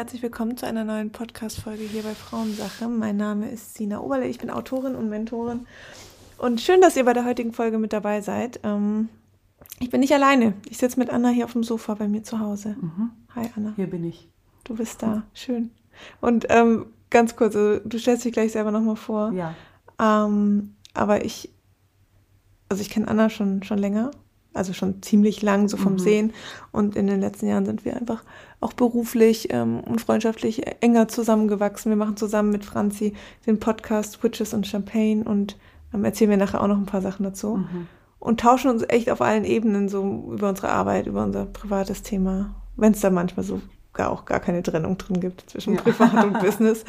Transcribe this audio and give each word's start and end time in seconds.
Herzlich 0.00 0.22
willkommen 0.22 0.56
zu 0.56 0.66
einer 0.66 0.82
neuen 0.82 1.12
Podcast-Folge 1.12 1.82
hier 1.82 2.02
bei 2.02 2.14
Frauensache. 2.14 2.88
Mein 2.88 3.18
Name 3.18 3.50
ist 3.50 3.74
Sina 3.74 4.00
Oberle, 4.00 4.26
ich 4.28 4.38
bin 4.38 4.48
Autorin 4.48 4.94
und 4.94 5.10
Mentorin. 5.10 5.66
Und 6.38 6.62
schön, 6.62 6.80
dass 6.80 6.96
ihr 6.96 7.04
bei 7.04 7.12
der 7.12 7.26
heutigen 7.26 7.52
Folge 7.52 7.76
mit 7.76 7.92
dabei 7.92 8.22
seid. 8.22 8.60
Ähm, 8.62 9.10
ich 9.78 9.90
bin 9.90 10.00
nicht 10.00 10.14
alleine. 10.14 10.54
Ich 10.70 10.78
sitze 10.78 10.98
mit 10.98 11.10
Anna 11.10 11.28
hier 11.28 11.44
auf 11.44 11.52
dem 11.52 11.64
Sofa 11.64 11.92
bei 11.92 12.08
mir 12.08 12.22
zu 12.22 12.38
Hause. 12.38 12.76
Mhm. 12.80 13.10
Hi, 13.34 13.50
Anna. 13.54 13.74
Hier 13.76 13.90
bin 13.90 14.02
ich. 14.04 14.26
Du 14.64 14.74
bist 14.74 15.02
da. 15.02 15.24
Schön. 15.34 15.70
Und 16.22 16.46
ähm, 16.48 16.86
ganz 17.10 17.36
kurz, 17.36 17.54
also, 17.54 17.86
du 17.86 17.98
stellst 17.98 18.24
dich 18.24 18.32
gleich 18.32 18.52
selber 18.52 18.70
nochmal 18.70 18.96
vor. 18.96 19.32
Ja. 19.32 19.54
Ähm, 20.00 20.76
aber 20.94 21.26
ich, 21.26 21.52
also 22.70 22.80
ich 22.80 22.88
kenne 22.88 23.06
Anna 23.06 23.28
schon, 23.28 23.62
schon 23.64 23.76
länger 23.76 24.12
also 24.54 24.72
schon 24.72 25.02
ziemlich 25.02 25.42
lang, 25.42 25.68
so 25.68 25.76
vom 25.76 25.94
Mhm. 25.94 25.98
Sehen. 25.98 26.32
Und 26.72 26.96
in 26.96 27.06
den 27.06 27.20
letzten 27.20 27.46
Jahren 27.46 27.66
sind 27.66 27.84
wir 27.84 27.96
einfach 27.96 28.22
auch 28.60 28.72
beruflich 28.72 29.48
ähm, 29.52 29.80
und 29.80 30.00
freundschaftlich 30.00 30.62
enger 30.80 31.08
zusammengewachsen. 31.08 31.90
Wir 31.90 31.96
machen 31.96 32.16
zusammen 32.16 32.50
mit 32.50 32.64
Franzi 32.64 33.14
den 33.46 33.58
Podcast 33.60 34.22
Witches 34.22 34.52
und 34.54 34.66
Champagne 34.66 35.24
und 35.24 35.56
ähm, 35.94 36.04
erzählen 36.04 36.30
wir 36.30 36.36
nachher 36.36 36.60
auch 36.62 36.66
noch 36.68 36.76
ein 36.76 36.86
paar 36.86 37.02
Sachen 37.02 37.24
dazu. 37.24 37.56
Mhm. 37.58 37.86
Und 38.18 38.40
tauschen 38.40 38.70
uns 38.70 38.84
echt 38.88 39.10
auf 39.10 39.22
allen 39.22 39.44
Ebenen 39.44 39.88
so 39.88 40.28
über 40.32 40.50
unsere 40.50 40.68
Arbeit, 40.70 41.06
über 41.06 41.22
unser 41.24 41.46
privates 41.46 42.02
Thema, 42.02 42.54
wenn 42.76 42.92
es 42.92 43.00
da 43.00 43.08
manchmal 43.08 43.44
so 43.46 43.62
gar 43.92 44.10
auch 44.10 44.24
gar 44.24 44.40
keine 44.40 44.62
Trennung 44.62 44.98
drin 44.98 45.20
gibt 45.20 45.48
zwischen 45.48 45.74
Ja. 45.74 45.80
Privat 45.80 46.24
und 46.24 46.38
Business. 46.40 46.84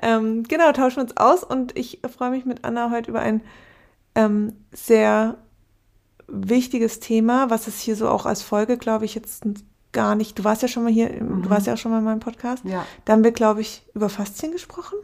Ähm, 0.00 0.44
genau, 0.44 0.70
tauschen 0.72 1.00
uns 1.00 1.16
aus 1.16 1.42
und 1.42 1.76
ich 1.76 2.00
freue 2.16 2.30
mich 2.30 2.44
mit 2.44 2.64
Anna 2.64 2.90
heute 2.90 3.10
über 3.10 3.20
ein 3.20 3.40
ähm, 4.14 4.52
sehr 4.72 5.36
wichtiges 6.28 7.00
Thema, 7.00 7.50
was 7.50 7.66
es 7.68 7.78
hier 7.80 7.96
so 7.96 8.08
auch 8.08 8.26
als 8.26 8.42
Folge, 8.42 8.76
glaube 8.78 9.04
ich, 9.04 9.14
jetzt 9.14 9.44
gar 9.92 10.14
nicht. 10.14 10.38
Du 10.38 10.44
warst 10.44 10.62
ja 10.62 10.68
schon 10.68 10.82
mal 10.84 10.92
hier, 10.92 11.10
im- 11.10 11.28
du 11.42 11.48
Mhm. 11.48 11.50
warst 11.50 11.66
ja 11.66 11.74
auch 11.74 11.78
schon 11.78 11.90
mal 11.92 11.98
in 11.98 12.04
meinem 12.04 12.20
Podcast. 12.20 12.64
Ja. 12.64 12.84
Da 13.04 13.12
haben 13.14 13.24
wir, 13.24 13.32
glaube 13.32 13.60
ich, 13.60 13.82
über 13.94 14.08
Faszien 14.08 14.52
gesprochen. 14.52 14.96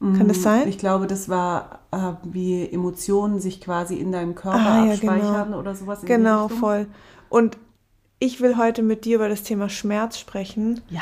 Kann 0.00 0.28
das 0.28 0.38
Mhm. 0.38 0.42
sein? 0.42 0.68
Ich 0.68 0.76
glaube, 0.78 1.06
das 1.06 1.28
war, 1.30 1.80
äh, 1.90 2.12
wie 2.24 2.68
Emotionen 2.70 3.40
sich 3.40 3.60
quasi 3.62 3.94
in 3.96 4.12
deinem 4.12 4.34
Körper 4.34 4.58
Ah, 4.58 4.84
ja, 4.86 4.92
abspeichern 4.92 5.54
oder 5.54 5.74
sowas. 5.74 6.00
Genau, 6.04 6.48
voll. 6.48 6.86
Und 7.30 7.56
ich 8.18 8.40
will 8.42 8.58
heute 8.58 8.82
mit 8.82 9.04
dir 9.06 9.16
über 9.16 9.28
das 9.30 9.42
Thema 9.42 9.68
Schmerz 9.70 10.18
sprechen 10.18 10.82
Ja. 10.90 11.00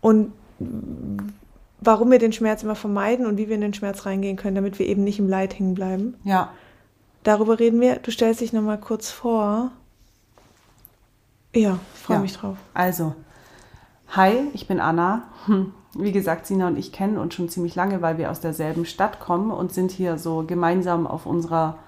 und 0.00 0.32
warum 1.80 2.10
wir 2.10 2.18
den 2.18 2.32
Schmerz 2.32 2.62
immer 2.62 2.74
vermeiden 2.74 3.26
und 3.26 3.36
wie 3.36 3.48
wir 3.48 3.54
in 3.56 3.60
den 3.62 3.74
Schmerz 3.74 4.06
reingehen 4.06 4.36
können, 4.36 4.54
damit 4.54 4.78
wir 4.78 4.86
eben 4.86 5.04
nicht 5.04 5.18
im 5.18 5.28
Leid 5.28 5.58
hängen 5.58 5.74
bleiben. 5.74 6.14
Ja. 6.24 6.50
Darüber 7.22 7.58
reden 7.58 7.80
wir. 7.80 7.96
Du 7.96 8.10
stellst 8.10 8.40
dich 8.40 8.52
nochmal 8.52 8.78
kurz 8.80 9.10
vor. 9.10 9.70
Ja, 11.54 11.78
ich 11.94 12.00
freue 12.00 12.16
Ja. 12.18 12.22
mich 12.22 12.36
drauf. 12.36 12.56
Also, 12.74 13.14
hi, 14.08 14.48
ich 14.52 14.66
bin 14.68 14.80
Anna. 14.80 15.24
Hm. 15.46 15.72
Wie 15.94 16.12
gesagt, 16.12 16.46
Sina 16.46 16.68
und 16.68 16.78
ich 16.78 16.92
kennen 16.92 17.18
uns 17.18 17.34
schon 17.34 17.48
ziemlich 17.48 17.74
lange, 17.74 18.00
weil 18.00 18.16
wir 18.16 18.30
aus 18.30 18.40
derselben 18.40 18.86
Stadt 18.86 19.18
kommen 19.18 19.50
und 19.50 19.72
sind 19.72 19.90
hier 19.90 20.18
so 20.18 20.44
gemeinsam 20.46 21.06
auf 21.08 21.26
unserer, 21.26 21.78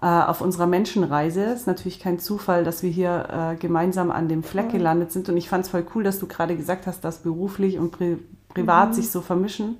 äh, 0.00 0.06
auf 0.06 0.40
unserer 0.40 0.66
Menschenreise. 0.66 1.42
Ist 1.44 1.66
natürlich 1.66 2.00
kein 2.00 2.18
Zufall, 2.18 2.64
dass 2.64 2.82
wir 2.82 2.90
hier 2.90 3.52
äh, 3.52 3.56
gemeinsam 3.56 4.10
an 4.10 4.28
dem 4.28 4.42
Fleck 4.42 4.70
Voll. 4.70 4.78
gelandet 4.78 5.12
sind. 5.12 5.28
Und 5.28 5.36
ich 5.36 5.50
fand 5.50 5.64
es 5.66 5.70
voll 5.70 5.84
cool, 5.94 6.02
dass 6.02 6.18
du 6.18 6.26
gerade 6.26 6.56
gesagt 6.56 6.86
hast, 6.86 7.02
dass 7.04 7.18
beruflich 7.18 7.78
und 7.78 7.90
pri 7.92 8.18
privat 8.48 8.88
Mhm. 8.88 8.94
sich 8.94 9.10
so 9.12 9.20
vermischen, 9.20 9.78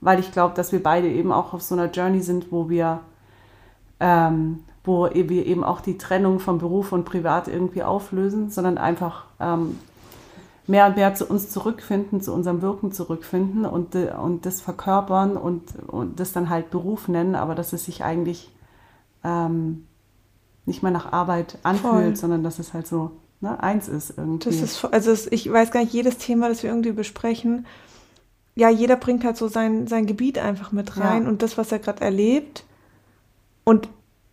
weil 0.00 0.18
ich 0.18 0.32
glaube, 0.32 0.54
dass 0.56 0.72
wir 0.72 0.82
beide 0.82 1.08
eben 1.08 1.30
auch 1.30 1.52
auf 1.52 1.62
so 1.62 1.76
einer 1.76 1.88
Journey 1.90 2.20
sind, 2.20 2.50
wo 2.50 2.68
wir 2.68 3.00
ähm, 4.02 4.64
wo 4.84 5.06
e- 5.06 5.28
wir 5.28 5.46
eben 5.46 5.62
auch 5.62 5.80
die 5.80 5.96
Trennung 5.96 6.40
von 6.40 6.58
Beruf 6.58 6.90
und 6.92 7.04
Privat 7.04 7.46
irgendwie 7.46 7.84
auflösen, 7.84 8.50
sondern 8.50 8.76
einfach 8.78 9.26
ähm, 9.38 9.78
mehr 10.66 10.86
und 10.88 10.96
mehr 10.96 11.14
zu 11.14 11.26
uns 11.26 11.48
zurückfinden, 11.50 12.20
zu 12.20 12.34
unserem 12.34 12.62
Wirken 12.62 12.90
zurückfinden 12.92 13.64
und, 13.64 13.94
äh, 13.94 14.12
und 14.20 14.44
das 14.44 14.60
verkörpern 14.60 15.36
und, 15.36 15.62
und 15.86 16.18
das 16.18 16.32
dann 16.32 16.50
halt 16.50 16.70
Beruf 16.70 17.06
nennen, 17.06 17.36
aber 17.36 17.54
dass 17.54 17.72
es 17.72 17.84
sich 17.84 18.02
eigentlich 18.02 18.50
ähm, 19.22 19.86
nicht 20.66 20.82
mehr 20.82 20.92
nach 20.92 21.12
Arbeit 21.12 21.58
anfühlt, 21.62 21.92
Voll. 21.92 22.16
sondern 22.16 22.42
dass 22.42 22.58
es 22.58 22.74
halt 22.74 22.86
so 22.88 23.12
ne, 23.40 23.62
eins 23.62 23.86
ist 23.88 24.14
irgendwie. 24.16 24.50
Das 24.50 24.60
ist, 24.60 24.84
also 24.84 25.12
ich 25.30 25.50
weiß 25.52 25.70
gar 25.70 25.80
nicht, 25.80 25.92
jedes 25.92 26.18
Thema, 26.18 26.48
das 26.48 26.62
wir 26.64 26.70
irgendwie 26.70 26.92
besprechen, 26.92 27.66
ja, 28.54 28.68
jeder 28.68 28.96
bringt 28.96 29.24
halt 29.24 29.36
so 29.36 29.46
sein, 29.48 29.86
sein 29.86 30.06
Gebiet 30.06 30.38
einfach 30.38 30.72
mit 30.72 30.98
rein 30.98 31.22
Ja. 31.22 31.28
und 31.28 31.42
das, 31.42 31.56
was 31.56 31.70
er 31.72 31.78
gerade 31.78 32.02
erlebt. 32.02 32.64
Und 33.64 33.88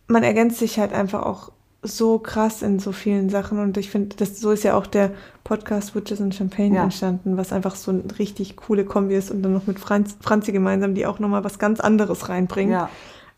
man 0.08 0.22
ergänzt 0.22 0.58
sich 0.58 0.78
halt 0.78 0.92
einfach 0.92 1.22
auch 1.22 1.52
so 1.82 2.18
krass 2.18 2.62
in 2.62 2.78
so 2.78 2.92
vielen 2.92 3.30
Sachen. 3.30 3.58
Und 3.58 3.76
ich 3.78 3.90
finde, 3.90 4.16
das 4.16 4.38
so 4.38 4.50
ist 4.50 4.64
ja 4.64 4.76
auch 4.76 4.86
der 4.86 5.12
Podcast 5.44 5.94
Witches 5.94 6.20
and 6.20 6.34
Champagne 6.34 6.74
Ja. 6.76 6.82
entstanden, 6.84 7.36
was 7.36 7.52
einfach 7.52 7.74
so 7.74 7.90
eine 7.90 8.02
richtig 8.18 8.56
coole 8.56 8.84
Kombi 8.84 9.14
ist 9.14 9.30
und 9.30 9.42
dann 9.42 9.52
noch 9.54 9.66
mit 9.66 9.78
Franz, 9.78 10.16
Franzi 10.20 10.52
gemeinsam, 10.52 10.94
die 10.94 11.06
auch 11.06 11.18
nochmal 11.20 11.44
was 11.44 11.58
ganz 11.58 11.80
anderes 11.80 12.28
reinbringt. 12.28 12.72
ja. 12.72 12.88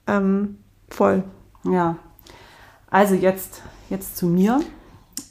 Ähm, 0.08 0.58
voll. 0.88 1.22
Ja, 1.64 1.96
also 2.90 3.14
jetzt, 3.14 3.62
jetzt 3.88 4.16
zu 4.16 4.26
mir. 4.26 4.60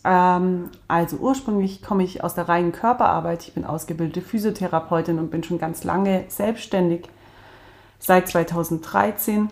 Ähm, 0.06 0.70
also 0.88 1.18
ursprünglich 1.18 1.82
komme 1.84 2.04
ich 2.04 2.24
aus 2.24 2.36
der 2.36 2.48
reinen 2.48 2.72
Körperarbeit. 2.72 3.44
Ich 3.44 3.54
bin 3.54 3.66
ausgebildete 3.66 4.22
Physiotherapeutin 4.22 5.20
und 5.20 5.30
bin 5.30 5.44
schon 5.44 5.60
ganz 5.60 5.84
lange 5.84 6.24
selbstständig, 6.30 7.10
seit 8.00 8.30
2013 8.30 9.50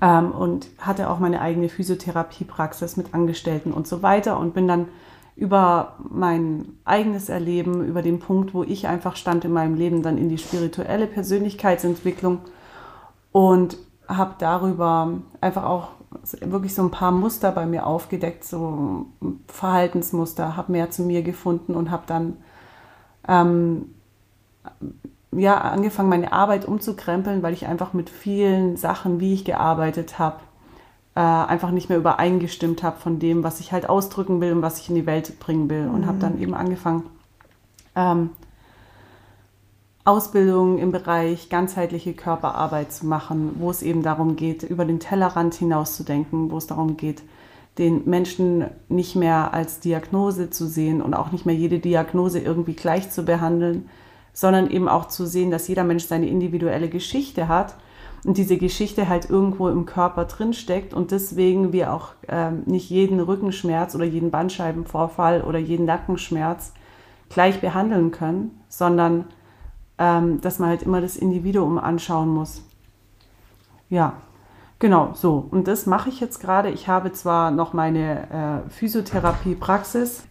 ähm, 0.00 0.32
und 0.32 0.68
hatte 0.78 1.10
auch 1.10 1.18
meine 1.18 1.40
eigene 1.40 1.68
Physiotherapiepraxis 1.68 2.96
mit 2.96 3.14
Angestellten 3.14 3.72
und 3.72 3.86
so 3.86 4.02
weiter 4.02 4.38
und 4.38 4.54
bin 4.54 4.68
dann 4.68 4.88
über 5.36 5.96
mein 6.08 6.78
eigenes 6.84 7.28
Erleben, 7.28 7.84
über 7.84 8.00
den 8.00 8.20
Punkt, 8.20 8.54
wo 8.54 8.62
ich 8.62 8.88
einfach 8.88 9.16
stand 9.16 9.44
in 9.44 9.52
meinem 9.52 9.74
Leben, 9.74 10.02
dann 10.02 10.16
in 10.16 10.30
die 10.30 10.38
spirituelle 10.38 11.06
Persönlichkeitsentwicklung 11.06 12.40
und 13.32 13.76
habe 14.08 14.34
darüber 14.38 15.12
einfach 15.40 15.64
auch 15.64 15.88
wirklich 16.40 16.74
so 16.74 16.82
ein 16.82 16.90
paar 16.90 17.12
Muster 17.12 17.52
bei 17.52 17.66
mir 17.66 17.86
aufgedeckt, 17.86 18.44
so 18.44 19.06
Verhaltensmuster, 19.48 20.56
habe 20.56 20.72
mehr 20.72 20.90
zu 20.90 21.02
mir 21.02 21.22
gefunden 21.22 21.74
und 21.74 21.90
habe 21.90 22.04
dann 22.06 22.38
ähm, 23.28 23.90
ja 25.38 25.60
angefangen, 25.60 26.08
meine 26.08 26.32
Arbeit 26.32 26.66
umzukrempeln, 26.66 27.42
weil 27.42 27.54
ich 27.54 27.66
einfach 27.66 27.92
mit 27.92 28.10
vielen 28.10 28.76
Sachen, 28.76 29.20
wie 29.20 29.34
ich 29.34 29.44
gearbeitet 29.44 30.18
habe, 30.18 30.40
äh, 31.14 31.20
einfach 31.20 31.70
nicht 31.70 31.88
mehr 31.88 31.98
übereingestimmt 31.98 32.82
habe 32.82 32.98
von 32.98 33.18
dem, 33.18 33.42
was 33.42 33.60
ich 33.60 33.72
halt 33.72 33.88
ausdrücken 33.88 34.40
will 34.40 34.52
und 34.52 34.62
was 34.62 34.80
ich 34.80 34.88
in 34.88 34.94
die 34.94 35.06
Welt 35.06 35.40
bringen 35.40 35.68
will. 35.70 35.88
Und 35.92 36.06
habe 36.06 36.18
dann 36.18 36.40
eben 36.40 36.54
angefangen, 36.54 37.04
ähm, 37.94 38.30
Ausbildung 40.04 40.78
im 40.78 40.92
Bereich 40.92 41.48
ganzheitliche 41.48 42.14
Körperarbeit 42.14 42.92
zu 42.92 43.06
machen, 43.06 43.56
wo 43.58 43.70
es 43.70 43.82
eben 43.82 44.02
darum 44.02 44.36
geht, 44.36 44.62
über 44.62 44.84
den 44.84 45.00
Tellerrand 45.00 45.54
hinauszudenken, 45.54 46.52
wo 46.52 46.58
es 46.58 46.68
darum 46.68 46.96
geht, 46.96 47.22
den 47.78 48.08
Menschen 48.08 48.66
nicht 48.88 49.16
mehr 49.16 49.52
als 49.52 49.80
Diagnose 49.80 50.48
zu 50.48 50.66
sehen 50.66 51.02
und 51.02 51.14
auch 51.14 51.32
nicht 51.32 51.44
mehr 51.44 51.56
jede 51.56 51.80
Diagnose 51.80 52.38
irgendwie 52.38 52.74
gleich 52.74 53.10
zu 53.10 53.24
behandeln, 53.24 53.88
sondern 54.36 54.70
eben 54.70 54.86
auch 54.86 55.08
zu 55.08 55.26
sehen, 55.26 55.50
dass 55.50 55.66
jeder 55.66 55.82
Mensch 55.82 56.04
seine 56.04 56.28
individuelle 56.28 56.90
Geschichte 56.90 57.48
hat 57.48 57.74
und 58.26 58.36
diese 58.36 58.58
Geschichte 58.58 59.08
halt 59.08 59.30
irgendwo 59.30 59.70
im 59.70 59.86
Körper 59.86 60.26
drin 60.26 60.52
steckt 60.52 60.92
und 60.92 61.10
deswegen 61.10 61.72
wir 61.72 61.94
auch 61.94 62.10
ähm, 62.28 62.62
nicht 62.66 62.90
jeden 62.90 63.18
Rückenschmerz 63.18 63.94
oder 63.94 64.04
jeden 64.04 64.30
Bandscheibenvorfall 64.30 65.40
oder 65.40 65.58
jeden 65.58 65.86
Nackenschmerz 65.86 66.74
gleich 67.30 67.62
behandeln 67.62 68.10
können, 68.10 68.60
sondern 68.68 69.24
ähm, 69.96 70.42
dass 70.42 70.58
man 70.58 70.68
halt 70.68 70.82
immer 70.82 71.00
das 71.00 71.16
Individuum 71.16 71.78
anschauen 71.78 72.28
muss. 72.28 72.62
Ja, 73.88 74.18
genau 74.78 75.14
so. 75.14 75.48
Und 75.50 75.66
das 75.66 75.86
mache 75.86 76.10
ich 76.10 76.20
jetzt 76.20 76.40
gerade. 76.40 76.68
Ich 76.68 76.88
habe 76.88 77.10
zwar 77.12 77.50
noch 77.50 77.72
meine 77.72 78.64
äh, 78.66 78.70
Physiotherapie-Praxis, 78.70 80.24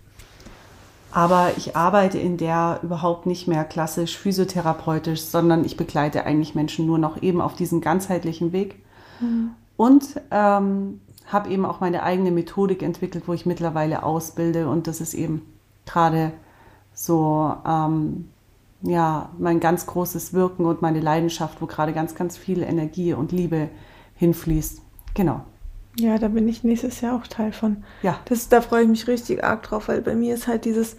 aber 1.15 1.53
ich 1.55 1.77
arbeite 1.77 2.19
in 2.19 2.35
der 2.35 2.81
überhaupt 2.83 3.25
nicht 3.25 3.47
mehr 3.47 3.63
klassisch 3.63 4.17
physiotherapeutisch, 4.17 5.21
sondern 5.21 5.63
ich 5.63 5.77
begleite 5.77 6.25
eigentlich 6.25 6.55
Menschen 6.55 6.85
nur 6.85 6.97
noch 6.97 7.23
eben 7.23 7.39
auf 7.39 7.55
diesem 7.55 7.79
ganzheitlichen 7.79 8.51
Weg. 8.51 8.83
Und 9.77 10.19
ähm, 10.29 10.99
habe 11.27 11.49
eben 11.49 11.63
auch 11.65 11.79
meine 11.79 12.03
eigene 12.03 12.31
Methodik 12.31 12.83
entwickelt, 12.83 13.29
wo 13.29 13.33
ich 13.33 13.45
mittlerweile 13.45 14.03
ausbilde. 14.03 14.67
Und 14.67 14.87
das 14.87 14.99
ist 14.99 15.13
eben 15.13 15.43
gerade 15.85 16.33
so 16.93 17.53
ähm, 17.65 18.27
ja, 18.81 19.29
mein 19.37 19.61
ganz 19.61 19.85
großes 19.85 20.33
Wirken 20.33 20.65
und 20.65 20.81
meine 20.81 20.99
Leidenschaft, 20.99 21.61
wo 21.61 21.65
gerade 21.65 21.93
ganz, 21.93 22.15
ganz 22.15 22.35
viel 22.35 22.61
Energie 22.61 23.13
und 23.13 23.31
Liebe 23.31 23.69
hinfließt. 24.15 24.81
Genau. 25.13 25.45
Ja, 25.97 26.17
da 26.17 26.27
bin 26.27 26.47
ich 26.47 26.63
nächstes 26.63 27.01
Jahr 27.01 27.15
auch 27.15 27.27
Teil 27.27 27.51
von. 27.53 27.83
Ja. 28.01 28.19
Das, 28.25 28.49
da 28.49 28.61
freue 28.61 28.83
ich 28.83 28.89
mich 28.89 29.07
richtig 29.07 29.43
arg 29.43 29.63
drauf, 29.63 29.87
weil 29.87 30.01
bei 30.01 30.15
mir 30.15 30.33
ist 30.35 30.47
halt 30.47 30.65
dieses, 30.65 30.97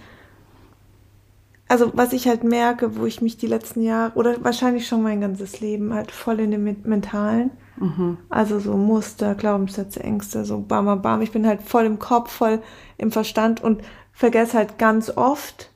also 1.69 1.91
was 1.95 2.13
ich 2.13 2.29
halt 2.29 2.45
merke, 2.45 2.97
wo 2.97 3.05
ich 3.07 3.21
mich 3.21 3.37
die 3.37 3.47
letzten 3.47 3.83
Jahre 3.83 4.15
oder 4.17 4.43
wahrscheinlich 4.45 4.87
schon 4.87 5.03
mein 5.03 5.21
ganzes 5.21 5.61
Leben 5.61 5.93
halt 5.93 6.11
voll 6.13 6.41
in 6.41 6.51
dem 6.51 6.65
Men- 6.65 6.83
Mentalen, 6.85 7.51
Mhm. 7.79 8.17
also 8.31 8.59
so 8.59 8.75
Muster, 8.77 9.35
Glaubenssätze, 9.35 10.03
Ängste, 10.03 10.47
so 10.47 10.61
bam, 10.61 10.87
bam, 10.87 11.03
bam. 11.03 11.21
Ich 11.21 11.33
bin 11.33 11.47
halt 11.47 11.61
voll 11.61 11.85
im 11.85 11.99
Kopf, 11.99 12.33
voll 12.33 12.63
im 12.97 13.13
Verstand 13.13 13.63
und 13.63 13.83
vergesse 14.13 14.57
halt 14.57 14.79
ganz 14.79 15.11
oft, 15.15 15.71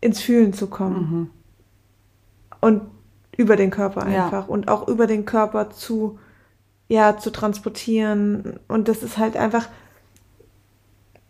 ins 0.00 0.20
Fühlen 0.20 0.54
zu 0.54 0.68
kommen. 0.68 1.30
Und 2.62 2.80
über 3.36 3.56
den 3.56 3.70
Körper 3.70 4.08
Ja. 4.08 4.24
einfach. 4.24 4.48
Und 4.48 4.68
auch 4.68 4.88
über 4.88 5.06
den 5.06 5.26
Körper 5.26 5.68
zu, 5.70 6.18
ja, 6.92 7.16
zu 7.16 7.30
transportieren. 7.30 8.60
Und 8.68 8.88
das 8.88 9.02
ist 9.02 9.16
halt 9.16 9.36
einfach, 9.36 9.68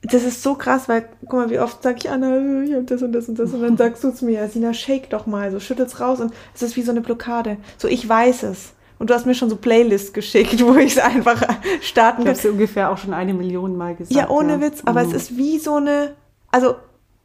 das 0.03 0.25
ist 0.25 0.43
so 0.43 0.55
krass, 0.57 0.89
weil, 0.89 1.09
guck 1.21 1.33
mal, 1.35 1.51
wie 1.51 1.61
oft 1.61 1.83
sag 1.83 1.99
ich, 1.99 2.11
Anna, 2.11 2.63
ich 2.65 2.75
hab 2.75 2.87
das 2.89 3.03
und 3.03 3.13
das 3.13 3.29
und 3.29 3.39
das. 3.39 3.53
Und 3.55 3.63
dann 3.63 3.77
sagst 3.83 4.03
du 4.03 4.11
zu 4.11 4.25
mir, 4.25 4.49
Sina, 4.49 4.75
shake 4.75 5.11
doch 5.11 5.27
mal, 5.27 5.53
so 5.53 5.61
schüttel's 5.61 6.01
raus. 6.01 6.21
Und 6.21 6.33
es 6.55 6.63
ist 6.63 6.77
wie 6.77 6.83
so 6.83 6.91
eine 6.91 7.01
Blockade. 7.01 7.59
So, 7.79 7.87
ich 7.87 8.09
weiß 8.09 8.43
es. 8.45 8.73
Und 8.99 9.11
du 9.11 9.15
hast 9.15 9.27
mir 9.27 9.35
schon 9.35 9.51
so 9.51 9.57
Playlists 9.57 10.13
geschickt, 10.13 10.61
wo 10.67 10.75
ich 10.75 10.97
es 10.97 10.99
einfach 10.99 11.43
starten 11.81 12.23
Ich 12.23 12.27
kann. 12.27 12.35
habe 12.37 12.39
es 12.39 12.45
ungefähr 12.45 12.91
auch 12.91 12.99
schon 12.99 13.15
eine 13.15 13.35
Million 13.35 13.77
Mal 13.77 13.95
gesagt. 13.95 14.15
Ja, 14.17 14.29
ohne 14.31 14.61
Witz, 14.61 14.83
aber 14.85 15.03
es 15.03 15.09
Mhm. 15.11 15.15
ist 15.15 15.37
wie 15.37 15.59
so 15.59 15.77
eine, 15.77 16.15
also, 16.51 16.75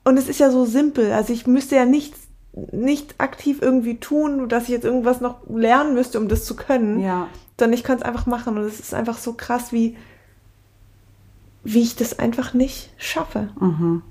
und 0.04 0.18
es 0.18 0.30
ist 0.30 0.40
ja 0.40 0.52
so 0.52 0.66
simpel. 0.66 1.12
Also 1.12 1.34
ich 1.34 1.48
müsste 1.48 1.76
ja 1.76 1.86
nichts, 1.86 2.20
nicht 2.72 3.16
aktiv 3.20 3.60
irgendwie 3.62 3.98
tun, 4.00 4.50
dass 4.50 4.64
ich 4.64 4.70
jetzt 4.70 4.86
irgendwas 4.86 5.20
noch 5.22 5.38
lernen 5.50 5.96
müsste, 5.96 6.20
um 6.20 6.28
das 6.28 6.46
zu 6.46 6.56
können, 6.56 7.00
Ja, 7.00 7.28
sondern 7.60 7.74
ich 7.78 7.84
kann 7.84 7.98
es 7.98 8.04
einfach 8.04 8.26
machen. 8.26 8.58
Und 8.58 8.64
es 8.66 8.80
ist 8.80 8.94
einfach 8.94 9.18
so 9.18 9.34
krass, 9.34 9.72
wie, 9.74 9.98
wie 11.64 11.82
ich 11.82 11.96
das 11.96 12.20
einfach 12.20 12.54
nicht 12.54 12.92
schaffe. 12.98 13.50
mhm. 13.60 14.02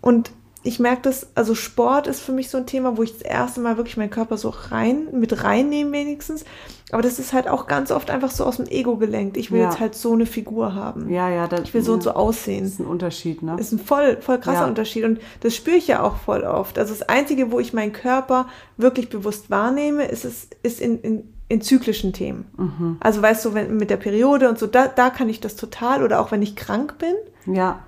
Und 0.00 0.30
ich 0.64 0.80
merke 0.80 1.02
das, 1.02 1.28
also 1.36 1.54
Sport 1.54 2.08
ist 2.08 2.20
für 2.20 2.32
mich 2.32 2.50
so 2.50 2.58
ein 2.58 2.66
Thema, 2.66 2.96
wo 2.96 3.02
ich 3.02 3.12
das 3.12 3.22
erste 3.22 3.60
Mal 3.60 3.76
wirklich 3.76 3.96
meinen 3.96 4.10
Körper 4.10 4.36
so 4.36 4.48
rein, 4.50 5.06
mit 5.12 5.42
reinnehme 5.44 5.92
wenigstens. 5.92 6.44
Aber 6.90 7.00
das 7.00 7.18
ist 7.20 7.32
halt 7.32 7.48
auch 7.48 7.66
ganz 7.68 7.90
oft 7.90 8.10
einfach 8.10 8.30
so 8.30 8.44
aus 8.44 8.56
dem 8.56 8.66
Ego 8.66 8.96
gelenkt. 8.96 9.36
Ich 9.36 9.50
will 9.52 9.60
Ja. 9.60 9.66
jetzt 9.70 9.80
halt 9.80 9.94
so 9.94 10.12
eine 10.12 10.26
Figur 10.26 10.74
haben. 10.74 11.08
ja, 11.10 11.30
ja. 11.30 11.46
Das, 11.46 11.60
Ich 11.62 11.74
will 11.74 11.82
so 11.82 11.92
und 11.94 12.02
so 12.02 12.10
Das 12.10 12.16
aussehen. 12.16 12.64
ist 12.64 12.80
ein 12.80 12.86
Unterschied, 12.86 13.42
ne? 13.42 13.56
ist 13.58 13.72
ein 13.72 13.78
voll, 13.78 14.18
voll 14.20 14.38
krasser 14.38 14.62
Ja. 14.62 14.66
Unterschied. 14.66 15.04
Und 15.04 15.20
das 15.40 15.54
spüre 15.54 15.76
ich 15.76 15.86
ja 15.86 16.02
auch 16.02 16.16
voll 16.16 16.42
oft. 16.42 16.78
Also 16.78 16.92
das 16.92 17.08
Einzige, 17.08 17.50
wo 17.52 17.60
ich 17.60 17.72
meinen 17.72 17.92
Körper 17.92 18.46
wirklich 18.76 19.08
bewusst 19.08 19.50
wahrnehme, 19.50 20.06
ist 20.06 20.24
es, 20.24 20.48
ist 20.62 20.80
in, 20.80 21.00
in, 21.00 21.32
in 21.48 21.62
zyklischen 21.62 22.12
Themen. 22.12 22.46
Mhm. 22.56 22.96
Also 23.00 23.22
weißt 23.22 23.44
du, 23.44 23.54
wenn, 23.54 23.76
mit 23.76 23.90
der 23.90 23.96
Periode 23.96 24.48
und 24.48 24.58
so, 24.58 24.66
da, 24.66 24.86
da 24.88 25.10
kann 25.10 25.28
ich 25.28 25.40
das 25.40 25.56
total. 25.56 26.02
Oder 26.02 26.20
auch 26.20 26.30
wenn 26.30 26.42
ich 26.42 26.56
krank 26.56 26.96
bin. 26.98 27.14
Ja, 27.54 27.80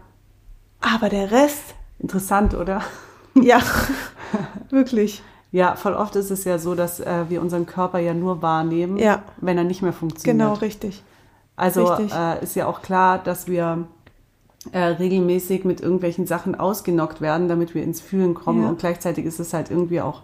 Aber 0.80 1.08
der 1.10 1.30
Rest, 1.30 1.74
interessant, 1.98 2.54
oder? 2.54 2.82
ja, 3.34 3.60
wirklich. 4.70 5.22
Ja, 5.52 5.74
voll 5.74 5.94
oft 5.94 6.14
ist 6.16 6.30
es 6.30 6.44
ja 6.44 6.58
so, 6.58 6.74
dass 6.74 7.00
äh, 7.00 7.24
wir 7.28 7.40
unseren 7.42 7.66
Körper 7.66 7.98
ja 7.98 8.14
nur 8.14 8.40
wahrnehmen, 8.40 8.96
Ja. 8.96 9.22
wenn 9.38 9.58
er 9.58 9.64
nicht 9.64 9.82
mehr 9.82 9.92
funktioniert. 9.92 10.38
Genau, 10.38 10.54
richtig. 10.54 11.02
Also 11.56 11.84
richtig. 11.86 12.14
äh, 12.16 12.42
ist 12.42 12.54
ja 12.56 12.66
auch 12.66 12.80
klar, 12.82 13.18
dass 13.18 13.48
wir 13.48 13.88
äh, 14.72 14.78
regelmäßig 14.78 15.64
mit 15.64 15.80
irgendwelchen 15.80 16.26
Sachen 16.26 16.54
ausgenockt 16.54 17.20
werden, 17.20 17.48
damit 17.48 17.74
wir 17.74 17.82
ins 17.82 18.00
Fühlen 18.00 18.34
kommen. 18.34 18.62
Ja. 18.62 18.68
Und 18.68 18.78
gleichzeitig 18.78 19.24
ist 19.26 19.40
es 19.40 19.52
halt 19.52 19.70
irgendwie 19.70 20.00
auch 20.00 20.22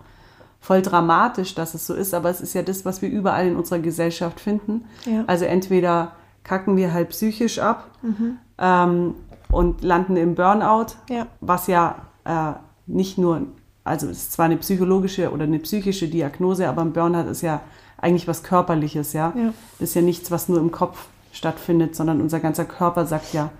voll 0.66 0.82
dramatisch, 0.82 1.54
dass 1.54 1.74
es 1.74 1.86
so 1.86 1.94
ist. 1.94 2.12
Aber 2.12 2.28
es 2.28 2.40
ist 2.40 2.54
ja 2.54 2.62
das, 2.62 2.84
was 2.84 3.00
wir 3.00 3.08
überall 3.08 3.46
in 3.46 3.54
unserer 3.56 3.78
Gesellschaft 3.78 4.40
finden. 4.40 4.84
Ja. 5.04 5.22
Also 5.28 5.44
entweder 5.44 6.12
kacken 6.42 6.76
wir 6.76 6.92
halt 6.92 7.10
psychisch 7.10 7.60
ab 7.60 7.88
Mhm. 8.02 8.38
ähm, 8.58 9.14
und 9.50 9.82
landen 9.84 10.16
im 10.16 10.34
Burnout, 10.34 10.94
Ja. 11.08 11.26
was 11.40 11.68
ja 11.68 11.94
äh, 12.24 12.54
nicht 12.88 13.16
nur, 13.16 13.42
also 13.84 14.08
es 14.08 14.18
ist 14.18 14.32
zwar 14.32 14.46
eine 14.46 14.56
psychologische 14.56 15.30
oder 15.30 15.44
eine 15.44 15.60
psychische 15.60 16.08
Diagnose, 16.08 16.68
aber 16.68 16.82
ein 16.82 16.92
Burnout 16.92 17.30
ist 17.30 17.42
ja 17.42 17.60
eigentlich 17.98 18.26
was 18.26 18.42
Körperliches, 18.42 19.12
ja. 19.12 19.32
Ja. 19.36 19.52
Das 19.78 19.90
ist 19.90 19.94
ja 19.94 20.02
nichts, 20.02 20.32
was 20.32 20.48
nur 20.48 20.58
im 20.58 20.72
Kopf 20.72 21.06
stattfindet, 21.32 21.94
sondern 21.94 22.20
unser 22.20 22.40
ganzer 22.40 22.64
Körper 22.64 23.06
sagt 23.06 23.32
ja, 23.32 23.50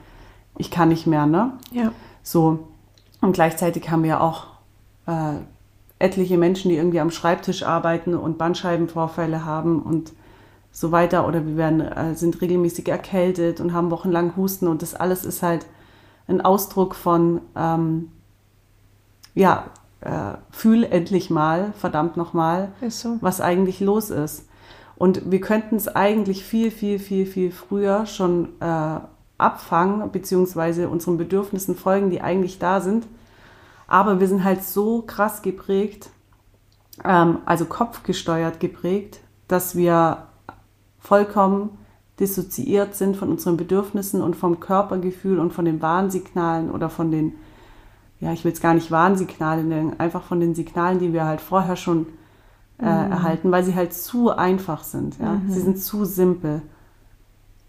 ich 0.59 0.73
kann 0.73 0.89
nicht 0.89 1.07
mehr, 1.07 1.27
ne? 1.27 1.53
Ja. 1.71 1.93
So. 2.25 2.67
Und 3.21 3.33
gleichzeitig 3.33 3.91
haben 3.91 4.03
wir 4.03 4.21
auch 4.21 4.47
äh, 5.07 5.35
etliche 5.99 6.37
Menschen, 6.37 6.69
die 6.69 6.77
irgendwie 6.77 7.01
am 7.01 7.11
Schreibtisch 7.11 7.63
arbeiten 7.63 8.15
und 8.15 8.39
Bandscheibenvorfälle 8.39 9.45
haben 9.45 9.83
und 9.83 10.13
so 10.71 10.93
weiter. 10.93 11.27
Oder 11.27 11.47
wir 11.47 11.57
werden, 11.57 11.81
äh, 11.81 12.15
sind 12.15 12.41
regelmäßig 12.41 12.89
erkältet 12.89 13.61
und 13.61 13.73
haben 13.73 13.91
wochenlang 13.91 14.37
Husten. 14.37 14.69
Und 14.69 14.83
das 14.83 14.95
alles 14.95 15.25
ist 15.25 15.43
halt 15.43 15.67
ein 16.29 16.41
Ausdruck 16.41 16.95
von, 16.95 17.41
ähm, 17.57 18.11
ja, 19.35 19.71
äh, 20.01 20.35
fühl 20.51 20.85
endlich 20.85 21.31
mal, 21.31 21.73
verdammt 21.79 22.17
nochmal, 22.17 22.73
so. 22.89 23.17
was 23.21 23.41
eigentlich 23.41 23.81
los 23.81 24.11
ist. 24.11 24.47
Und 24.97 25.31
wir 25.31 25.41
könnten 25.41 25.77
es 25.77 25.89
eigentlich 25.89 26.45
viel, 26.45 26.71
viel, 26.71 26.99
viel, 26.99 27.27
viel 27.27 27.51
früher 27.51 28.07
schon 28.07 28.49
äh, 28.61 29.01
abfangen, 29.39 30.11
beziehungsweise 30.11 30.89
unseren 30.89 31.19
Bedürfnissen 31.19 31.77
folgen, 31.77 32.11
die 32.11 32.23
eigentlich 32.23 32.59
da 32.59 32.81
sind. 32.81 33.07
Aber 33.87 34.21
wir 34.21 34.29
sind 34.29 34.45
halt 34.45 34.65
so 34.65 35.03
krass 35.03 35.43
geprägt, 35.43 36.11
ähm, 37.05 37.39
also 37.47 37.67
kopfgesteuert 37.67 38.61
geprägt, 38.61 39.21
dass 39.49 39.77
wir 39.77 40.27
vollkommen 40.99 41.71
dissoziiert 42.19 42.95
sind 42.95 43.17
von 43.17 43.31
unseren 43.31 43.57
Bedürfnissen 43.57 44.23
und 44.23 44.37
vom 44.37 44.59
Körpergefühl 44.59 45.39
und 45.39 45.53
von 45.53 45.65
den 45.65 45.83
Warnsignalen 45.83 46.71
oder 46.71 46.89
von 46.89 47.11
den, 47.11 47.35
ja, 48.21 48.33
ich 48.33 48.45
will 48.45 48.53
es 48.53 48.61
gar 48.61 48.75
nicht 48.75 48.91
Warnsignale 48.91 49.63
nennen, 49.63 50.01
einfach 50.01 50.23
von 50.23 50.41
den 50.41 50.55
Signalen, 50.55 50.99
die 50.99 51.13
wir 51.13 51.27
halt 51.27 51.41
vorher 51.41 51.77
schon 51.77 52.07
äh, 52.79 52.85
erhalten, 52.85 53.51
weil 53.53 53.65
sie 53.65 53.75
halt 53.75 53.93
zu 53.93 54.31
einfach 54.31 54.83
sind. 54.83 55.19
Ja? 55.19 55.41
Sie 55.49 55.61
sind 55.61 55.79
zu 55.79 56.05
simpel. 56.05 56.63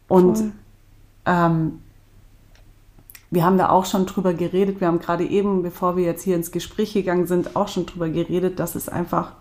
Und 0.08 0.54
ähm, 1.26 1.80
wir 3.30 3.44
haben 3.44 3.58
da 3.58 3.70
auch 3.70 3.86
schon 3.86 4.06
drüber 4.06 4.34
geredet. 4.34 4.80
Wir 4.80 4.88
haben 4.88 5.00
gerade 5.00 5.26
eben, 5.26 5.62
bevor 5.62 5.98
wir 5.98 6.06
jetzt 6.06 6.24
hier 6.24 6.36
ins 6.36 6.52
Gespräch 6.52 6.94
gegangen 6.94 7.28
sind, 7.28 7.56
auch 7.56 7.68
schon 7.68 7.86
drüber 7.86 8.10
geredet, 8.10 8.60
dass 8.60 8.76
es 8.76 8.88
einfach 8.88 9.34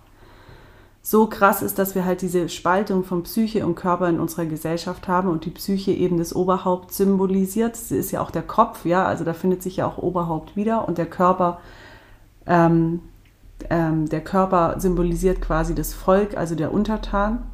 so 1.02 1.28
krass 1.28 1.62
ist, 1.62 1.78
dass 1.78 1.94
wir 1.94 2.04
halt 2.04 2.20
diese 2.20 2.48
Spaltung 2.48 3.04
von 3.04 3.22
Psyche 3.22 3.64
und 3.64 3.76
Körper 3.76 4.08
in 4.08 4.18
unserer 4.18 4.44
Gesellschaft 4.44 5.06
haben 5.06 5.28
und 5.28 5.44
die 5.44 5.50
Psyche 5.50 5.92
eben 5.92 6.18
das 6.18 6.34
Oberhaupt 6.34 6.92
symbolisiert. 6.92 7.76
Sie 7.76 7.96
ist 7.96 8.10
ja 8.10 8.20
auch 8.20 8.32
der 8.32 8.42
Kopf, 8.42 8.84
ja, 8.84 9.04
also 9.04 9.22
da 9.22 9.32
findet 9.32 9.62
sich 9.62 9.76
ja 9.76 9.86
auch 9.86 9.98
Oberhaupt 9.98 10.56
wieder 10.56 10.88
und 10.88 10.98
der 10.98 11.06
Körper, 11.06 11.60
ähm, 12.44 13.02
ähm, 13.70 14.08
der 14.08 14.20
Körper 14.20 14.80
symbolisiert 14.80 15.40
quasi 15.40 15.76
das 15.76 15.94
Volk, 15.94 16.36
also 16.36 16.56
der 16.56 16.74
Untertan. 16.74 17.44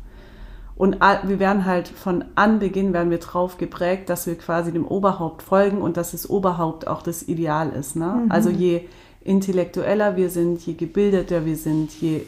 Und 0.74 0.96
wir 1.00 1.38
werden 1.38 1.64
halt 1.64 1.88
von 1.88 2.24
Anbeginn 2.34 2.92
werden 2.92 3.10
wir 3.10 3.18
drauf 3.18 3.58
geprägt, 3.58 4.08
dass 4.08 4.26
wir 4.26 4.36
quasi 4.36 4.72
dem 4.72 4.86
Oberhaupt 4.86 5.42
folgen 5.42 5.80
und 5.80 5.96
dass 5.96 6.12
das 6.12 6.28
Oberhaupt 6.28 6.86
auch 6.86 7.02
das 7.02 7.22
Ideal 7.22 7.70
ist. 7.70 7.94
Ne? 7.94 8.26
Also 8.30 8.50
je 8.50 8.88
intellektueller 9.20 10.16
wir 10.16 10.30
sind, 10.30 10.64
je 10.66 10.74
gebildeter 10.74 11.44
wir 11.44 11.56
sind, 11.56 11.92
je 12.00 12.22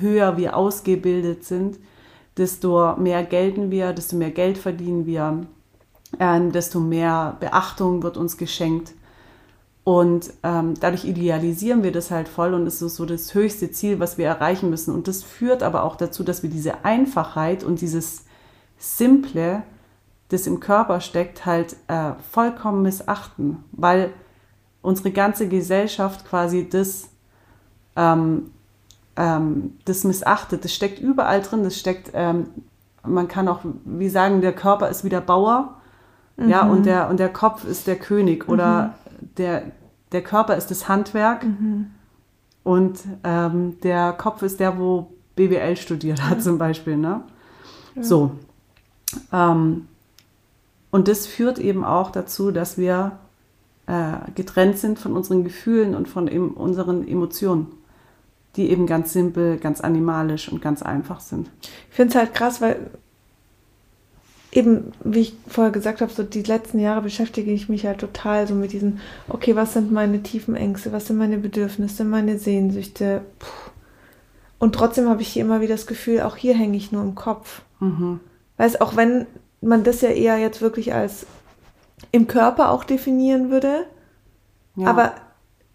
höher 0.00 0.36
wir 0.36 0.56
ausgebildet 0.56 1.44
sind, 1.44 1.78
desto 2.36 2.96
mehr 2.96 3.24
gelten 3.24 3.70
wir, 3.70 3.92
desto 3.92 4.16
mehr 4.16 4.30
Geld 4.30 4.58
verdienen 4.58 5.04
wir, 5.04 5.46
ähm, 6.18 6.52
desto 6.52 6.80
mehr 6.80 7.36
Beachtung 7.40 8.02
wird 8.02 8.16
uns 8.16 8.36
geschenkt. 8.36 8.92
Und 9.84 10.32
ähm, 10.44 10.74
dadurch 10.78 11.04
idealisieren 11.04 11.82
wir 11.82 11.90
das 11.90 12.12
halt 12.12 12.28
voll 12.28 12.54
und 12.54 12.66
es 12.68 12.80
ist 12.80 12.94
so 12.94 13.04
das 13.04 13.34
höchste 13.34 13.72
Ziel, 13.72 13.98
was 13.98 14.16
wir 14.16 14.26
erreichen 14.26 14.70
müssen. 14.70 14.94
Und 14.94 15.08
das 15.08 15.24
führt 15.24 15.64
aber 15.64 15.82
auch 15.82 15.96
dazu, 15.96 16.22
dass 16.22 16.44
wir 16.44 16.50
diese 16.50 16.84
Einfachheit 16.84 17.64
und 17.64 17.80
dieses 17.80 18.24
Simple, 18.78 19.64
das 20.28 20.46
im 20.46 20.60
Körper 20.60 21.00
steckt, 21.00 21.46
halt 21.46 21.76
äh, 21.88 22.12
vollkommen 22.30 22.82
missachten, 22.82 23.64
weil 23.72 24.12
unsere 24.82 25.10
ganze 25.10 25.48
Gesellschaft 25.48 26.28
quasi 26.28 26.68
das, 26.68 27.08
ähm, 27.96 28.52
ähm, 29.16 29.78
das 29.84 30.04
missachtet. 30.04 30.64
Das 30.64 30.72
steckt 30.72 31.00
überall 31.00 31.42
drin. 31.42 31.64
Das 31.64 31.76
steckt, 31.76 32.12
ähm, 32.14 32.46
man 33.04 33.26
kann 33.26 33.48
auch 33.48 33.60
wie 33.84 34.08
sagen, 34.08 34.42
der 34.42 34.52
Körper 34.52 34.88
ist 34.88 35.02
wie 35.02 35.08
der 35.08 35.20
Bauer, 35.20 35.76
ja, 36.38 36.62
und 36.66 36.86
der, 36.86 37.10
und 37.10 37.20
der 37.20 37.28
Kopf 37.28 37.64
ist 37.64 37.86
der 37.86 37.96
König 37.96 38.48
oder 38.48 38.94
der, 39.36 39.72
der 40.12 40.22
Körper 40.22 40.56
ist 40.56 40.70
das 40.70 40.88
Handwerk 40.88 41.44
und 42.64 43.00
ähm, 43.24 43.80
der 43.82 44.12
Kopf 44.12 44.42
ist 44.42 44.60
der, 44.60 44.78
wo 44.78 45.12
BWL 45.36 45.76
studiert 45.76 46.22
hat 46.22 46.42
zum 46.42 46.58
Beispiel, 46.58 46.96
ne? 46.96 47.22
So. 48.00 48.32
Ähm, 49.32 49.88
und 50.90 51.08
das 51.08 51.26
führt 51.26 51.58
eben 51.58 51.84
auch 51.84 52.10
dazu, 52.10 52.50
dass 52.50 52.78
wir 52.78 53.18
äh, 53.86 54.30
getrennt 54.34 54.78
sind 54.78 54.98
von 54.98 55.14
unseren 55.14 55.44
Gefühlen 55.44 55.94
und 55.94 56.08
von 56.08 56.28
em 56.28 56.52
unseren 56.52 57.06
Emotionen, 57.06 57.66
die 58.56 58.70
eben 58.70 58.86
ganz 58.86 59.12
simpel, 59.12 59.58
ganz 59.58 59.80
animalisch 59.80 60.50
und 60.50 60.60
ganz 60.60 60.82
einfach 60.82 61.20
sind. 61.20 61.50
Ich 61.90 61.96
finde 61.96 62.10
es 62.10 62.16
halt 62.16 62.34
krass, 62.34 62.60
weil 62.60 62.90
eben, 64.52 64.92
wie 65.02 65.20
ich 65.20 65.34
vorher 65.48 65.72
gesagt 65.72 66.02
habe, 66.02 66.12
so 66.12 66.22
die 66.22 66.42
letzten 66.42 66.78
Jahre 66.78 67.00
beschäftige 67.02 67.50
ich 67.50 67.68
mich 67.68 67.86
halt 67.86 67.98
total 67.98 68.46
so 68.46 68.54
mit 68.54 68.72
diesen, 68.72 69.00
okay, 69.28 69.56
was 69.56 69.72
sind 69.72 69.90
meine 69.90 70.22
tiefen 70.22 70.54
Ängste, 70.54 70.92
was 70.92 71.06
sind 71.06 71.16
meine 71.16 71.38
Bedürfnisse, 71.38 72.04
meine 72.04 72.38
Sehnsüchte. 72.38 73.22
Puh. 73.38 73.46
Und 74.58 74.74
trotzdem 74.74 75.08
habe 75.08 75.22
ich 75.22 75.28
hier 75.28 75.42
immer 75.42 75.60
wieder 75.60 75.74
das 75.74 75.86
Gefühl, 75.86 76.20
auch 76.20 76.36
hier 76.36 76.54
hänge 76.54 76.76
ich 76.76 76.92
nur 76.92 77.02
im 77.02 77.14
Kopf. 77.14 77.62
Mhm. 77.80 78.20
Weißt 78.58 78.80
auch 78.80 78.94
wenn 78.94 79.26
man 79.60 79.82
das 79.84 80.02
ja 80.02 80.10
eher 80.10 80.36
jetzt 80.38 80.60
wirklich 80.60 80.92
als 80.92 81.26
im 82.12 82.26
Körper 82.26 82.70
auch 82.70 82.84
definieren 82.84 83.50
würde, 83.50 83.86
Ja. 84.76 84.86
aber 84.88 85.14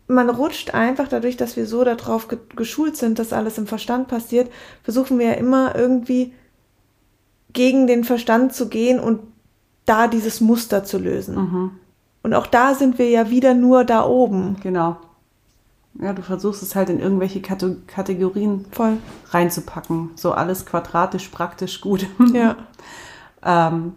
man 0.08 0.30
rutscht 0.30 0.74
einfach 0.74 1.08
dadurch, 1.08 1.36
dass 1.36 1.58
wir 1.58 1.66
so 1.66 1.84
darauf 1.84 2.28
ge 2.30 2.38
geschult 2.56 2.96
sind, 2.96 3.20
dass 3.20 3.34
alles 3.34 3.58
im 3.58 3.68
Verstand 3.68 4.08
passiert, 4.08 4.50
versuchen 4.84 5.20
wir 5.20 5.28
ja 5.28 5.34
immer 5.34 5.76
irgendwie 5.76 6.34
gegen 7.58 7.88
den 7.88 8.04
Verstand 8.04 8.54
zu 8.54 8.70
gehen 8.70 9.00
und 9.00 9.20
da 9.88 10.08
dieses 10.08 10.42
Muster 10.42 10.84
zu 10.84 11.00
lösen. 11.00 11.36
Mhm. 11.36 11.72
Und 12.22 12.36
auch 12.36 12.46
da 12.46 12.76
sind 12.76 13.00
wir 13.00 13.10
ja 13.10 13.32
wieder 13.32 13.56
nur 13.56 13.84
da 13.84 14.06
oben. 14.06 14.58
Genau. 14.62 14.98
Ja, 16.00 16.14
du 16.14 16.22
versuchst 16.22 16.62
es 16.62 16.76
halt 16.76 16.90
in 16.90 17.00
irgendwelche 17.00 17.42
Kate 17.42 17.78
Kategorien 17.88 18.66
Voll. 18.70 18.98
reinzupacken. 19.32 20.12
So 20.14 20.34
alles 20.34 20.68
quadratisch, 20.68 21.30
praktisch 21.30 21.82
gut. 21.82 22.06
Ja. 22.32 22.58
ähm, 23.44 23.94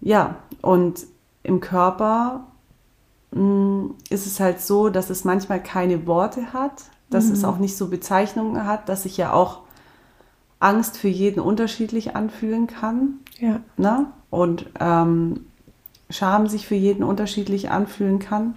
ja, 0.00 0.36
und 0.62 1.06
im 1.42 1.60
Körper 1.60 2.46
mh, 3.32 3.90
ist 4.08 4.26
es 4.26 4.40
halt 4.40 4.62
so, 4.62 4.88
dass 4.88 5.10
es 5.10 5.24
manchmal 5.24 5.62
keine 5.62 6.06
Worte 6.06 6.54
hat, 6.54 6.84
dass 7.10 7.28
es 7.28 7.44
auch 7.44 7.58
nicht 7.58 7.76
so 7.76 7.88
Bezeichnungen 7.88 8.64
hat, 8.64 8.88
dass 8.88 9.02
sich 9.02 9.18
ja 9.18 9.34
auch 9.34 9.58
Angst 10.60 10.98
für 10.98 11.08
jeden 11.08 11.40
unterschiedlich 11.40 12.14
anfühlen 12.14 12.66
kann. 12.66 13.18
Ja. 13.38 13.60
Ne? 13.76 14.06
Und 14.30 14.66
ähm, 14.78 15.46
Scham 16.10 16.48
sich 16.48 16.66
für 16.66 16.74
jeden 16.74 17.04
unterschiedlich 17.04 17.70
anfühlen 17.70 18.18
kann. 18.18 18.54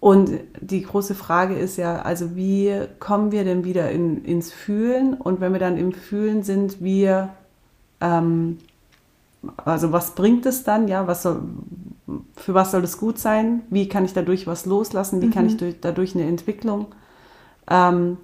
Und 0.00 0.32
die 0.60 0.82
große 0.82 1.14
Frage 1.14 1.54
ist 1.54 1.76
ja, 1.76 2.02
also 2.02 2.34
wie 2.34 2.74
kommen 2.98 3.30
wir 3.30 3.44
denn 3.44 3.64
wieder 3.64 3.90
in, 3.92 4.24
ins 4.24 4.52
Fühlen? 4.52 5.14
Und 5.14 5.40
wenn 5.40 5.52
wir 5.52 5.60
dann 5.60 5.76
im 5.76 5.92
Fühlen 5.92 6.42
sind, 6.42 6.82
wie, 6.82 7.08
ähm, 8.00 8.58
also 9.64 9.92
was 9.92 10.16
bringt 10.16 10.44
es 10.44 10.64
dann? 10.64 10.88
Ja, 10.88 11.06
was 11.06 11.22
soll, 11.22 11.42
für 12.34 12.54
was 12.54 12.72
soll 12.72 12.82
es 12.82 12.98
gut 12.98 13.18
sein? 13.18 13.62
Wie 13.70 13.88
kann 13.88 14.04
ich 14.04 14.12
dadurch 14.12 14.48
was 14.48 14.66
loslassen? 14.66 15.22
Wie 15.22 15.30
kann 15.30 15.46
ich 15.46 15.56
durch, 15.56 15.76
dadurch 15.80 16.16
eine 16.16 16.26
Entwicklung 16.26 16.86
ähm, 17.70 18.16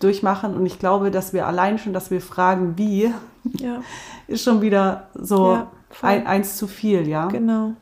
durchmachen? 0.00 0.54
Und 0.54 0.66
ich 0.66 0.78
glaube, 0.78 1.10
dass 1.10 1.32
wir 1.32 1.46
allein 1.46 1.78
schon, 1.78 1.92
dass 1.92 2.10
wir 2.10 2.20
fragen, 2.20 2.76
wie, 2.76 3.12
Ja. 3.58 3.82
ist 4.26 4.42
schon 4.44 4.60
wieder 4.60 5.08
so 5.14 5.52
Ja, 5.52 5.70
ein, 6.02 6.26
eins 6.26 6.56
zu 6.56 6.66
viel, 6.66 7.06
ja. 7.06 7.26
Genau. 7.28 7.72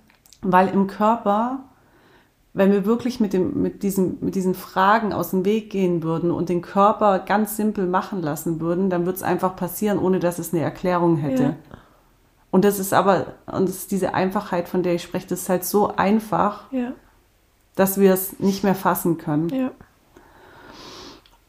Weil 0.43 0.69
im 0.69 0.87
Körper, 0.87 1.61
wenn 2.55 2.71
wir 2.73 2.85
wirklich 2.87 3.21
mit, 3.21 3.33
dem, 3.33 3.61
mit, 3.63 3.83
diesen, 3.83 4.19
mit 4.21 4.35
diesen 4.35 4.55
Fragen 4.55 5.13
aus 5.13 5.31
dem 5.31 5.45
Weg 5.45 5.71
gehen 5.71 6.03
würden 6.03 6.31
und 6.31 6.49
den 6.49 6.63
Körper 6.63 7.19
ganz 7.19 7.57
simpel 7.57 7.87
machen 7.87 8.23
lassen 8.23 8.61
würden, 8.61 8.91
dann 8.91 9.05
wird 9.07 9.17
es 9.17 9.23
einfach 9.23 9.57
passieren, 9.57 9.99
ohne 9.99 10.21
dass 10.21 10.39
es 10.39 10.53
eine 10.53 10.63
Erklärung 10.63 11.17
hätte. 11.17 11.43
Ja. 11.43 11.55
Und 12.51 12.65
das 12.65 12.79
ist 12.79 12.95
aber, 12.95 13.35
und 13.47 13.69
das 13.69 13.77
ist 13.77 13.91
diese 13.91 14.15
Einfachheit, 14.15 14.69
von 14.69 14.83
der 14.83 14.95
ich 14.95 15.03
spreche, 15.03 15.27
das 15.27 15.43
ist 15.43 15.49
halt 15.49 15.65
so 15.65 15.95
einfach, 15.97 16.65
dass 17.75 18.01
wir 18.01 18.13
es 18.13 18.39
nicht 18.41 18.65
mehr 18.65 18.75
fassen 18.75 19.19
können. 19.19 19.49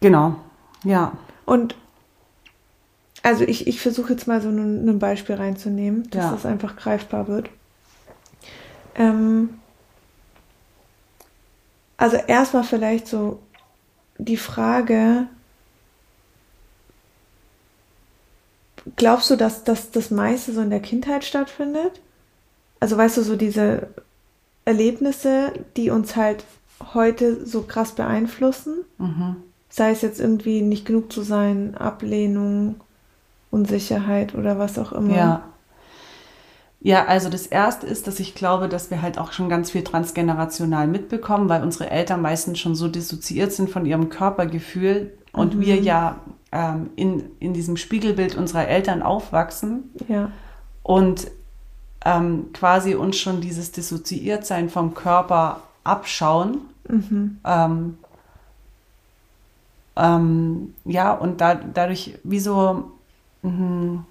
Genau. 0.02 0.36
Ja. 0.84 1.18
Und 1.46 1.76
also 3.24 3.44
ich, 3.44 3.68
ich 3.68 3.82
versuche 3.82 4.14
jetzt 4.14 4.28
mal 4.28 4.42
so 4.42 4.50
ein, 4.50 4.88
ein 4.88 5.00
Beispiel 5.00 5.36
reinzunehmen, 5.36 6.10
dass 6.10 6.24
Ja. 6.26 6.32
das 6.32 6.46
einfach 6.46 6.76
greifbar 6.78 7.28
wird. 7.28 7.50
Ähm, 8.96 9.60
also 11.98 12.16
erstmal 12.16 12.64
vielleicht 12.64 13.08
so 13.08 13.40
die 14.18 14.38
Frage, 14.38 15.28
glaubst 18.96 19.30
du, 19.30 19.36
dass, 19.36 19.64
dass 19.64 19.92
das 19.92 20.12
meiste 20.12 20.54
so 20.54 20.62
in 20.62 20.70
der 20.70 20.82
Kindheit 20.82 21.26
stattfindet? 21.26 22.02
Also 22.80 22.98
weißt 22.98 23.18
du, 23.18 23.22
so 23.24 23.36
diese 23.36 23.88
Erlebnisse, 24.66 25.52
die 25.76 25.90
uns 25.90 26.16
halt 26.16 26.46
heute 26.94 27.46
so 27.46 27.64
krass 27.64 27.94
beeinflussen? 27.94 28.86
Mhm. 28.98 29.36
Sei 29.70 29.92
es 29.92 30.02
jetzt 30.02 30.20
irgendwie 30.20 30.62
nicht 30.62 30.86
genug 30.86 31.12
zu 31.12 31.22
sein, 31.22 31.76
Ablehnung, 31.76 32.76
Unsicherheit 33.52 34.36
oder 34.36 34.58
was 34.60 34.78
auch 34.78 34.92
immer. 34.92 35.16
Ja. 35.16 35.44
Ja, 36.82 37.06
also 37.06 37.30
das 37.30 37.46
erste 37.46 37.86
ist, 37.88 38.08
dass 38.08 38.22
ich 38.22 38.36
glaube, 38.36 38.70
dass 38.70 38.90
wir 38.90 39.02
halt 39.02 39.18
auch 39.18 39.34
schon 39.34 39.50
ganz 39.50 39.72
viel 39.72 39.84
transgenerational 39.84 40.88
mitbekommen, 40.88 41.50
weil 41.50 41.62
unsere 41.62 41.90
Eltern 41.90 42.22
meistens 42.22 42.58
schon 42.60 42.74
so 42.74 42.88
dissoziiert 42.88 43.52
sind 43.52 43.70
von 43.70 43.86
ihrem 43.86 44.08
Körpergefühl 44.10 45.12
und 45.34 45.60
wir 45.60 45.76
ja 45.76 46.16
ähm, 46.54 46.90
in, 46.96 47.24
in 47.40 47.54
diesem 47.54 47.76
Spiegelbild 47.76 48.36
unserer 48.38 48.68
Eltern 48.68 49.02
aufwachsen 49.02 49.92
Ja. 50.08 50.32
und 50.82 51.28
ähm, 52.06 52.46
quasi 52.54 52.96
uns 52.96 53.18
schon 53.18 53.42
dieses 53.42 53.74
Dissoziiertsein 53.74 54.70
vom 54.70 54.94
Körper 54.94 55.60
abschauen. 55.84 56.60
Mhm. 56.88 57.40
Ähm, 57.46 57.98
ähm, 60.00 60.74
ja, 60.86 61.14
und 61.14 61.42
da, 61.42 61.56
dadurch 61.56 62.18
wie 62.24 62.40
so 62.40 62.92
mh, 63.42 64.04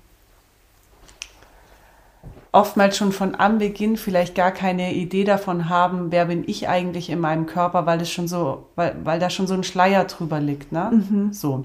oftmals 2.53 2.97
schon 2.97 3.13
von 3.13 3.35
Anbeginn 3.35 3.97
vielleicht 3.97 4.35
gar 4.35 4.51
keine 4.51 4.95
Idee 4.95 5.25
davon 5.25 5.69
haben, 5.69 6.11
wer 6.11 6.27
bin 6.27 6.45
ich 6.47 6.69
eigentlich 6.69 7.09
in 7.11 7.21
meinem 7.21 7.47
Körper, 7.47 7.87
weil 7.87 7.99
das 7.99 8.11
schon 8.11 8.29
so, 8.29 8.67
weil, 8.75 8.97
weil 9.05 9.19
da 9.19 9.31
schon 9.31 9.47
so 9.47 9.55
ein 9.55 9.65
Schleier 9.65 10.05
drüber 10.05 10.41
liegt, 10.41 10.73
ne? 10.73 10.91
Mhm. 10.93 11.33
So. 11.33 11.65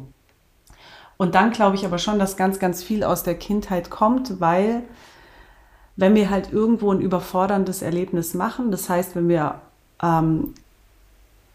Und 1.18 1.36
dann 1.36 1.51
glaube 1.51 1.75
ich 1.75 1.86
aber 1.86 1.98
schon, 1.98 2.20
dass 2.20 2.38
ganz, 2.38 2.60
ganz 2.60 2.84
viel 2.84 3.03
aus 3.03 3.24
der 3.24 3.36
Kindheit 3.36 3.89
kommt, 3.89 4.39
weil 4.39 4.84
wenn 5.96 6.15
wir 6.15 6.30
halt 6.30 6.51
irgendwo 6.51 6.92
ein 6.92 7.01
überforderndes 7.01 7.82
Erlebnis 7.82 8.34
machen, 8.34 8.72
das 8.72 8.89
heißt, 8.89 9.15
wenn 9.15 9.30
wir, 9.30 9.62
ähm, 10.01 10.53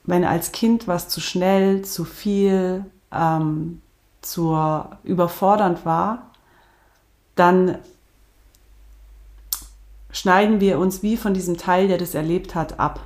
wenn 0.08 0.24
als 0.24 0.52
Kind 0.52 0.88
was 0.88 1.10
zu 1.10 1.20
schnell, 1.20 1.82
zu 1.82 2.06
viel, 2.06 2.86
ähm, 3.12 3.82
zu 4.22 4.58
überfordernd 5.04 5.84
war, 5.84 6.30
dann 7.34 7.76
schneiden 10.10 10.60
wir 10.60 10.78
uns 10.78 11.02
wie 11.02 11.18
von 11.18 11.34
diesem 11.34 11.58
Teil, 11.58 11.88
der 11.88 11.98
das 11.98 12.14
erlebt 12.14 12.54
hat, 12.54 12.80
ab. 12.80 13.00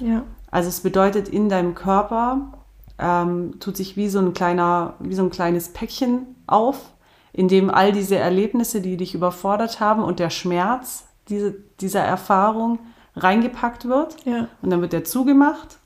Ja. 0.00 0.24
Also 0.50 0.68
es 0.68 0.80
bedeutet, 0.80 1.28
in 1.28 1.48
deinem 1.48 1.76
Körper 1.76 2.52
ähm, 2.98 3.60
tut 3.60 3.76
sich 3.76 3.96
wie 3.96 4.08
so 4.08 4.18
ein 4.18 4.34
kleiner, 4.34 4.94
wie 4.98 5.14
so 5.14 5.22
ein 5.22 5.30
kleines 5.30 5.68
Päckchen 5.68 6.34
auf, 6.48 6.90
in 7.32 7.46
dem 7.46 7.70
all 7.70 7.92
diese 7.92 8.16
Erlebnisse, 8.16 8.80
die 8.80 8.96
dich 8.96 9.14
überfordert 9.14 9.78
haben 9.78 10.02
und 10.02 10.18
der 10.18 10.30
Schmerz 10.30 11.04
diese, 11.28 11.54
dieser 11.80 12.02
Erfahrung 12.02 12.80
reingepackt 13.14 13.88
wird. 13.88 14.16
Ja. 14.24 14.48
Und 14.62 14.70
dann 14.70 14.80
wird 14.80 14.92
der 14.92 15.04
zugemacht 15.04 15.79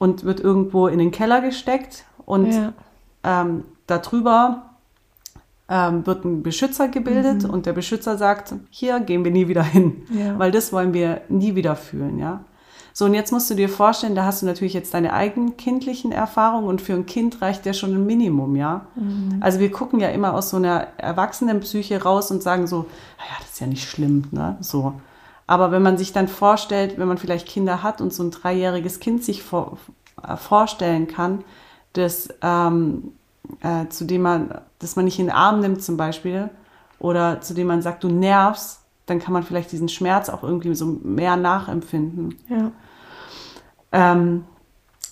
und 0.00 0.24
wird 0.24 0.40
irgendwo 0.40 0.88
in 0.88 0.98
den 0.98 1.12
Keller 1.12 1.40
gesteckt 1.42 2.04
und 2.26 2.50
Ja. 2.52 2.72
ähm, 3.22 3.62
darüber 3.86 4.62
ähm, 5.68 6.04
wird 6.04 6.24
ein 6.24 6.42
Beschützer 6.42 6.88
gebildet 6.88 7.44
und 7.44 7.64
der 7.66 7.72
Beschützer 7.72 8.16
sagt, 8.18 8.54
hier 8.70 8.98
gehen 8.98 9.22
wir 9.24 9.30
nie 9.30 9.46
wieder 9.46 9.62
hin, 9.62 10.02
Ja. 10.12 10.36
weil 10.36 10.50
das 10.50 10.72
wollen 10.72 10.92
wir 10.94 11.20
nie 11.28 11.54
wieder 11.54 11.76
fühlen, 11.76 12.18
ja. 12.18 12.40
So, 12.92 13.04
und 13.04 13.14
jetzt 13.14 13.30
musst 13.30 13.48
du 13.48 13.54
dir 13.54 13.68
vorstellen, 13.68 14.16
da 14.16 14.24
hast 14.24 14.42
du 14.42 14.46
natürlich 14.46 14.74
jetzt 14.74 14.92
deine 14.94 15.12
eigenen 15.12 15.56
kindlichen 15.56 16.10
Erfahrungen 16.10 16.66
und 16.66 16.80
für 16.80 16.94
ein 16.94 17.06
Kind 17.06 17.40
reicht 17.40 17.64
ja 17.66 17.72
schon 17.72 17.94
ein 17.94 18.04
Minimum, 18.04 18.56
ja. 18.56 18.86
Also 19.40 19.60
wir 19.60 19.70
gucken 19.70 20.00
ja 20.00 20.08
immer 20.08 20.34
aus 20.34 20.50
so 20.50 20.56
einer 20.56 20.88
Erwachsenenpsyche 20.96 22.02
raus 22.02 22.32
und 22.32 22.42
sagen 22.42 22.66
so, 22.66 22.78
naja, 23.18 23.36
das 23.40 23.50
ist 23.50 23.60
ja 23.60 23.66
nicht 23.68 23.88
schlimm, 23.88 24.24
ne, 24.32 24.56
so. 24.60 24.94
Aber 25.50 25.72
wenn 25.72 25.82
man 25.82 25.98
sich 25.98 26.12
dann 26.12 26.28
vorstellt, 26.28 26.96
wenn 26.96 27.08
man 27.08 27.18
vielleicht 27.18 27.48
Kinder 27.48 27.82
hat 27.82 28.00
und 28.00 28.14
so 28.14 28.22
ein 28.22 28.30
dreijähriges 28.30 29.00
Kind 29.00 29.24
sich 29.24 29.42
vor, 29.42 29.78
äh, 30.22 30.36
vorstellen 30.36 31.08
kann, 31.08 31.42
das 31.92 32.28
ähm, 32.40 33.14
äh, 33.60 33.88
zu 33.88 34.04
dem 34.04 34.22
man, 34.22 34.60
dass 34.78 34.94
man 34.94 35.06
nicht 35.06 35.18
in 35.18 35.26
den 35.26 35.34
Arm 35.34 35.58
nimmt 35.58 35.82
zum 35.82 35.96
Beispiel 35.96 36.50
oder 37.00 37.40
zu 37.40 37.52
dem 37.52 37.66
man 37.66 37.82
sagt, 37.82 38.04
du 38.04 38.08
nervst, 38.08 38.78
dann 39.06 39.18
kann 39.18 39.32
man 39.32 39.42
vielleicht 39.42 39.72
diesen 39.72 39.88
Schmerz 39.88 40.28
auch 40.28 40.44
irgendwie 40.44 40.72
so 40.76 40.86
mehr 41.02 41.34
nachempfinden. 41.34 42.36
Ja. 42.48 42.70
Ähm, 43.90 44.44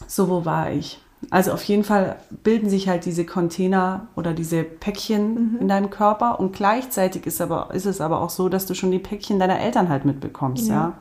so, 0.07 0.29
wo 0.29 0.45
war 0.45 0.71
ich? 0.71 1.01
Also 1.31 1.53
auf 1.53 1.65
jeden 1.65 1.85
Fall 1.85 2.17
bilden 2.45 2.71
sich 2.71 2.89
halt 2.89 3.05
diese 3.05 3.27
Container 3.27 4.07
oder 4.15 4.33
diese 4.33 4.63
Päckchen 4.63 5.59
in 5.61 5.69
deinem 5.69 5.91
Körper 5.91 6.39
und 6.39 6.53
gleichzeitig 6.53 7.27
ist, 7.27 7.41
aber, 7.41 7.75
ist 7.75 7.87
es 7.87 8.01
aber 8.01 8.21
auch 8.21 8.31
so, 8.31 8.49
dass 8.49 8.67
du 8.67 8.75
schon 8.75 8.93
die 8.93 9.01
Päckchen 9.01 9.39
deiner 9.39 9.59
Eltern 9.61 9.89
halt 9.89 10.05
mitbekommst, 10.05 10.69
ja. 10.69 10.75
Ja. 10.75 10.93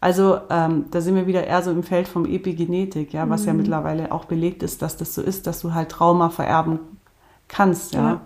Also 0.00 0.38
ähm, 0.50 0.86
da 0.90 1.00
sind 1.00 1.16
wir 1.16 1.26
wieder 1.26 1.46
eher 1.46 1.62
so 1.62 1.70
im 1.70 1.82
Feld 1.82 2.08
vom 2.08 2.26
Epigenetik, 2.26 3.12
ja, 3.12 3.28
was 3.28 3.44
ja 3.44 3.52
mittlerweile 3.52 4.12
auch 4.12 4.24
belegt 4.24 4.62
ist, 4.62 4.82
dass 4.82 4.96
das 4.96 5.14
so 5.14 5.22
ist, 5.22 5.46
dass 5.46 5.60
du 5.60 5.74
halt 5.74 5.90
Trauma 5.90 6.30
vererben 6.30 6.78
kannst, 7.48 7.94
ja. 7.94 8.08
Ja. 8.08 8.20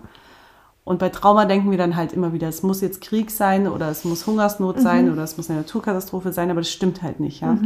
Und 0.83 0.97
bei 0.99 1.09
Trauma 1.09 1.45
denken 1.45 1.71
wir 1.71 1.77
dann 1.77 1.95
halt 1.95 2.11
immer 2.11 2.33
wieder, 2.33 2.47
es 2.47 2.63
muss 2.63 2.81
jetzt 2.81 3.01
Krieg 3.01 3.31
sein 3.31 3.67
oder 3.67 3.89
es 3.89 4.03
muss 4.03 4.25
Hungersnot 4.25 4.79
sein 4.79 5.11
oder 5.11 5.23
es 5.23 5.37
muss 5.37 5.49
eine 5.49 5.59
Naturkatastrophe 5.59 6.33
sein, 6.33 6.49
aber 6.49 6.61
das 6.61 6.71
stimmt 6.71 7.03
halt 7.03 7.19
nicht, 7.19 7.41
ja. 7.41 7.57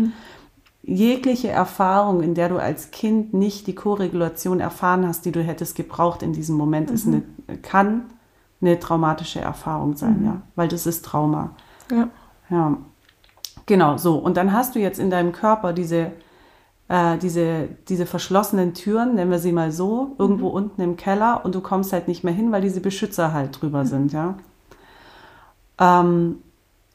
Jegliche 0.88 1.50
Erfahrung, 1.50 2.22
in 2.22 2.36
der 2.36 2.50
du 2.50 2.58
als 2.58 2.92
Kind 2.92 3.34
nicht 3.34 3.66
die 3.66 3.74
Koregulation 3.74 4.60
erfahren 4.60 5.08
hast, 5.08 5.26
die 5.26 5.32
du 5.32 5.42
hättest 5.42 5.76
gebraucht 5.76 6.22
in 6.22 6.32
diesem 6.32 6.56
Moment, 6.56 6.92
ist 6.92 7.08
eine, 7.08 7.24
kann 7.64 8.04
eine 8.62 8.80
traumatische 8.80 9.40
Erfahrung 9.40 9.96
sein, 9.98 10.24
ja, 10.24 10.42
weil 10.56 10.68
das 10.68 10.86
ist 10.86 11.04
Trauma. 11.04 11.52
Ja. 11.92 12.10
Ja, 12.52 12.78
genau 13.66 13.98
so. 13.98 14.18
Und 14.18 14.38
dann 14.38 14.54
hast 14.54 14.76
du 14.76 14.80
jetzt 14.80 15.00
in 15.00 15.10
deinem 15.10 15.32
Körper 15.32 15.74
diese, 15.74 16.12
äh, 16.88 17.18
diese, 17.18 17.68
diese 17.90 18.06
verschlossenen 18.06 18.76
Türen, 18.76 19.16
nennen 19.16 19.32
wir 19.32 19.40
sie 19.40 19.52
mal 19.52 19.72
so, 19.72 20.14
irgendwo 20.20 20.50
Mhm. 20.50 20.54
unten 20.56 20.82
im 20.82 20.98
Keller 20.98 21.44
und 21.44 21.56
du 21.56 21.62
kommst 21.62 21.94
halt 21.94 22.08
nicht 22.08 22.24
mehr 22.24 22.34
hin, 22.34 22.52
weil 22.52 22.62
diese 22.62 22.80
Beschützer 22.82 23.34
halt 23.34 23.60
drüber 23.60 23.86
sind, 23.86 24.14
ja. 24.14 24.36
Ähm, 25.80 26.38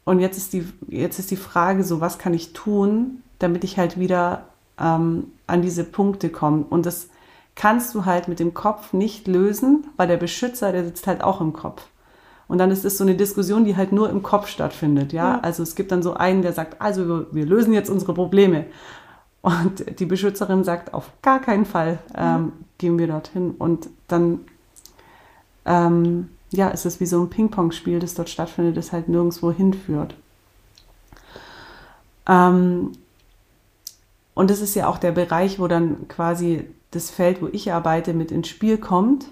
und 0.05 0.21
jetzt 0.21 0.39
ist, 0.39 0.53
die, 0.53 0.65
jetzt 0.89 1.19
ist 1.19 1.31
die 1.33 1.37
Frage 1.37 1.83
so, 1.83 2.01
was 2.01 2.19
kann 2.19 2.35
ich 2.35 2.53
tun, 2.53 3.23
damit 3.41 3.65
ich 3.65 3.77
halt 3.77 3.99
wieder 3.99 4.45
ähm, 4.79 5.33
an 5.49 5.63
diese 5.63 5.85
Punkte 5.85 6.29
komme. 6.29 6.65
Und 6.71 6.87
das 6.87 7.09
kannst 7.57 7.95
du 7.95 8.05
halt 8.05 8.29
mit 8.29 8.39
dem 8.39 8.55
Kopf 8.55 8.93
nicht 8.93 9.27
lösen, 9.27 9.87
weil 9.97 10.07
der 10.07 10.17
Beschützer, 10.17 10.73
der 10.73 10.85
sitzt 10.85 11.07
halt 11.07 11.23
auch 11.23 11.41
im 11.41 11.53
Kopf. 11.53 11.83
Und 12.49 12.59
dann 12.59 12.71
ist 12.71 12.85
es 12.85 12.99
so 12.99 13.05
eine 13.05 13.15
Diskussion, 13.15 13.65
die 13.65 13.77
halt 13.77 13.93
nur 13.93 14.11
im 14.11 14.23
Kopf 14.23 14.49
stattfindet, 14.49 15.13
ja. 15.13 15.35
Ja. 15.35 15.41
Also 15.41 15.63
es 15.63 15.75
gibt 15.75 15.93
dann 15.93 16.03
so 16.03 16.15
einen, 16.15 16.43
der 16.43 16.53
sagt, 16.53 16.81
also 16.81 17.27
wir, 17.33 17.47
lösen 17.47 17.73
jetzt 17.73 17.91
unsere 17.91 18.15
Probleme. 18.15 18.67
Und 19.43 20.01
die 20.01 20.07
Beschützerin 20.07 20.65
sagt, 20.65 20.93
auf 20.93 21.11
gar 21.23 21.41
keinen 21.41 21.65
Fall 21.65 21.99
ähm, 22.17 22.53
gehen 22.79 22.99
wir 22.99 23.07
dorthin. 23.07 23.53
Und 23.53 23.89
dann, 24.09 24.41
ähm, 25.65 26.29
ja, 26.51 26.69
ist 26.69 26.87
es 26.87 26.99
wie 26.99 27.07
so 27.07 27.23
ein 27.23 27.31
Ping-Pong-Spiel, 27.31 28.01
das 28.01 28.15
dort 28.15 28.29
stattfindet, 28.29 28.77
das 28.77 28.93
halt 28.93 29.09
nirgendwo 29.09 29.53
hinführt. 29.53 30.15
Ähm, 32.27 32.93
und 34.35 34.51
das 34.51 34.61
ist 34.61 34.75
ja 34.75 34.87
auch 34.89 34.99
der 34.99 35.13
Bereich, 35.13 35.59
wo 35.59 35.67
dann 35.69 36.09
quasi 36.09 36.65
das 36.91 37.11
Feld, 37.11 37.43
wo 37.43 37.49
ich 37.53 37.73
arbeite, 37.73 38.15
mit 38.15 38.31
ins 38.33 38.49
Spiel 38.49 38.79
kommt, 38.79 39.27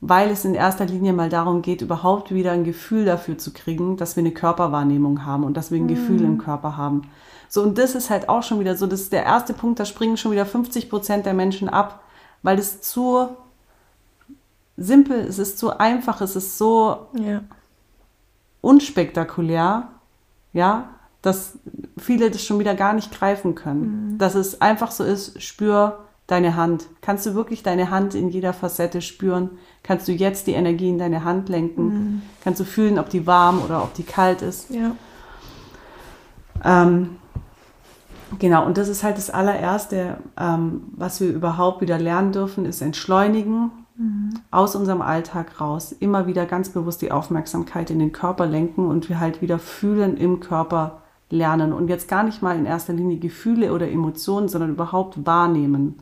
weil 0.00 0.30
es 0.30 0.44
in 0.44 0.54
erster 0.54 0.84
Linie 0.84 1.12
mal 1.12 1.28
darum 1.28 1.62
geht, 1.62 1.80
überhaupt 1.80 2.34
wieder 2.34 2.52
ein 2.52 2.64
Gefühl 2.64 3.04
dafür 3.04 3.38
zu 3.38 3.52
kriegen, 3.52 3.96
dass 3.96 4.16
wir 4.16 4.22
eine 4.22 4.32
Körperwahrnehmung 4.32 5.24
haben 5.24 5.44
und 5.44 5.56
dass 5.56 5.70
wir 5.70 5.78
ein 5.78 5.86
Gefühl 5.86 6.22
im 6.22 6.38
Körper 6.38 6.76
haben. 6.76 7.02
So, 7.48 7.62
und 7.62 7.78
das 7.78 7.94
ist 7.94 8.10
halt 8.10 8.28
auch 8.28 8.42
schon 8.42 8.58
wieder 8.58 8.76
so, 8.76 8.86
das 8.86 9.02
ist 9.02 9.12
der 9.12 9.24
erste 9.24 9.52
Punkt, 9.54 9.78
da 9.78 9.84
springen 9.84 10.16
schon 10.16 10.32
wieder 10.32 10.46
50 10.46 10.90
Prozent 10.90 11.24
der 11.26 11.34
Menschen 11.34 11.68
ab, 11.68 12.02
weil 12.42 12.58
es 12.58 12.80
zu 12.80 13.28
simpel, 14.76 15.20
es 15.20 15.38
ist 15.38 15.58
zu 15.58 15.78
einfach, 15.78 16.20
es 16.20 16.34
ist 16.34 16.58
so 16.58 17.06
Ja. 17.12 17.42
unspektakulär, 18.60 19.88
ja, 20.52 20.88
dass 21.22 21.58
viele 21.98 22.30
das 22.30 22.44
schon 22.44 22.58
wieder 22.58 22.74
gar 22.74 22.92
nicht 22.92 23.12
greifen 23.12 23.54
können. 23.54 24.16
Dass 24.18 24.34
es 24.34 24.60
einfach 24.60 24.90
so 24.90 25.04
ist, 25.04 25.40
spür 25.40 26.00
deine 26.26 26.56
Hand. 26.56 26.86
Kannst 27.00 27.26
du 27.26 27.34
wirklich 27.34 27.62
deine 27.62 27.90
Hand 27.90 28.14
in 28.14 28.28
jeder 28.28 28.52
Facette 28.52 29.00
spüren? 29.02 29.50
Kannst 29.82 30.08
du 30.08 30.12
jetzt 30.12 30.46
die 30.46 30.52
Energie 30.52 30.88
in 30.88 30.98
deine 30.98 31.24
Hand 31.24 31.48
lenken? 31.48 32.22
Kannst 32.42 32.60
du 32.60 32.64
fühlen, 32.64 32.98
ob 32.98 33.08
die 33.08 33.26
warm 33.26 33.62
oder 33.62 33.82
ob 33.82 33.94
die 33.94 34.04
kalt 34.04 34.42
ist? 34.42 34.70
Ja. 34.70 34.92
Ähm, 36.64 37.16
genau, 38.38 38.64
und 38.66 38.78
das 38.78 38.88
ist 38.88 39.02
halt 39.02 39.16
das 39.16 39.30
allererste, 39.30 40.18
ähm, 40.38 40.82
was 40.96 41.20
wir 41.20 41.28
überhaupt 41.28 41.80
wieder 41.80 41.98
lernen 41.98 42.32
dürfen, 42.32 42.66
ist 42.66 42.80
entschleunigen, 42.80 43.70
aus 44.50 44.74
unserem 44.74 45.02
Alltag 45.02 45.60
raus, 45.60 45.92
immer 45.92 46.26
wieder 46.26 46.46
ganz 46.46 46.70
bewusst 46.70 47.02
die 47.02 47.12
Aufmerksamkeit 47.12 47.90
in 47.90 47.98
den 47.98 48.12
Körper 48.12 48.46
lenken 48.46 48.86
und 48.86 49.08
wir 49.08 49.20
halt 49.20 49.42
wieder 49.42 49.58
fühlen 49.58 50.16
im 50.16 50.40
Körper 50.40 51.01
lernen 51.32 51.72
und 51.72 51.88
jetzt 51.88 52.06
gar 52.08 52.22
nicht 52.22 52.42
mal 52.42 52.56
in 52.56 52.66
erster 52.66 52.92
Linie 52.92 53.16
Gefühle 53.18 53.72
oder 53.72 53.90
Emotionen, 53.90 54.48
sondern 54.48 54.70
überhaupt 54.70 55.26
wahrnehmen 55.26 55.98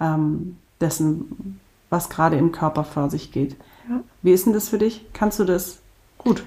ähm, 0.00 0.56
dessen, 0.80 1.60
was 1.90 2.08
gerade 2.08 2.36
im 2.36 2.50
Körper 2.50 2.82
vor 2.82 3.10
sich 3.10 3.30
geht. 3.30 3.54
Ja. 3.88 4.00
Wie 4.22 4.32
ist 4.32 4.46
denn 4.46 4.52
das 4.54 4.68
für 4.68 4.78
dich? 4.78 5.04
Kannst 5.12 5.38
du 5.38 5.44
das 5.44 5.78
gut? 6.18 6.42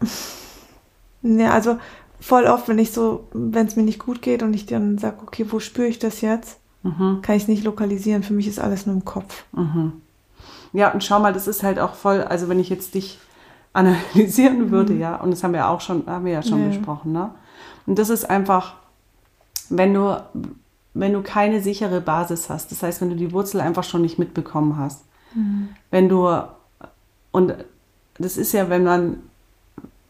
Ja, 1.24 1.52
also 1.52 1.78
voll 2.18 2.46
oft, 2.46 2.66
wenn 2.68 2.80
ich 2.80 2.90
so, 2.90 3.28
wenn 3.32 3.68
es 3.68 3.76
mir 3.76 3.84
nicht 3.84 4.00
gut 4.00 4.22
geht 4.22 4.42
und 4.42 4.54
ich 4.54 4.66
dann 4.66 4.98
sage, 4.98 5.18
okay, 5.22 5.46
wo 5.48 5.60
spüre 5.60 5.86
ich 5.86 5.98
das 6.00 6.20
jetzt, 6.20 6.58
Mhm. 6.82 7.20
kann 7.22 7.36
ich 7.36 7.42
es 7.42 7.48
nicht 7.48 7.62
lokalisieren. 7.62 8.24
Für 8.24 8.32
mich 8.32 8.48
ist 8.48 8.58
alles 8.58 8.86
nur 8.86 8.96
im 8.96 9.04
Kopf. 9.04 9.44
Ja, 10.72 10.90
und 10.92 11.04
schau 11.04 11.20
mal, 11.20 11.32
das 11.32 11.46
ist 11.46 11.62
halt 11.62 11.78
auch 11.78 11.94
voll, 11.94 12.22
also 12.22 12.48
wenn 12.48 12.58
ich 12.58 12.70
jetzt 12.70 12.94
dich 12.96 13.20
analysieren 13.72 14.70
würde, 14.70 14.94
ja, 14.94 15.16
und 15.16 15.30
das 15.30 15.42
haben 15.44 15.52
wir 15.54 15.68
auch 15.68 15.80
schon, 15.80 16.06
haben 16.06 16.24
wir 16.24 16.32
ja 16.32 16.42
schon 16.42 16.60
Ja. 16.60 16.68
besprochen, 16.68 17.12
ne? 17.12 17.30
Und 17.86 17.98
das 17.98 18.10
ist 18.10 18.28
einfach, 18.28 18.74
wenn 19.70 19.94
du, 19.94 20.22
wenn 20.94 21.12
du 21.12 21.22
keine 21.22 21.60
sichere 21.60 22.00
Basis 22.00 22.48
hast, 22.50 22.70
das 22.70 22.82
heißt, 22.82 23.00
wenn 23.00 23.10
du 23.10 23.16
die 23.16 23.32
Wurzel 23.32 23.60
einfach 23.60 23.84
schon 23.84 24.02
nicht 24.02 24.18
mitbekommen 24.18 24.76
hast, 24.78 25.04
wenn 25.90 26.08
du, 26.10 26.28
und 27.30 27.54
das 28.18 28.36
ist 28.36 28.52
ja, 28.52 28.68
wenn 28.68 28.84
man, 28.84 29.16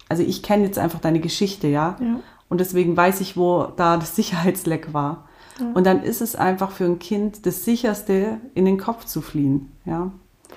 also 0.09 0.23
ich 0.25 0.43
kenne 0.43 0.65
jetzt 0.65 0.79
einfach 0.79 0.99
deine 0.99 1.21
Geschichte, 1.21 1.69
ja, 1.69 1.97
Ja. 2.01 2.17
und 2.49 2.59
deswegen 2.61 2.97
weiß 2.97 3.21
ich, 3.21 3.37
wo 3.37 3.69
da 3.77 3.97
das 3.97 4.17
Sicherheitsleck 4.17 4.93
war. 4.93 5.25
Und 5.75 5.87
dann 5.87 6.03
ist 6.03 6.21
es 6.23 6.35
einfach 6.35 6.73
für 6.73 6.85
ein 6.85 6.99
Kind 6.99 7.47
das 7.47 7.65
Sicherste, 7.65 8.39
in 8.55 8.65
den 8.65 8.79
Kopf 8.79 9.05
zu 9.05 9.21
fliehen, 9.21 9.71
ja. 9.85 10.11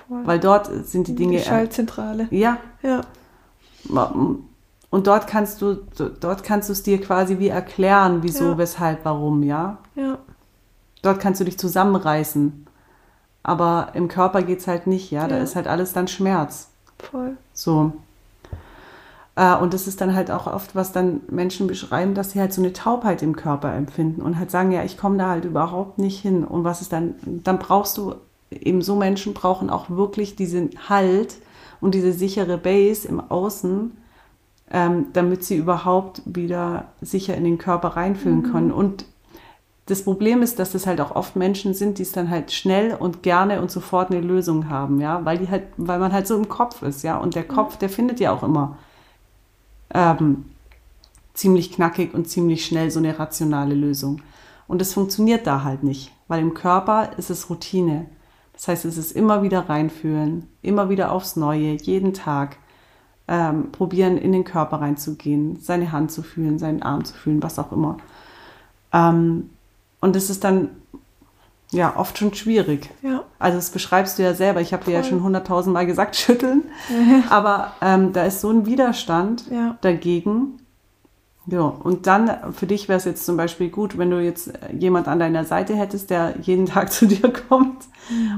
Voll. 0.08 0.26
Weil 0.28 0.40
dort 0.40 0.70
sind 0.88 1.08
die 1.08 1.16
Dinge. 1.16 1.38
Die 1.38 1.44
Schaltzentrale. 1.44 2.28
ja. 2.32 2.58
Ja. 2.84 3.02
Und 4.90 5.08
dort 5.08 5.28
kannst 5.28 5.62
du, 5.62 5.76
dort 6.20 6.44
kannst 6.44 6.70
du 6.70 6.74
es 6.74 6.84
dir 6.84 7.02
quasi 7.02 7.40
wie 7.40 7.50
erklären, 7.50 8.24
wieso, 8.24 8.52
Ja. 8.52 8.58
weshalb, 8.58 9.04
warum, 9.06 9.44
ja. 9.44 9.78
Ja. 9.96 10.18
Dort 11.02 11.20
kannst 11.20 11.42
du 11.42 11.46
dich 11.46 11.58
zusammenreißen. 11.60 12.66
Aber 13.44 13.90
im 13.94 14.08
Körper 14.08 14.42
geht's 14.42 14.68
halt 14.68 14.88
nicht, 14.88 15.12
ja. 15.12 15.28
Da 15.28 15.38
Ja. 15.38 15.44
ist 15.44 15.56
halt 15.56 15.68
alles 15.68 15.94
dann 15.94 16.08
Schmerz. 16.08 16.70
Voll. 16.98 17.38
So. 17.54 17.94
Äh, 19.36 19.56
Und 19.58 19.74
das 19.74 19.86
ist 19.86 20.00
dann 20.02 20.16
halt 20.16 20.32
auch 20.32 20.48
oft, 20.48 20.76
was 20.76 20.94
dann 20.94 21.22
Menschen 21.30 21.68
beschreiben, 21.68 22.14
dass 22.16 22.32
sie 22.32 22.40
halt 22.40 22.54
so 22.54 22.62
eine 22.62 22.72
Taubheit 22.74 23.22
im 23.22 23.36
Körper 23.36 23.74
empfinden 23.74 24.22
und 24.22 24.40
halt 24.40 24.50
sagen, 24.50 24.72
ja, 24.72 24.84
ich 24.84 24.98
komme 24.98 25.18
da 25.18 25.30
halt 25.30 25.44
überhaupt 25.46 25.98
nicht 26.00 26.20
hin. 26.22 26.44
Und 26.46 26.64
was 26.64 26.82
ist 26.82 26.94
dann, 26.94 27.16
dann 27.44 27.60
brauchst 27.60 27.98
du, 27.98 28.16
eben 28.62 28.82
so 28.82 28.96
Menschen 28.96 29.34
brauchen 29.34 29.70
auch 29.70 29.90
wirklich 29.90 30.36
diesen 30.36 30.72
Halt 30.90 31.38
und 31.82 31.94
diese 31.94 32.14
sichere 32.14 32.58
Base 32.58 33.08
im 33.08 33.20
Außen, 33.20 33.92
ähm, 34.72 35.06
damit 35.14 35.44
sie 35.44 35.58
überhaupt 35.58 36.22
wieder 36.26 36.86
sicher 37.02 37.36
in 37.36 37.44
den 37.44 37.58
Körper 37.58 37.90
reinfühlen 37.90 38.44
können. 38.52 38.72
Und 38.72 39.06
das 39.86 40.04
Problem 40.04 40.42
ist, 40.42 40.58
dass 40.58 40.72
das 40.72 40.88
halt 40.88 41.00
auch 41.00 41.16
oft 41.16 41.36
Menschen 41.36 41.74
sind, 41.74 42.00
die 42.00 42.04
es 42.04 42.12
dann 42.12 42.30
halt 42.30 42.52
schnell 42.52 42.96
und 42.96 43.22
gerne 43.22 43.62
und 43.62 43.70
sofort 43.70 44.10
eine 44.10 44.22
Lösung 44.22 44.70
haben, 44.70 45.00
ja, 45.00 45.24
weil 45.26 45.38
die 45.38 45.50
halt, 45.50 45.64
weil 45.78 46.00
man 46.00 46.12
halt 46.12 46.26
so 46.26 46.36
im 46.36 46.50
Kopf 46.50 46.82
ist, 46.82 47.04
ja, 47.04 47.18
und 47.18 47.36
der 47.36 47.48
Kopf, 47.48 47.78
der 47.78 47.90
findet 47.90 48.20
ja 48.20 48.32
auch 48.32 48.42
immer 48.42 48.78
ähm, 49.94 50.46
ziemlich 51.36 51.72
knackig 51.72 52.14
und 52.14 52.28
ziemlich 52.28 52.66
schnell 52.66 52.90
so 52.90 53.00
eine 53.00 53.20
rationale 53.20 53.76
Lösung. 53.76 54.22
Und 54.68 54.82
das 54.82 54.94
funktioniert 54.94 55.46
da 55.46 55.64
halt 55.64 55.84
nicht, 55.84 56.12
weil 56.28 56.42
im 56.42 56.56
Körper 56.56 57.12
ist 57.18 57.30
es 57.30 57.50
Routine. 57.52 58.08
Das 58.56 58.68
heißt, 58.68 58.86
es 58.86 58.98
ist 58.98 59.12
immer 59.12 59.44
wieder 59.44 59.70
reinfühlen, 59.70 60.48
immer 60.62 60.90
wieder 60.90 61.12
aufs 61.12 61.36
Neue, 61.36 61.74
jeden 61.74 62.14
Tag 62.14 62.58
ähm, 63.28 63.72
probieren, 63.72 64.18
in 64.18 64.32
den 64.32 64.44
Körper 64.44 64.82
reinzugehen, 64.82 65.60
seine 65.60 65.92
Hand 65.92 66.12
zu 66.12 66.24
fühlen, 66.24 66.58
seinen 66.60 66.82
Arm 66.82 67.04
zu 67.06 67.14
fühlen, 67.14 67.44
was 67.44 67.60
auch 67.60 67.72
immer. 67.72 67.98
Ähm, 68.94 69.50
und 70.00 70.16
das 70.16 70.30
ist 70.30 70.44
dann 70.44 70.70
ja 71.72 71.96
oft 71.98 72.18
schon 72.18 72.34
schwierig. 72.34 72.90
Ja. 73.02 73.24
Also 73.40 73.58
das 73.58 73.72
beschreibst 73.72 74.18
du 74.20 74.24
ja 74.24 74.34
selber. 74.34 74.62
Ich 74.62 74.72
habe 74.74 74.86
dir 74.86 74.92
ja 74.92 75.04
schon 75.04 75.24
hunderttausend 75.24 75.74
Mal 75.74 75.86
gesagt, 75.86 76.16
schütteln. 76.16 76.64
Aber 77.30 77.74
ähm, 77.82 78.14
da 78.14 78.24
ist 78.24 78.42
so 78.42 78.50
ein 78.52 78.66
Widerstand 78.66 79.46
Ja. 79.52 79.78
dagegen. 79.82 80.60
Ja, 81.48 81.62
und 81.62 82.08
dann 82.08 82.54
für 82.54 82.66
dich 82.66 82.88
wäre 82.88 82.98
es 82.98 83.06
jetzt 83.06 83.26
zum 83.26 83.38
Beispiel 83.38 83.70
gut, 83.70 83.98
wenn 83.98 84.10
du 84.10 84.20
jetzt 84.20 84.52
jemand 84.78 85.08
an 85.08 85.20
deiner 85.20 85.46
Seite 85.46 85.76
hättest, 85.76 86.10
der 86.10 86.34
jeden 86.42 86.66
Tag 86.66 86.92
zu 86.92 87.06
dir 87.06 87.32
kommt 87.32 87.86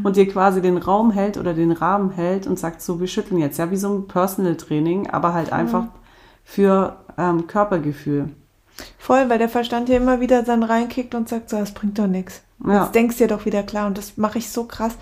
und 0.04 0.16
dir 0.16 0.28
quasi 0.28 0.62
den 0.62 0.78
Raum 0.78 1.12
hält 1.12 1.38
oder 1.38 1.54
den 1.54 1.72
Rahmen 1.72 2.12
hält 2.12 2.48
und 2.48 2.60
sagt, 2.60 2.82
so, 2.82 3.00
wir 3.00 3.08
schütteln 3.08 3.40
jetzt, 3.40 3.58
ja, 3.58 3.72
wie 3.72 3.78
so 3.78 3.94
ein 3.94 4.08
Personal 4.08 4.56
Training, 4.56 5.10
aber 5.10 5.34
halt 5.34 5.54
einfach 5.54 5.86
für 6.44 6.98
ähm, 7.18 7.48
Körpergefühl. 7.48 8.30
Voll, 8.98 9.30
weil 9.30 9.40
der 9.40 9.50
Verstand 9.50 9.88
hier 9.88 9.98
immer 9.98 10.20
wieder 10.20 10.44
dann 10.44 10.64
reinkickt 10.64 11.16
und 11.16 11.30
sagt, 11.30 11.50
so, 11.50 11.58
das 11.58 11.74
bringt 11.74 11.98
doch 11.98 12.08
nichts. 12.08 12.42
Ja. 12.66 12.84
Jetzt 12.84 12.96
denkst 12.96 13.18
du 13.18 13.24
dir 13.24 13.36
doch 13.36 13.46
wieder 13.46 13.64
klar. 13.64 13.88
Und 13.88 13.98
das 13.98 14.18
mache 14.18 14.38
ich 14.38 14.50
so 14.50 14.66
krass. 14.66 14.96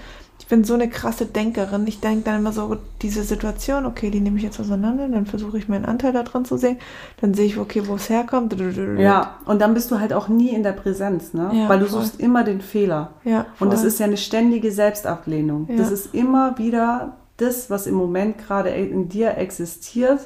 Ich 0.46 0.50
bin 0.50 0.64
so 0.64 0.76
eine 0.76 0.88
krasse 0.88 1.26
Denkerin. 1.26 1.88
Ich 1.88 2.02
denke 2.02 2.26
dann 2.26 2.36
immer 2.42 2.52
so, 2.52 2.78
diese 3.02 3.24
Situation, 3.24 3.88
okay, 3.88 4.12
die 4.12 4.20
nehme 4.20 4.38
ich 4.38 4.44
jetzt 4.44 4.60
auseinander, 4.60 5.08
dann 5.08 5.26
versuche 5.26 5.58
ich 5.58 5.68
meinen 5.68 5.86
Anteil 5.86 6.14
da 6.14 6.22
drin 6.22 6.46
zu 6.46 6.56
sehen. 6.56 6.78
Dann 7.20 7.34
sehe 7.34 7.48
ich, 7.48 7.58
okay, 7.58 7.82
wo 7.88 7.96
es 7.96 8.10
herkommt. 8.10 8.56
Ja, 9.00 9.38
und 9.46 9.60
dann 9.60 9.74
bist 9.74 9.90
du 9.90 10.00
halt 10.00 10.14
auch 10.14 10.28
nie 10.28 10.50
in 10.50 10.62
der 10.62 10.74
Präsenz, 10.74 11.34
ne? 11.34 11.50
Ja, 11.52 11.68
Weil 11.68 11.80
du 11.80 11.88
voll. 11.88 12.04
suchst 12.04 12.20
immer 12.20 12.44
den 12.44 12.62
Fehler. 12.62 13.14
Ja, 13.24 13.48
Und 13.60 13.74
das 13.74 13.80
voll. 13.80 13.88
ist 13.88 14.00
ja 14.00 14.06
eine 14.06 14.18
ständige 14.18 14.72
Selbstablehnung. 14.72 15.66
Ja. 15.68 15.78
Das 15.78 15.90
ist 15.92 16.14
immer 16.14 16.56
wieder 16.60 17.14
das, 17.38 17.72
was 17.72 17.88
im 17.88 17.96
Moment 17.96 18.38
gerade 18.38 18.70
in 18.70 19.10
dir 19.10 19.38
existiert, 19.40 20.20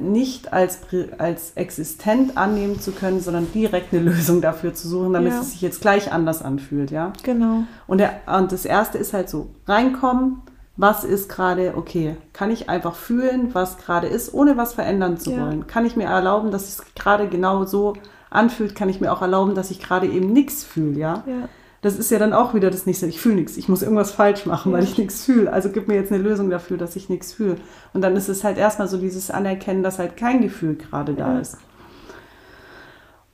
nicht 0.00 0.52
als, 0.52 0.80
als 1.18 1.52
existent 1.54 2.36
annehmen 2.36 2.80
zu 2.80 2.92
können, 2.92 3.20
sondern 3.20 3.52
direkt 3.52 3.92
eine 3.92 4.02
Lösung 4.02 4.40
dafür 4.40 4.72
zu 4.74 4.88
suchen, 4.88 5.12
damit 5.12 5.32
Ja. 5.32 5.40
es 5.40 5.52
sich 5.52 5.60
jetzt 5.60 5.80
gleich 5.82 6.10
anders 6.12 6.42
anfühlt, 6.42 6.90
ja. 6.90 7.12
Genau. 7.22 7.64
Und, 7.86 7.98
der, 7.98 8.20
und 8.26 8.50
das 8.52 8.64
erste 8.64 8.96
ist 8.98 9.12
halt 9.12 9.28
so, 9.28 9.48
reinkommen, 9.66 10.42
was 10.76 11.04
ist 11.04 11.28
gerade 11.28 11.74
okay? 11.76 12.16
Kann 12.32 12.50
ich 12.50 12.70
einfach 12.70 12.94
fühlen, 12.94 13.50
was 13.52 13.78
gerade 13.78 14.06
ist, 14.06 14.32
ohne 14.32 14.56
was 14.56 14.74
verändern 14.74 15.18
zu 15.18 15.32
Ja. 15.32 15.42
wollen? 15.44 15.66
Kann 15.66 15.84
ich 15.84 15.96
mir 15.96 16.04
erlauben, 16.06 16.50
dass 16.50 16.68
es 16.68 16.82
gerade 16.94 17.28
genau 17.28 17.64
so 17.64 17.94
anfühlt, 18.30 18.74
kann 18.74 18.88
ich 18.88 19.00
mir 19.00 19.12
auch 19.12 19.20
erlauben, 19.22 19.54
dass 19.54 19.70
ich 19.70 19.80
gerade 19.80 20.06
eben 20.06 20.32
nichts 20.32 20.64
fühle, 20.64 20.98
ja? 20.98 21.24
Ja. 21.26 21.48
Das 21.88 21.98
ist 21.98 22.10
ja 22.10 22.18
dann 22.18 22.34
auch 22.34 22.52
wieder 22.52 22.70
das 22.70 22.84
nächste, 22.84 23.06
ich 23.06 23.18
fühle 23.18 23.36
nichts, 23.36 23.56
ich 23.56 23.66
muss 23.66 23.80
irgendwas 23.80 24.10
falsch 24.10 24.44
machen, 24.44 24.72
weil 24.72 24.84
ich 24.84 24.98
nichts 24.98 25.24
fühle. 25.24 25.50
Also 25.50 25.70
gib 25.70 25.88
mir 25.88 25.94
jetzt 25.94 26.12
eine 26.12 26.22
Lösung 26.22 26.50
dafür, 26.50 26.76
dass 26.76 26.96
ich 26.96 27.08
nichts 27.08 27.32
fühle. 27.32 27.56
Und 27.94 28.02
dann 28.02 28.14
ist 28.14 28.28
es 28.28 28.44
halt 28.44 28.58
erstmal 28.58 28.88
so 28.88 28.98
dieses 28.98 29.30
Anerkennen, 29.30 29.82
dass 29.82 29.98
halt 29.98 30.18
kein 30.18 30.42
Gefühl 30.42 30.76
gerade 30.76 31.14
da 31.14 31.38
ist. 31.38 31.56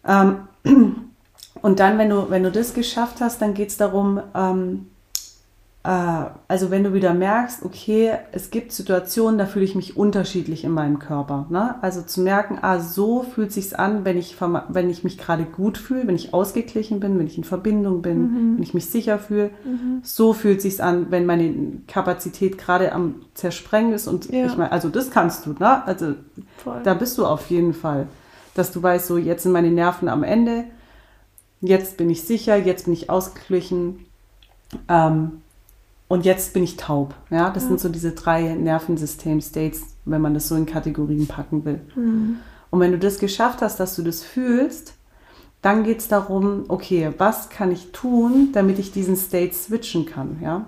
Ähm, 0.07 0.47
und 1.63 1.81
dann, 1.81 1.99
wenn 1.99 2.11
du, 2.11 2.31
wenn 2.31 2.45
du 2.45 2.53
das 2.53 2.75
geschafft 2.75 3.21
hast, 3.21 3.43
dann 3.43 3.55
geht 3.55 3.71
es 3.71 3.77
darum, 3.77 4.23
ähm, 4.37 4.87
äh, 4.87 4.94
also 5.87 6.71
wenn 6.71 6.83
du 6.83 6.95
wieder 6.95 7.13
merkst, 7.13 7.63
okay, 7.63 8.13
es 8.33 8.51
gibt 8.51 8.73
Situationen, 8.73 9.37
da 9.37 9.45
fühle 9.45 9.67
ich 9.67 9.75
mich 9.75 9.99
unterschiedlich 9.99 10.65
in 10.65 10.71
meinem 10.71 10.99
Körper. 10.99 11.45
Ne? 11.51 11.75
Also 11.83 12.01
zu 12.01 12.23
merken, 12.23 12.59
ah, 12.63 12.81
so 12.81 13.23
fühlt 13.23 13.53
sich's 13.53 13.75
an, 13.75 14.07
wenn 14.07 14.17
ich, 14.17 14.35
wenn 14.71 14.89
ich 14.89 15.05
mich 15.05 15.19
gerade 15.19 15.45
gut 15.45 15.77
fühle, 15.77 16.07
wenn 16.07 16.17
ich 16.17 16.33
ausgeglichen 16.33 17.01
bin, 17.01 17.19
wenn 17.19 17.27
ich 17.27 17.37
in 17.37 17.45
Verbindung 17.45 18.01
bin, 18.01 18.23
Mhm. 18.23 18.55
wenn 18.57 18.63
ich 18.63 18.73
mich 18.73 18.87
sicher 18.89 19.19
fühle. 19.19 19.51
So 20.03 20.33
fühlt 20.33 20.63
sich's 20.63 20.81
an, 20.81 21.09
wenn 21.11 21.27
meine 21.27 21.53
Kapazität 21.87 22.57
gerade 22.57 22.93
am 22.93 23.17
Zersprengen 23.35 23.93
ist. 23.93 24.09
Und 24.09 24.31
Ja. 24.33 24.47
ich 24.47 24.57
meine, 24.57 24.73
also 24.73 24.89
das 24.89 25.11
kannst 25.11 25.45
du, 25.45 25.53
ne? 25.53 25.87
Also 25.87 26.15
Voll. 26.65 26.81
da 26.83 26.95
bist 26.95 27.19
du 27.19 27.27
auf 27.27 27.51
jeden 27.51 27.75
Fall. 27.75 28.07
Dass 28.55 28.73
du 28.73 28.83
weißt, 28.83 29.07
so 29.07 29.19
jetzt 29.19 29.43
sind 29.43 29.53
meine 29.53 29.71
Nerven 29.71 30.09
am 30.09 30.23
Ende, 30.23 30.65
jetzt 31.61 31.99
bin 31.99 32.09
ich 32.09 32.23
sicher, 32.23 32.57
jetzt 32.57 32.85
bin 32.87 32.95
ich 32.95 33.11
ausgeglichen 33.11 34.07
ähm, 34.89 35.43
und 36.09 36.25
jetzt 36.25 36.53
bin 36.53 36.63
ich 36.63 36.77
taub. 36.77 37.15
Ja, 37.31 37.51
das 37.51 37.67
sind 37.67 37.81
so 37.81 37.89
diese 37.89 38.13
drei 38.13 38.55
Nervensystem-States, 38.55 39.83
wenn 40.05 40.21
man 40.21 40.35
das 40.35 40.49
so 40.49 40.55
in 40.55 40.67
Kategorien 40.67 41.27
packen 41.27 41.65
will. 41.65 41.81
Mhm. 41.97 42.37
Und 42.71 42.81
wenn 42.81 42.93
du 42.93 42.99
das 42.99 43.19
geschafft 43.19 43.63
hast, 43.63 43.79
dass 43.81 43.97
du 43.97 44.03
das 44.03 44.23
fühlst, 44.23 44.95
dann 45.63 45.83
geht 45.83 46.01
es 46.01 46.09
darum, 46.09 46.65
okay, 46.69 47.11
was 47.17 47.49
kann 47.49 47.73
ich 47.73 47.93
tun, 47.93 48.51
damit 48.53 48.79
ich 48.79 48.93
diesen 48.93 49.17
State 49.17 49.55
switchen 49.55 50.05
kann, 50.05 50.37
ja? 50.43 50.67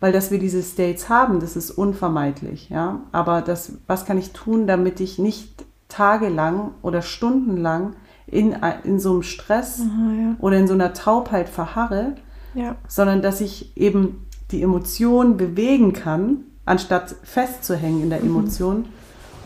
Weil 0.00 0.12
dass 0.12 0.30
wir 0.30 0.38
diese 0.38 0.62
States 0.62 1.10
haben, 1.10 1.40
das 1.40 1.56
ist 1.56 1.70
unvermeidlich, 1.72 2.70
ja? 2.70 3.00
Aber 3.12 3.42
das, 3.42 3.74
was 3.86 4.06
kann 4.06 4.16
ich 4.16 4.32
tun, 4.32 4.66
damit 4.66 5.00
ich 5.00 5.18
nicht 5.18 5.66
tagelang 5.88 6.70
oder 6.80 7.02
stundenlang 7.02 7.96
in, 8.26 8.56
in 8.84 8.98
so 8.98 9.12
einem 9.12 9.22
Stress 9.24 9.80
Aha, 9.80 10.12
ja. 10.12 10.36
oder 10.38 10.56
in 10.56 10.68
so 10.68 10.74
einer 10.74 10.94
Taubheit 10.94 11.50
verharre, 11.50 12.14
Ja. 12.54 12.76
sondern 12.88 13.20
dass 13.20 13.42
ich 13.42 13.76
eben 13.76 14.26
die 14.52 14.62
Emotion 14.62 15.36
bewegen 15.36 15.92
kann, 15.92 16.44
anstatt 16.64 17.14
festzuhängen 17.22 18.02
in 18.02 18.10
der 18.10 18.20
Emotion 18.20 18.86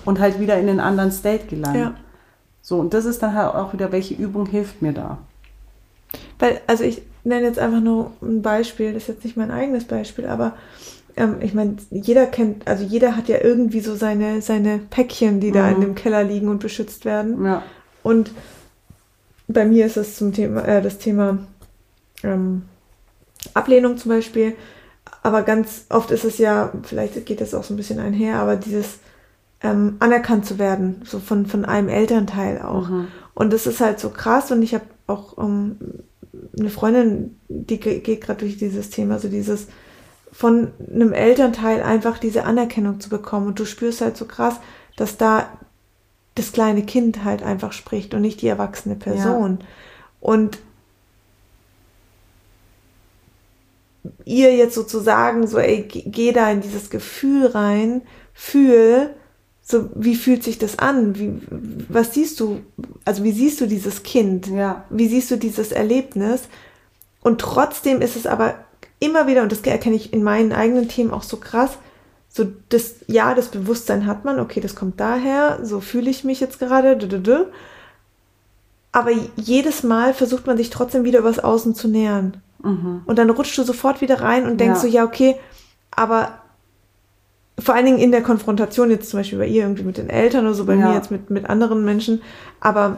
und 0.04 0.20
halt 0.20 0.40
wieder 0.40 0.58
in 0.58 0.66
den 0.66 0.80
anderen 0.80 1.10
State 1.12 1.46
gelangen. 1.46 1.78
Ja. 1.80 1.94
So, 2.60 2.78
und 2.78 2.94
das 2.94 3.04
ist 3.04 3.22
dann 3.22 3.34
halt 3.34 3.54
auch 3.54 3.72
wieder, 3.72 3.92
welche 3.92 4.14
Übung 4.14 4.46
hilft 4.46 4.82
mir 4.82 4.92
da? 4.92 5.18
Weil, 6.38 6.60
also 6.66 6.84
ich 6.84 7.02
nenne 7.24 7.46
jetzt 7.46 7.58
einfach 7.58 7.80
nur 7.80 8.12
ein 8.22 8.42
Beispiel, 8.42 8.92
das 8.92 9.04
ist 9.04 9.08
jetzt 9.08 9.24
nicht 9.24 9.36
mein 9.36 9.50
eigenes 9.50 9.84
Beispiel, 9.84 10.26
aber 10.26 10.54
ähm, 11.16 11.36
ich 11.40 11.54
meine, 11.54 11.76
jeder 11.90 12.26
kennt, 12.26 12.66
also 12.66 12.84
jeder 12.84 13.16
hat 13.16 13.28
ja 13.28 13.38
irgendwie 13.42 13.80
so 13.80 13.94
seine, 13.94 14.42
seine 14.42 14.78
Päckchen, 14.78 15.40
die 15.40 15.52
da 15.52 15.68
Mhm. 15.68 15.74
in 15.74 15.80
dem 15.80 15.94
Keller 15.94 16.24
liegen 16.24 16.48
und 16.48 16.60
beschützt 16.60 17.04
werden. 17.04 17.44
Ja, 17.44 17.62
Und 18.02 18.32
bei 19.46 19.64
mir 19.64 19.86
ist 19.86 19.96
es 19.96 20.16
zum 20.16 20.32
Thema, 20.32 20.62
äh, 20.66 20.82
das 20.82 20.98
Thema 20.98 21.38
ähm, 22.22 22.62
Ablehnung 23.52 23.96
zum 23.98 24.10
Beispiel. 24.10 24.54
Aber 25.24 25.42
ganz 25.42 25.86
oft 25.88 26.12
ist 26.12 26.24
es 26.24 26.38
ja, 26.38 26.70
vielleicht 26.82 27.26
geht 27.26 27.40
das 27.40 27.54
auch 27.54 27.64
so 27.64 27.74
ein 27.74 27.78
bisschen 27.78 27.98
einher, 27.98 28.38
aber 28.38 28.54
dieses 28.56 28.98
ähm, 29.62 29.96
anerkannt 29.98 30.44
zu 30.44 30.58
werden, 30.58 31.02
so 31.04 31.18
von, 31.18 31.46
von 31.46 31.64
einem 31.64 31.88
Elternteil 31.88 32.60
auch. 32.60 32.88
Mhm. 32.88 33.08
Und 33.34 33.52
das 33.52 33.66
ist 33.66 33.80
halt 33.80 33.98
so 33.98 34.10
krass 34.10 34.52
und 34.52 34.62
ich 34.62 34.74
habe 34.74 34.84
auch 35.06 35.38
ähm, 35.38 35.78
eine 36.58 36.68
Freundin, 36.68 37.36
die 37.48 37.80
ge- 37.80 38.00
geht 38.00 38.20
gerade 38.20 38.40
durch 38.40 38.58
dieses 38.58 38.90
Thema, 38.90 39.18
so 39.18 39.28
dieses 39.28 39.66
von 40.30 40.68
einem 40.92 41.12
Elternteil 41.12 41.82
einfach 41.82 42.18
diese 42.18 42.44
Anerkennung 42.44 43.00
zu 43.00 43.08
bekommen 43.08 43.46
und 43.46 43.58
du 43.58 43.64
spürst 43.64 44.02
halt 44.02 44.16
so 44.16 44.26
krass, 44.26 44.56
dass 44.96 45.16
da 45.16 45.48
das 46.34 46.52
kleine 46.52 46.82
Kind 46.82 47.24
halt 47.24 47.42
einfach 47.42 47.72
spricht 47.72 48.12
und 48.12 48.20
nicht 48.20 48.42
die 48.42 48.48
erwachsene 48.48 48.96
Person. 48.96 49.60
Und 50.20 50.58
ihr 54.24 54.54
jetzt 54.56 54.74
sozusagen 54.74 55.46
so, 55.46 55.58
ey, 55.58 55.82
ge- 55.82 56.04
geh 56.06 56.32
da 56.32 56.50
in 56.50 56.60
dieses 56.60 56.90
Gefühl 56.90 57.46
rein, 57.46 58.02
fühl, 58.32 59.10
so, 59.62 59.88
wie 59.94 60.14
fühlt 60.14 60.42
sich 60.44 60.58
das 60.58 60.78
an? 60.78 61.18
Wie, 61.18 61.40
was 61.88 62.12
siehst 62.14 62.40
du? 62.40 62.60
Also, 63.04 63.24
wie 63.24 63.32
siehst 63.32 63.60
du 63.60 63.66
dieses 63.66 64.02
Kind? 64.02 64.48
ja, 64.48 64.84
Wie 64.90 65.08
siehst 65.08 65.30
du 65.30 65.36
dieses 65.36 65.72
Erlebnis? 65.72 66.42
Und 67.22 67.40
trotzdem 67.40 68.02
ist 68.02 68.16
es 68.16 68.26
aber 68.26 68.54
immer 69.00 69.26
wieder, 69.26 69.42
und 69.42 69.52
das 69.52 69.60
erkenne 69.62 69.96
ich 69.96 70.12
in 70.12 70.22
meinen 70.22 70.52
eigenen 70.52 70.88
Themen 70.88 71.12
auch 71.12 71.22
so 71.22 71.38
krass, 71.38 71.78
so 72.28 72.46
das, 72.68 72.96
ja, 73.06 73.34
das 73.34 73.48
Bewusstsein 73.48 74.06
hat 74.06 74.24
man, 74.24 74.40
okay, 74.40 74.60
das 74.60 74.74
kommt 74.74 75.00
daher, 75.00 75.60
so 75.62 75.80
fühle 75.80 76.10
ich 76.10 76.24
mich 76.24 76.40
jetzt 76.40 76.58
gerade, 76.58 76.98
aber 78.92 79.10
jedes 79.36 79.82
Mal 79.82 80.14
versucht 80.14 80.46
man 80.46 80.56
sich 80.56 80.70
trotzdem 80.70 81.04
wieder 81.04 81.20
übers 81.20 81.38
Außen 81.38 81.74
zu 81.74 81.88
nähern. 81.88 82.40
Mhm. 82.64 83.02
Und 83.06 83.18
dann 83.18 83.30
rutschst 83.30 83.58
du 83.58 83.62
sofort 83.62 84.00
wieder 84.00 84.20
rein 84.20 84.46
und 84.46 84.58
denkst 84.58 84.76
Ja. 84.76 84.80
so, 84.80 84.86
ja, 84.86 85.04
okay, 85.04 85.36
aber 85.90 86.38
vor 87.58 87.74
allen 87.74 87.86
Dingen 87.86 87.98
in 87.98 88.10
der 88.10 88.22
Konfrontation, 88.22 88.90
jetzt 88.90 89.10
zum 89.10 89.20
Beispiel 89.20 89.38
bei 89.38 89.46
ihr 89.46 89.62
irgendwie 89.62 89.84
mit 89.84 89.96
den 89.96 90.10
Eltern 90.10 90.44
oder 90.44 90.54
so, 90.54 90.64
bei 90.64 90.74
Ja. 90.74 90.88
mir 90.88 90.94
jetzt 90.94 91.10
mit, 91.10 91.30
mit 91.30 91.48
anderen 91.48 91.84
Menschen, 91.84 92.20
aber 92.60 92.96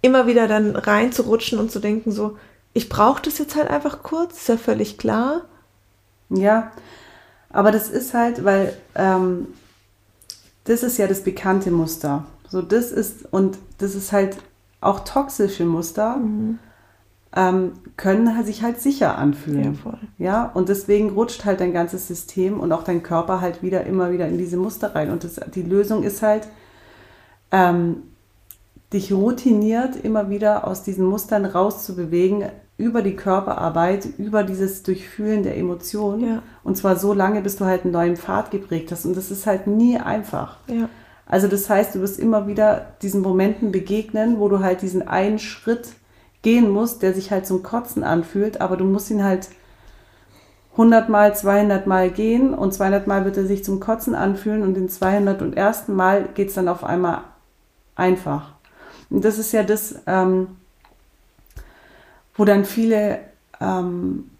immer 0.00 0.26
wieder 0.26 0.48
dann 0.48 0.74
reinzurutschen 0.76 1.58
und 1.58 1.70
zu 1.70 1.78
denken 1.80 2.10
so, 2.12 2.36
ich 2.72 2.88
brauche 2.88 3.22
das 3.22 3.38
jetzt 3.38 3.56
halt 3.56 3.68
einfach 3.68 4.02
kurz, 4.02 4.38
ist 4.38 4.48
ja 4.48 4.56
völlig 4.56 4.98
klar. 4.98 5.42
ja. 6.30 6.72
Aber 7.50 7.72
das 7.72 7.88
ist 7.88 8.12
halt, 8.12 8.44
weil 8.44 8.74
ähm, 8.94 9.48
das 10.64 10.82
ist 10.82 10.98
ja 10.98 11.06
das 11.06 11.22
bekannte 11.22 11.70
Muster. 11.70 12.26
So, 12.46 12.60
das 12.60 12.92
ist, 12.92 13.24
und 13.32 13.56
das 13.78 13.94
ist 13.94 14.12
halt 14.12 14.36
auch 14.82 15.00
toxische 15.00 15.64
Muster, 15.64 16.18
ähm, 17.36 17.72
können 17.96 18.36
halt 18.36 18.46
sich 18.46 18.62
halt 18.62 18.80
sicher 18.80 19.18
anfühlen. 19.18 19.78
Ja. 19.84 19.98
Ja, 20.18 20.50
und 20.54 20.68
deswegen 20.68 21.10
rutscht 21.10 21.44
halt 21.44 21.60
dein 21.60 21.72
ganzes 21.72 22.08
System 22.08 22.60
und 22.60 22.72
auch 22.72 22.84
dein 22.84 23.02
Körper 23.02 23.40
halt 23.40 23.62
wieder 23.62 23.84
immer 23.84 24.10
wieder 24.12 24.26
in 24.28 24.38
diese 24.38 24.56
Muster 24.56 24.94
rein. 24.94 25.10
Und 25.10 25.24
das, 25.24 25.40
die 25.54 25.62
Lösung 25.62 26.02
ist 26.02 26.22
halt, 26.22 26.48
ähm, 27.50 28.02
dich 28.92 29.12
routiniert 29.12 29.96
immer 29.96 30.30
wieder 30.30 30.66
aus 30.66 30.82
diesen 30.82 31.04
Mustern 31.04 31.44
rauszubewegen, 31.44 32.44
über 32.78 33.02
die 33.02 33.16
Körperarbeit, 33.16 34.06
über 34.18 34.44
dieses 34.44 34.84
Durchfühlen 34.84 35.42
der 35.42 35.56
Emotionen. 35.58 36.28
Ja. 36.28 36.42
Und 36.62 36.76
zwar 36.76 36.96
so 36.96 37.12
lange, 37.12 37.42
bis 37.42 37.56
du 37.56 37.64
halt 37.64 37.82
einen 37.82 37.92
neuen 37.92 38.16
Pfad 38.16 38.52
geprägt 38.52 38.92
hast. 38.92 39.04
Und 39.04 39.16
das 39.16 39.32
ist 39.32 39.46
halt 39.46 39.66
nie 39.66 39.98
einfach. 39.98 40.58
Ja, 40.68 40.88
Also 41.26 41.48
das 41.48 41.68
heißt, 41.68 41.96
du 41.96 42.00
wirst 42.00 42.20
immer 42.20 42.46
wieder 42.46 42.86
diesen 43.02 43.20
Momenten 43.20 43.72
begegnen, 43.72 44.38
wo 44.38 44.48
du 44.48 44.60
halt 44.60 44.80
diesen 44.82 45.06
einen 45.06 45.40
Schritt 45.40 45.88
gehen 46.42 46.70
musst, 46.70 47.02
der 47.02 47.14
sich 47.14 47.30
halt 47.30 47.46
zum 47.46 47.62
Kotzen 47.62 48.04
anfühlt, 48.04 48.60
aber 48.60 48.76
du 48.76 48.84
musst 48.84 49.10
ihn 49.10 49.24
halt 49.24 49.48
100 50.78 51.08
Mal, 51.08 51.34
200 51.34 51.88
Mal 51.88 52.10
gehen 52.10 52.54
und 52.54 52.72
200 52.72 53.08
Mal 53.08 53.24
wird 53.24 53.36
er 53.36 53.46
sich 53.46 53.64
zum 53.64 53.80
Kotzen 53.80 54.14
anfühlen 54.14 54.62
und 54.62 54.74
den 54.74 54.88
201. 54.88 55.88
Mal 55.88 56.28
geht 56.34 56.48
es 56.48 56.54
dann 56.54 56.68
auf 56.68 56.84
einmal 56.84 57.22
einfach. 57.96 58.52
Und 59.10 59.24
das 59.24 59.38
ist 59.38 59.50
ja 59.50 59.64
das, 59.64 59.96
ähm, 60.06 60.48
wo 62.36 62.44
dann 62.44 62.64
viele, 62.64 63.18
ähm, 63.60 64.30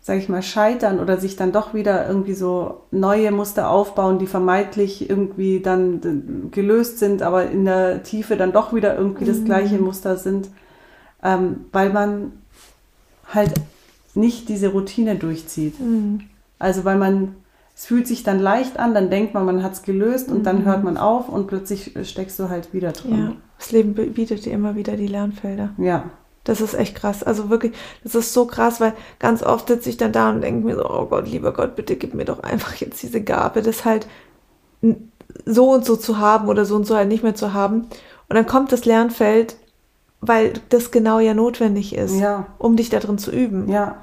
sag 0.00 0.16
ich 0.16 0.28
mal, 0.28 0.42
scheitern 0.42 0.98
oder 0.98 1.18
sich 1.18 1.36
dann 1.36 1.52
doch 1.52 1.72
wieder 1.72 2.08
irgendwie 2.08 2.34
so 2.34 2.80
neue 2.90 3.30
Muster 3.30 3.70
aufbauen, 3.70 4.18
die 4.18 4.26
vermeintlich 4.26 5.08
irgendwie 5.08 5.60
dann 5.60 6.00
äh, 6.02 6.48
gelöst 6.50 6.98
sind, 6.98 7.22
aber 7.22 7.48
in 7.48 7.64
der 7.64 8.02
Tiefe 8.02 8.36
dann 8.36 8.52
doch 8.52 8.74
wieder 8.74 8.96
irgendwie 8.96 9.24
das 9.24 9.44
gleiche 9.44 9.78
Muster 9.78 10.16
sind, 10.16 10.48
ähm, 11.22 11.66
weil 11.72 11.90
man 11.90 12.32
halt 13.32 13.54
nicht 14.14 14.48
diese 14.48 14.68
Routine 14.68 15.16
durchzieht. 15.16 15.78
Mhm. 15.80 16.22
Also 16.58 16.84
weil 16.84 16.98
man, 16.98 17.36
es 17.76 17.86
fühlt 17.86 18.06
sich 18.06 18.22
dann 18.22 18.38
leicht 18.38 18.78
an, 18.78 18.94
dann 18.94 19.10
denkt 19.10 19.34
man, 19.34 19.46
man 19.46 19.62
hat 19.62 19.72
es 19.72 19.82
gelöst 19.82 20.28
und 20.30 20.44
dann 20.44 20.64
hört 20.64 20.84
man 20.84 20.96
auf 20.96 21.28
und 21.28 21.46
plötzlich 21.46 21.94
steckst 22.02 22.38
du 22.38 22.48
halt 22.48 22.72
wieder 22.74 22.88
ja. 22.88 22.92
drin. 22.92 23.36
Das 23.58 23.72
Leben 23.72 23.94
bietet 23.94 24.44
dir 24.44 24.52
immer 24.52 24.74
wieder 24.74 24.96
die 24.96 25.06
Lernfelder. 25.06 25.70
Ja, 25.78 26.04
Das 26.44 26.60
ist 26.60 26.74
echt 26.74 26.94
krass. 26.94 27.22
Also 27.22 27.50
wirklich, 27.50 27.72
das 28.02 28.14
ist 28.14 28.32
so 28.32 28.46
krass, 28.46 28.80
weil 28.80 28.94
ganz 29.18 29.42
oft 29.42 29.68
sitze 29.68 29.90
ich 29.90 29.96
dann 29.98 30.12
da 30.12 30.30
und 30.30 30.40
denke 30.40 30.66
mir 30.66 30.76
so, 30.76 30.88
oh 30.88 31.06
Gott, 31.06 31.28
lieber 31.28 31.52
Gott, 31.52 31.76
bitte 31.76 31.96
gib 31.96 32.14
mir 32.14 32.24
doch 32.24 32.42
einfach 32.42 32.74
jetzt 32.76 33.02
diese 33.02 33.22
Gabe, 33.22 33.62
das 33.62 33.84
halt 33.84 34.06
so 35.44 35.70
und 35.70 35.84
so 35.84 35.96
zu 35.96 36.18
haben 36.18 36.48
oder 36.48 36.64
so 36.64 36.76
und 36.76 36.86
so 36.86 36.96
halt 36.96 37.08
nicht 37.08 37.22
mehr 37.22 37.34
zu 37.34 37.52
haben. 37.52 37.82
Und 38.28 38.36
dann 38.36 38.46
kommt 38.46 38.72
das 38.72 38.84
Lernfeld, 38.84 39.56
weil 40.20 40.52
das 40.68 40.90
genau 40.90 41.18
ja 41.18 41.34
notwendig 41.34 41.94
ist, 41.94 42.18
ja, 42.18 42.46
um 42.58 42.76
dich 42.76 42.90
da 42.90 42.98
drin 42.98 43.18
zu 43.18 43.30
üben. 43.30 43.68
ja. 43.68 43.96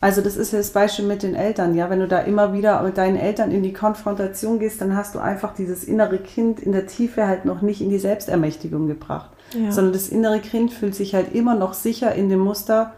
Also 0.00 0.20
das 0.20 0.36
ist 0.36 0.50
ja 0.52 0.58
das 0.58 0.70
Beispiel 0.70 1.04
mit 1.04 1.22
den 1.22 1.36
Eltern, 1.36 1.76
ja. 1.76 1.88
Wenn 1.88 2.00
du 2.00 2.08
da 2.08 2.18
immer 2.18 2.52
wieder 2.52 2.82
mit 2.82 2.98
deinen 2.98 3.16
Eltern 3.16 3.52
in 3.52 3.62
die 3.62 3.72
Konfrontation 3.72 4.58
gehst, 4.58 4.80
dann 4.80 4.96
hast 4.96 5.14
du 5.14 5.20
einfach 5.20 5.54
dieses 5.54 5.84
innere 5.84 6.18
Kind 6.18 6.58
in 6.58 6.72
der 6.72 6.88
Tiefe 6.88 7.28
halt 7.28 7.44
noch 7.44 7.62
nicht 7.62 7.80
in 7.80 7.88
die 7.88 8.00
Selbstermächtigung 8.00 8.88
gebracht. 8.88 9.30
Ja. 9.52 9.70
Sondern 9.70 9.92
das 9.92 10.08
innere 10.08 10.40
Kind 10.40 10.72
fühlt 10.72 10.96
sich 10.96 11.14
halt 11.14 11.32
immer 11.32 11.54
noch 11.54 11.72
sicher 11.72 12.12
in 12.16 12.28
dem 12.30 12.40
Muster, 12.40 12.94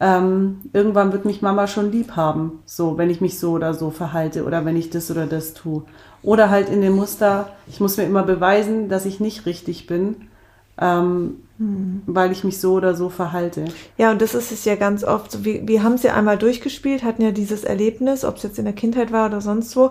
ähm, 0.00 0.60
irgendwann 0.72 1.12
wird 1.12 1.24
mich 1.24 1.42
Mama 1.42 1.66
schon 1.66 1.90
lieb 1.90 2.12
haben, 2.14 2.62
so, 2.66 2.98
wenn 2.98 3.10
ich 3.10 3.20
mich 3.20 3.38
so 3.38 3.52
oder 3.52 3.74
so 3.74 3.90
verhalte 3.90 4.44
oder 4.44 4.64
wenn 4.64 4.76
ich 4.76 4.90
das 4.90 5.10
oder 5.10 5.26
das 5.26 5.54
tue. 5.54 5.82
Oder 6.22 6.50
halt 6.50 6.68
in 6.68 6.80
dem 6.80 6.94
Muster, 6.94 7.50
ich 7.66 7.80
muss 7.80 7.96
mir 7.96 8.04
immer 8.04 8.22
beweisen, 8.22 8.88
dass 8.88 9.06
ich 9.06 9.20
nicht 9.20 9.46
richtig 9.46 9.86
bin, 9.86 10.27
ähm, 10.80 11.36
hm. 11.58 12.02
weil 12.06 12.32
ich 12.32 12.44
mich 12.44 12.60
so 12.60 12.74
oder 12.74 12.94
so 12.94 13.08
verhalte. 13.08 13.64
Ja, 13.96 14.10
und 14.10 14.22
das 14.22 14.34
ist 14.34 14.52
es 14.52 14.64
ja 14.64 14.76
ganz 14.76 15.04
oft 15.04 15.30
so. 15.32 15.44
Wir, 15.44 15.66
wir 15.66 15.82
haben 15.82 15.94
es 15.94 16.02
ja 16.02 16.14
einmal 16.14 16.38
durchgespielt, 16.38 17.02
hatten 17.02 17.22
ja 17.22 17.32
dieses 17.32 17.64
Erlebnis, 17.64 18.24
ob 18.24 18.36
es 18.36 18.42
jetzt 18.44 18.58
in 18.58 18.64
der 18.64 18.74
Kindheit 18.74 19.12
war 19.12 19.26
oder 19.26 19.40
sonst 19.40 19.76
wo, 19.76 19.90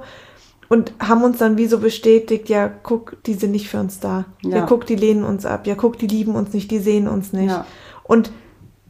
und 0.69 0.93
haben 0.99 1.23
uns 1.23 1.37
dann 1.37 1.57
wie 1.57 1.67
so 1.67 1.79
bestätigt, 1.79 2.49
ja, 2.49 2.67
guck, 2.67 3.23
die 3.25 3.35
sind 3.35 3.51
nicht 3.51 3.69
für 3.69 3.79
uns 3.79 3.99
da. 3.99 4.25
Ja, 4.41 4.57
ja 4.57 4.65
guck, 4.65 4.85
die 4.85 4.95
lehnen 4.95 5.23
uns 5.23 5.45
ab. 5.45 5.65
Ja, 5.65 5.75
guck, 5.75 5.97
die 5.97 6.07
lieben 6.07 6.35
uns 6.35 6.53
nicht, 6.53 6.71
die 6.71 6.79
sehen 6.79 7.07
uns 7.07 7.31
nicht. 7.31 7.49
Ja. 7.49 7.65
Und 8.03 8.31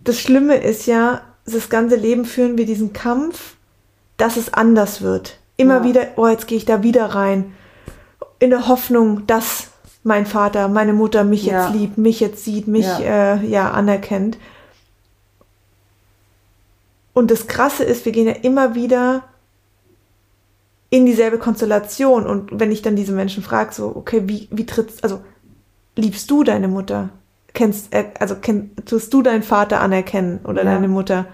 das 0.03 0.19
Schlimme 0.19 0.55
ist 0.55 0.87
ja, 0.87 1.21
das 1.45 1.69
ganze 1.69 1.95
Leben 1.95 2.25
führen 2.25 2.57
wir 2.57 2.65
diesen 2.65 2.93
Kampf, 2.93 3.55
dass 4.17 4.37
es 4.37 4.53
anders 4.53 5.01
wird. 5.01 5.39
Immer 5.55 5.77
ja. 5.77 5.83
wieder, 5.83 6.07
oh, 6.15 6.27
jetzt 6.27 6.47
gehe 6.47 6.57
ich 6.57 6.65
da 6.65 6.81
wieder 6.81 7.05
rein. 7.05 7.53
In 8.39 8.49
der 8.49 8.67
Hoffnung, 8.67 9.27
dass 9.27 9.71
mein 10.07 10.25
Vater, 10.25 10.69
meine 10.69 10.93
Mutter 10.93 11.23
mich 11.23 11.45
ja. 11.45 11.65
jetzt 11.65 11.75
liebt, 11.75 11.97
mich 11.97 12.19
jetzt 12.19 12.43
sieht, 12.43 12.67
mich 12.67 12.87
ja. 12.87 13.35
Äh, 13.35 13.45
ja 13.45 13.71
anerkennt. 13.71 14.37
Und 17.13 17.29
das 17.29 17.47
Krasse 17.47 17.83
ist, 17.83 18.05
wir 18.05 18.11
gehen 18.11 18.27
ja 18.27 18.33
immer 18.33 18.73
wieder 18.73 19.23
in 20.89 21.05
dieselbe 21.05 21.37
Konstellation. 21.37 22.25
Und 22.25 22.59
wenn 22.59 22.71
ich 22.71 22.81
dann 22.81 22.95
diese 22.95 23.11
Menschen 23.11 23.43
frage, 23.43 23.73
so, 23.73 23.93
okay, 23.95 24.23
wie, 24.27 24.47
wie 24.49 24.65
trittst, 24.65 25.03
also, 25.03 25.19
liebst 25.95 26.31
du 26.31 26.43
deine 26.43 26.67
Mutter? 26.67 27.09
Kennst, 27.53 27.93
äh, 27.93 28.05
also, 28.19 28.35
kenn, 28.35 28.71
tust 28.85 29.13
du 29.13 29.21
deinen 29.21 29.43
Vater 29.43 29.81
anerkennen 29.81 30.39
oder 30.45 30.63
ja. 30.63 30.71
deine 30.71 30.87
Mutter? 30.87 31.25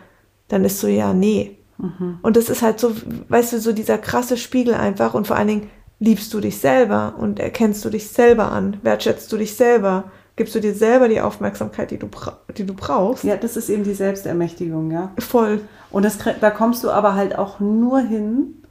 Dann 0.47 0.65
ist 0.65 0.79
so, 0.79 0.87
ja, 0.87 1.13
nee. 1.13 1.57
Mhm. 1.77 2.19
Und 2.21 2.37
das 2.37 2.49
ist 2.49 2.61
halt 2.61 2.79
so, 2.79 2.95
weißt 3.29 3.53
du, 3.53 3.59
so 3.59 3.71
dieser 3.71 3.97
krasse 3.97 4.37
Spiegel 4.37 4.73
einfach 4.73 5.13
und 5.13 5.27
vor 5.27 5.35
allen 5.35 5.47
Dingen, 5.47 5.69
liebst 6.03 6.33
du 6.33 6.41
dich 6.41 6.57
selber 6.57 7.15
und 7.17 7.39
erkennst 7.39 7.85
du 7.85 7.89
dich 7.89 8.09
selber 8.09 8.51
an, 8.51 8.77
wertschätzt 8.81 9.31
du 9.31 9.37
dich 9.37 9.55
selber, 9.55 10.11
gibst 10.35 10.53
du 10.53 10.59
dir 10.59 10.73
selber 10.73 11.07
die 11.07 11.21
Aufmerksamkeit, 11.21 11.91
die 11.91 11.97
du, 11.97 12.09
die 12.57 12.65
du 12.65 12.73
brauchst. 12.73 13.23
Ja, 13.23 13.37
das 13.37 13.55
ist 13.55 13.69
eben 13.69 13.85
die 13.85 13.93
Selbstermächtigung, 13.93 14.91
ja. 14.91 15.11
Voll. 15.17 15.61
Und 15.91 16.03
das, 16.03 16.17
da 16.41 16.51
kommst 16.51 16.83
du 16.83 16.91
aber 16.91 17.15
halt 17.15 17.37
auch 17.37 17.61
nur 17.61 17.99
hin, 17.99 18.63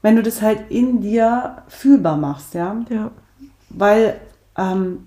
wenn 0.00 0.16
du 0.16 0.22
das 0.22 0.40
halt 0.40 0.70
in 0.70 1.02
dir 1.02 1.58
fühlbar 1.68 2.16
machst, 2.16 2.54
ja. 2.54 2.80
Ja. 2.88 3.10
Weil 3.68 4.16
ähm, 4.56 5.06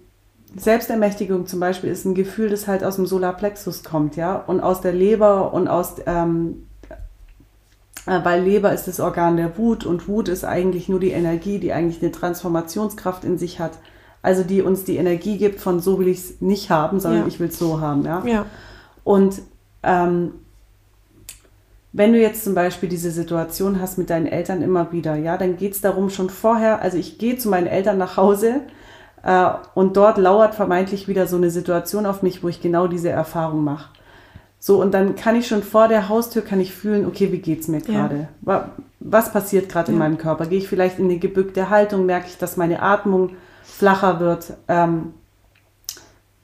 Selbstermächtigung 0.55 1.47
zum 1.47 1.59
Beispiel 1.59 1.89
ist 1.89 2.05
ein 2.05 2.13
Gefühl, 2.13 2.51
das 2.51 2.67
halt 2.67 2.83
aus 2.83 2.97
dem 2.97 3.07
Solarplexus 3.07 3.83
kommt, 3.83 4.15
ja, 4.15 4.35
und 4.35 4.59
aus 4.59 4.81
der 4.81 4.93
Leber 4.93 5.53
und 5.53 5.67
aus 5.67 5.95
ähm, 6.05 6.67
äh, 8.05 8.19
weil 8.23 8.43
Leber 8.43 8.73
ist 8.73 8.87
das 8.87 8.99
Organ 8.99 9.37
der 9.37 9.57
Wut 9.57 9.85
und 9.85 10.07
Wut 10.07 10.27
ist 10.27 10.43
eigentlich 10.43 10.89
nur 10.89 10.99
die 10.99 11.11
Energie, 11.11 11.59
die 11.59 11.73
eigentlich 11.73 12.01
eine 12.01 12.11
Transformationskraft 12.11 13.23
in 13.23 13.37
sich 13.37 13.59
hat. 13.59 13.73
Also 14.21 14.43
die 14.43 14.61
uns 14.61 14.85
die 14.85 14.97
Energie 14.97 15.37
gibt 15.37 15.59
von 15.59 15.79
so 15.79 15.99
will 15.99 16.07
ich 16.07 16.19
es 16.19 16.41
nicht 16.41 16.69
haben, 16.69 16.99
sondern 16.99 17.21
ja. 17.21 17.27
ich 17.27 17.39
will 17.39 17.49
es 17.49 17.59
so 17.59 17.81
haben. 17.81 18.05
Ja. 18.05 18.23
ja. 18.25 18.45
Und 19.03 19.41
ähm, 19.83 20.33
wenn 21.91 22.13
du 22.13 22.19
jetzt 22.19 22.43
zum 22.43 22.55
Beispiel 22.55 22.89
diese 22.89 23.11
Situation 23.11 23.79
hast 23.79 23.97
mit 23.97 24.09
deinen 24.09 24.25
Eltern 24.25 24.61
immer 24.61 24.91
wieder, 24.91 25.15
ja, 25.15 25.37
dann 25.37 25.57
geht 25.57 25.73
es 25.73 25.81
darum 25.81 26.09
schon 26.09 26.29
vorher, 26.29 26.81
also 26.81 26.97
ich 26.97 27.19
gehe 27.19 27.37
zu 27.37 27.49
meinen 27.49 27.67
Eltern 27.67 27.97
nach 27.97 28.17
Hause 28.17 28.61
äh, 29.23 29.49
und 29.75 29.95
dort 29.95 30.17
lauert 30.17 30.55
vermeintlich 30.55 31.07
wieder 31.07 31.27
so 31.27 31.37
eine 31.37 31.51
Situation 31.51 32.05
auf 32.05 32.23
mich, 32.23 32.43
wo 32.43 32.47
ich 32.47 32.61
genau 32.61 32.87
diese 32.87 33.09
Erfahrung 33.09 33.63
mache. 33.63 33.89
So, 34.65 34.81
und 34.81 34.93
dann 34.93 35.17
kann 35.17 35.35
ich 35.35 35.45
schon 35.45 35.61
vor 35.61 35.89
der 35.89 36.07
Haustür, 36.07 36.41
kann 36.41 36.61
ich 36.61 36.71
fühlen, 36.71 37.05
okay, 37.05 37.33
wie 37.33 37.39
geht's 37.39 37.67
mir 37.67 37.81
gerade? 37.81 38.29
Ja. 38.45 38.71
Was 39.01 39.33
passiert 39.33 39.67
gerade 39.67 39.87
ja. 39.87 39.93
in 39.93 39.99
meinem 39.99 40.17
Körper? 40.17 40.45
Gehe 40.45 40.57
ich 40.57 40.69
vielleicht 40.69 40.99
in 40.99 41.05
eine 41.05 41.17
gebückte 41.17 41.69
Haltung? 41.69 42.05
Merke 42.05 42.27
ich, 42.29 42.37
dass 42.37 42.55
meine 42.55 42.81
Atmung 42.81 43.31
flacher 43.61 44.21
wird? 44.21 44.53
Ähm, 44.69 45.15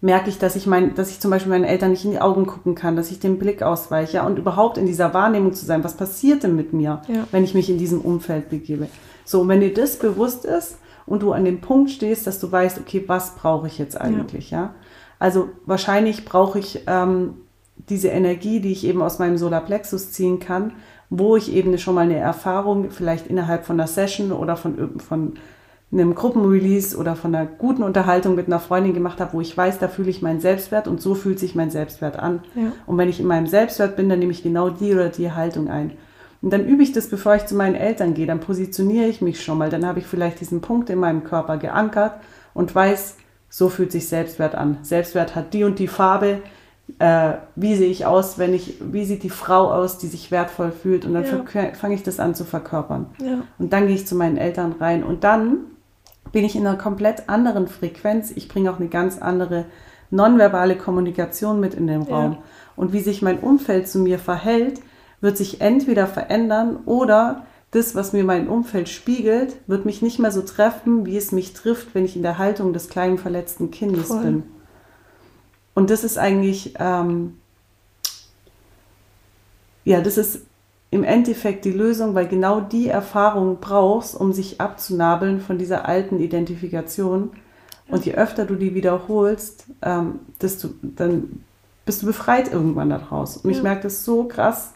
merke 0.01 0.29
ich, 0.29 0.37
dass 0.37 0.57
ich 0.57 0.67
mein, 0.67 0.95
dass 0.95 1.11
ich 1.11 1.21
zum 1.21 1.31
Beispiel 1.31 1.49
meinen 1.49 1.63
Eltern 1.63 1.91
nicht 1.91 2.03
in 2.03 2.11
die 2.11 2.19
Augen 2.19 2.45
gucken 2.45 2.75
kann, 2.75 2.97
dass 2.97 3.09
ich 3.09 3.21
den 3.21 3.39
Blick 3.39 3.63
ausweiche 3.63 4.17
ja, 4.17 4.25
und 4.25 4.37
überhaupt 4.37 4.77
in 4.77 4.85
dieser 4.85 5.13
Wahrnehmung 5.13 5.53
zu 5.53 5.65
sein, 5.65 5.85
was 5.85 5.95
passiert 5.95 6.43
denn 6.43 6.57
mit 6.57 6.73
mir, 6.73 7.01
wenn 7.31 7.45
ich 7.45 7.53
mich 7.53 7.69
in 7.69 7.77
diesem 7.77 8.01
Umfeld 8.01 8.49
begebe. 8.49 8.89
So, 9.23 9.39
und 9.39 9.47
wenn 9.47 9.61
dir 9.61 9.73
das 9.73 9.95
bewusst 9.95 10.43
ist 10.43 10.77
und 11.05 11.23
du 11.23 11.31
an 11.31 11.45
dem 11.45 11.61
Punkt 11.61 11.89
stehst, 11.89 12.27
dass 12.27 12.41
du 12.41 12.51
weißt, 12.51 12.79
okay, 12.79 13.01
was 13.07 13.35
brauche 13.35 13.67
ich 13.67 13.77
jetzt 13.77 13.95
eigentlich, 13.95 14.51
ja? 14.51 14.59
ja? 14.59 14.75
Also 15.19 15.51
wahrscheinlich 15.65 16.25
brauche 16.25 16.59
ich 16.59 16.83
ähm, 16.85 17.35
diese 17.87 18.09
Energie, 18.09 18.59
die 18.59 18.71
ich 18.71 18.85
eben 18.85 19.01
aus 19.01 19.19
meinem 19.19 19.37
Solarplexus 19.37 20.11
ziehen 20.11 20.39
kann, 20.39 20.73
wo 21.09 21.35
ich 21.35 21.53
eben 21.53 21.77
schon 21.77 21.95
mal 21.95 22.01
eine 22.01 22.17
Erfahrung 22.17 22.91
vielleicht 22.91 23.27
innerhalb 23.27 23.65
von 23.65 23.79
einer 23.79 23.87
Session 23.87 24.31
oder 24.31 24.57
von, 24.57 24.99
von 24.99 25.33
einem 25.91 26.13
Gruppenrelease 26.13 26.95
oder 26.97 27.15
von 27.15 27.33
einer 27.33 27.47
guten 27.47 27.81
Unterhaltung 27.81 28.35
mit 28.35 28.47
einer 28.47 28.59
Freundin 28.59 28.93
gemacht 28.93 29.19
habe, 29.19 29.33
wo 29.33 29.41
ich 29.41 29.57
weiß, 29.57 29.79
da 29.79 29.87
fühle 29.87 30.09
ich 30.09 30.21
meinen 30.21 30.39
Selbstwert 30.39 30.87
und 30.87 31.01
so 31.01 31.15
fühlt 31.15 31.39
sich 31.39 31.55
mein 31.55 31.71
Selbstwert 31.71 32.19
an. 32.19 32.41
Ja. 32.53 32.71
Und 32.85 32.97
wenn 32.97 33.09
ich 33.09 33.19
in 33.19 33.25
meinem 33.25 33.47
Selbstwert 33.47 33.95
bin, 33.95 34.07
dann 34.07 34.19
nehme 34.19 34.31
ich 34.31 34.43
genau 34.43 34.69
die 34.69 34.93
oder 34.93 35.09
die 35.09 35.31
Haltung 35.31 35.67
ein. 35.67 35.93
Und 36.41 36.53
dann 36.53 36.65
übe 36.65 36.83
ich 36.83 36.93
das, 36.93 37.09
bevor 37.09 37.35
ich 37.35 37.47
zu 37.47 37.55
meinen 37.55 37.75
Eltern 37.75 38.13
gehe. 38.13 38.27
Dann 38.27 38.39
positioniere 38.39 39.07
ich 39.07 39.21
mich 39.21 39.43
schon 39.43 39.57
mal. 39.57 39.69
Dann 39.69 39.85
habe 39.85 39.99
ich 39.99 40.05
vielleicht 40.05 40.39
diesen 40.39 40.61
Punkt 40.61 40.89
in 40.89 40.99
meinem 40.99 41.23
Körper 41.23 41.57
geankert 41.57 42.13
und 42.53 42.73
weiß, 42.73 43.17
so 43.49 43.67
fühlt 43.67 43.91
sich 43.91 44.07
Selbstwert 44.07 44.55
an. 44.55 44.77
Selbstwert 44.83 45.35
hat 45.35 45.53
die 45.53 45.63
und 45.63 45.79
die 45.79 45.87
Farbe 45.87 46.41
äh, 46.97 47.33
wie 47.55 47.75
sehe 47.75 47.89
ich 47.89 48.05
aus, 48.05 48.37
wenn 48.39 48.53
ich, 48.53 48.75
wie 48.79 49.05
sieht 49.05 49.23
die 49.23 49.29
Frau 49.29 49.71
aus, 49.71 49.97
die 49.97 50.07
sich 50.07 50.31
wertvoll 50.31 50.71
fühlt 50.71 51.05
und 51.05 51.13
dann 51.13 51.25
ja. 51.25 51.73
fange 51.73 51.93
ich 51.93 52.03
das 52.03 52.19
an 52.19 52.35
zu 52.35 52.43
verkörpern. 52.43 53.07
Ja. 53.21 53.43
Und 53.57 53.73
dann 53.73 53.87
gehe 53.87 53.95
ich 53.95 54.07
zu 54.07 54.15
meinen 54.15 54.37
Eltern 54.37 54.75
rein 54.79 55.03
und 55.03 55.23
dann 55.23 55.59
bin 56.31 56.45
ich 56.45 56.55
in 56.55 56.65
einer 56.65 56.77
komplett 56.77 57.29
anderen 57.29 57.67
Frequenz. 57.67 58.31
Ich 58.31 58.47
bringe 58.47 58.71
auch 58.71 58.79
eine 58.79 58.89
ganz 58.89 59.19
andere 59.19 59.65
nonverbale 60.11 60.75
Kommunikation 60.75 61.59
mit 61.59 61.73
in 61.73 61.87
den 61.87 62.03
Raum. 62.03 62.33
Ja. 62.33 62.37
Und 62.75 62.93
wie 62.93 63.01
sich 63.01 63.21
mein 63.21 63.39
Umfeld 63.39 63.87
zu 63.87 63.99
mir 63.99 64.19
verhält, 64.19 64.81
wird 65.21 65.37
sich 65.37 65.61
entweder 65.61 66.07
verändern 66.07 66.79
oder 66.85 67.43
das, 67.71 67.93
was 67.93 68.13
mir 68.13 68.23
mein 68.23 68.47
Umfeld 68.47 68.89
spiegelt, 68.89 69.55
wird 69.67 69.85
mich 69.85 70.01
nicht 70.01 70.17
mehr 70.17 70.31
so 70.31 70.41
treffen, 70.41 71.05
wie 71.05 71.17
es 71.17 71.31
mich 71.31 71.53
trifft, 71.53 71.93
wenn 71.93 72.05
ich 72.05 72.15
in 72.15 72.23
der 72.23 72.37
Haltung 72.37 72.73
des 72.73 72.89
kleinen 72.89 73.17
verletzten 73.17 73.69
Kindes 73.69 74.07
Voll. 74.07 74.23
bin. 74.23 74.43
Und 75.79 75.89
das 75.89 76.03
ist 76.03 76.17
eigentlich, 76.17 76.73
ähm, 76.77 77.37
ja, 79.85 80.01
das 80.01 80.17
ist 80.17 80.41
im 80.91 81.05
Endeffekt 81.05 81.63
die 81.63 81.71
Lösung, 81.71 82.15
weil 82.15 82.27
genau 82.27 82.59
die 82.59 82.89
Erfahrung 82.89 83.59
brauchst, 83.61 84.13
um 84.13 84.33
sich 84.33 84.59
abzunabeln 84.59 85.39
von 85.39 85.57
dieser 85.57 85.87
alten 85.87 86.19
Identifikation. 86.19 87.31
Und 87.87 88.05
je 88.05 88.13
öfter 88.15 88.43
du 88.43 88.55
die 88.55 88.75
wiederholst, 88.75 89.67
ähm, 89.81 90.19
desto, 90.41 90.67
dann 90.81 91.45
bist 91.85 92.01
du 92.01 92.07
befreit 92.07 92.51
irgendwann 92.51 92.89
daraus. 92.89 93.37
Und 93.37 93.49
ja. 93.49 93.55
ich 93.55 93.63
merke 93.63 93.83
das 93.83 94.03
so 94.03 94.25
krass 94.25 94.73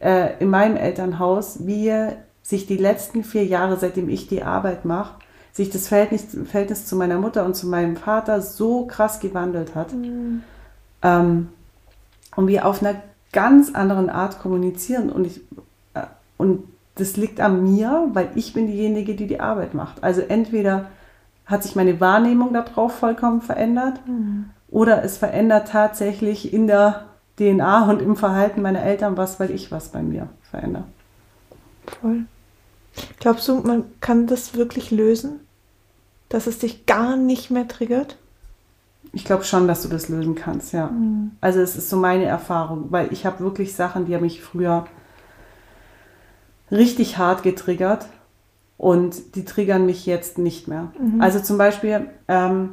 äh, 0.00 0.40
in 0.40 0.50
meinem 0.50 0.76
Elternhaus, 0.76 1.68
wie 1.68 1.94
sich 2.42 2.66
die 2.66 2.78
letzten 2.78 3.22
vier 3.22 3.44
Jahre, 3.44 3.76
seitdem 3.76 4.08
ich 4.08 4.26
die 4.26 4.42
Arbeit 4.42 4.84
mache, 4.84 5.21
sich 5.52 5.70
das 5.70 5.88
Verhältnis, 5.88 6.26
Verhältnis 6.46 6.86
zu 6.86 6.96
meiner 6.96 7.18
Mutter 7.18 7.44
und 7.44 7.54
zu 7.54 7.66
meinem 7.66 7.96
Vater 7.96 8.40
so 8.40 8.86
krass 8.86 9.20
gewandelt 9.20 9.74
hat. 9.74 9.92
Mhm. 9.92 10.42
Ähm, 11.02 11.48
und 12.34 12.46
wir 12.46 12.66
auf 12.66 12.82
einer 12.82 12.96
ganz 13.32 13.74
anderen 13.74 14.08
Art 14.08 14.40
kommunizieren. 14.40 15.10
Und, 15.10 15.26
ich, 15.26 15.40
äh, 15.94 16.06
und 16.38 16.64
das 16.94 17.16
liegt 17.16 17.40
an 17.40 17.62
mir, 17.62 18.08
weil 18.12 18.30
ich 18.34 18.54
bin 18.54 18.66
diejenige, 18.66 19.14
die 19.14 19.26
die 19.26 19.40
Arbeit 19.40 19.74
macht. 19.74 20.02
Also 20.02 20.22
entweder 20.22 20.86
hat 21.44 21.62
sich 21.62 21.76
meine 21.76 22.00
Wahrnehmung 22.00 22.54
darauf 22.54 22.94
vollkommen 22.94 23.42
verändert 23.42 24.00
mhm. 24.06 24.50
oder 24.70 25.02
es 25.04 25.18
verändert 25.18 25.68
tatsächlich 25.68 26.52
in 26.52 26.66
der 26.66 27.06
DNA 27.38 27.90
und 27.90 28.00
im 28.00 28.16
Verhalten 28.16 28.62
meiner 28.62 28.82
Eltern 28.82 29.16
was, 29.16 29.40
weil 29.40 29.50
ich 29.50 29.72
was 29.72 29.88
bei 29.88 30.02
mir 30.02 30.28
verändere. 30.42 30.84
Voll. 32.00 32.24
Glaubst 33.20 33.48
du, 33.48 33.56
man 33.56 33.84
kann 34.00 34.26
das 34.26 34.54
wirklich 34.54 34.90
lösen? 34.90 35.40
Dass 36.28 36.46
es 36.46 36.58
dich 36.58 36.86
gar 36.86 37.16
nicht 37.16 37.50
mehr 37.50 37.68
triggert? 37.68 38.16
Ich 39.12 39.24
glaube 39.24 39.44
schon, 39.44 39.68
dass 39.68 39.82
du 39.82 39.88
das 39.88 40.08
lösen 40.08 40.34
kannst, 40.34 40.72
ja. 40.72 40.86
Mhm. 40.88 41.32
Also 41.40 41.60
es 41.60 41.76
ist 41.76 41.90
so 41.90 41.96
meine 41.96 42.24
Erfahrung, 42.24 42.86
weil 42.90 43.12
ich 43.12 43.26
habe 43.26 43.40
wirklich 43.40 43.74
Sachen, 43.74 44.06
die 44.06 44.14
haben 44.14 44.22
mich 44.22 44.42
früher 44.42 44.86
richtig 46.70 47.18
hart 47.18 47.42
getriggert 47.42 48.06
und 48.78 49.36
die 49.36 49.44
triggern 49.44 49.84
mich 49.84 50.06
jetzt 50.06 50.38
nicht 50.38 50.66
mehr. 50.68 50.92
Mhm. 50.98 51.20
Also 51.20 51.40
zum 51.40 51.58
Beispiel, 51.58 52.08
ähm, 52.28 52.70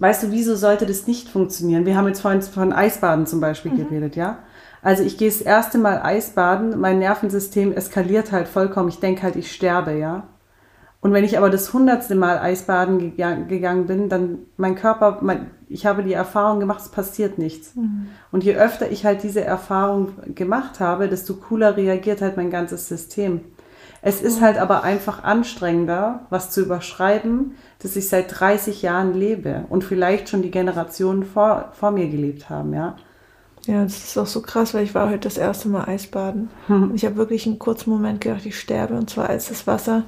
weißt 0.00 0.24
du, 0.24 0.30
wieso 0.32 0.56
sollte 0.56 0.84
das 0.84 1.06
nicht 1.06 1.28
funktionieren? 1.28 1.86
Wir 1.86 1.96
haben 1.96 2.08
jetzt 2.08 2.20
vorhin 2.20 2.42
von 2.42 2.72
Eisbaden 2.72 3.26
zum 3.26 3.40
Beispiel 3.40 3.72
mhm. 3.72 3.76
geredet, 3.76 4.16
ja. 4.16 4.38
Also 4.84 5.02
ich 5.02 5.16
gehe 5.16 5.30
das 5.30 5.40
erste 5.40 5.78
Mal 5.78 6.02
Eisbaden, 6.02 6.78
mein 6.78 6.98
Nervensystem 6.98 7.72
eskaliert 7.72 8.32
halt 8.32 8.46
vollkommen. 8.46 8.90
Ich 8.90 9.00
denke 9.00 9.22
halt, 9.22 9.34
ich 9.34 9.50
sterbe, 9.50 9.94
ja. 9.94 10.24
Und 11.00 11.14
wenn 11.14 11.24
ich 11.24 11.38
aber 11.38 11.48
das 11.48 11.72
hundertste 11.72 12.14
Mal 12.14 12.38
Eisbaden 12.38 13.16
gegangen 13.16 13.86
bin, 13.86 14.10
dann 14.10 14.40
mein 14.58 14.74
Körper, 14.74 15.18
mein, 15.22 15.50
ich 15.68 15.86
habe 15.86 16.02
die 16.02 16.12
Erfahrung 16.12 16.60
gemacht, 16.60 16.80
es 16.82 16.90
passiert 16.90 17.38
nichts. 17.38 17.74
Mhm. 17.74 18.08
Und 18.30 18.44
je 18.44 18.56
öfter 18.56 18.90
ich 18.90 19.06
halt 19.06 19.22
diese 19.22 19.42
Erfahrung 19.42 20.12
gemacht 20.34 20.80
habe, 20.80 21.08
desto 21.08 21.34
cooler 21.34 21.78
reagiert 21.78 22.20
halt 22.20 22.36
mein 22.36 22.50
ganzes 22.50 22.86
System. 22.86 23.40
Es 24.02 24.20
ist 24.20 24.42
halt 24.42 24.58
aber 24.58 24.84
einfach 24.84 25.24
anstrengender, 25.24 26.26
was 26.28 26.50
zu 26.50 26.60
überschreiben, 26.60 27.54
dass 27.82 27.96
ich 27.96 28.10
seit 28.10 28.38
30 28.38 28.82
Jahren 28.82 29.14
lebe 29.14 29.64
und 29.70 29.82
vielleicht 29.82 30.28
schon 30.28 30.42
die 30.42 30.50
Generationen 30.50 31.24
vor, 31.24 31.70
vor 31.72 31.90
mir 31.90 32.08
gelebt 32.08 32.50
haben, 32.50 32.74
ja. 32.74 32.96
Ja, 33.66 33.82
das 33.82 34.04
ist 34.04 34.18
auch 34.18 34.26
so 34.26 34.42
krass, 34.42 34.74
weil 34.74 34.84
ich 34.84 34.94
war 34.94 35.08
heute 35.08 35.20
das 35.20 35.38
erste 35.38 35.68
Mal 35.68 35.84
Eisbaden. 35.84 36.50
Hm. 36.66 36.90
Und 36.90 36.94
ich 36.94 37.04
habe 37.04 37.16
wirklich 37.16 37.46
einen 37.46 37.58
kurzen 37.58 37.90
Moment 37.90 38.20
gedacht, 38.20 38.44
ich 38.44 38.58
sterbe. 38.58 38.94
Und 38.94 39.08
zwar 39.08 39.28
als 39.28 39.48
das 39.48 39.66
Wasser 39.66 40.04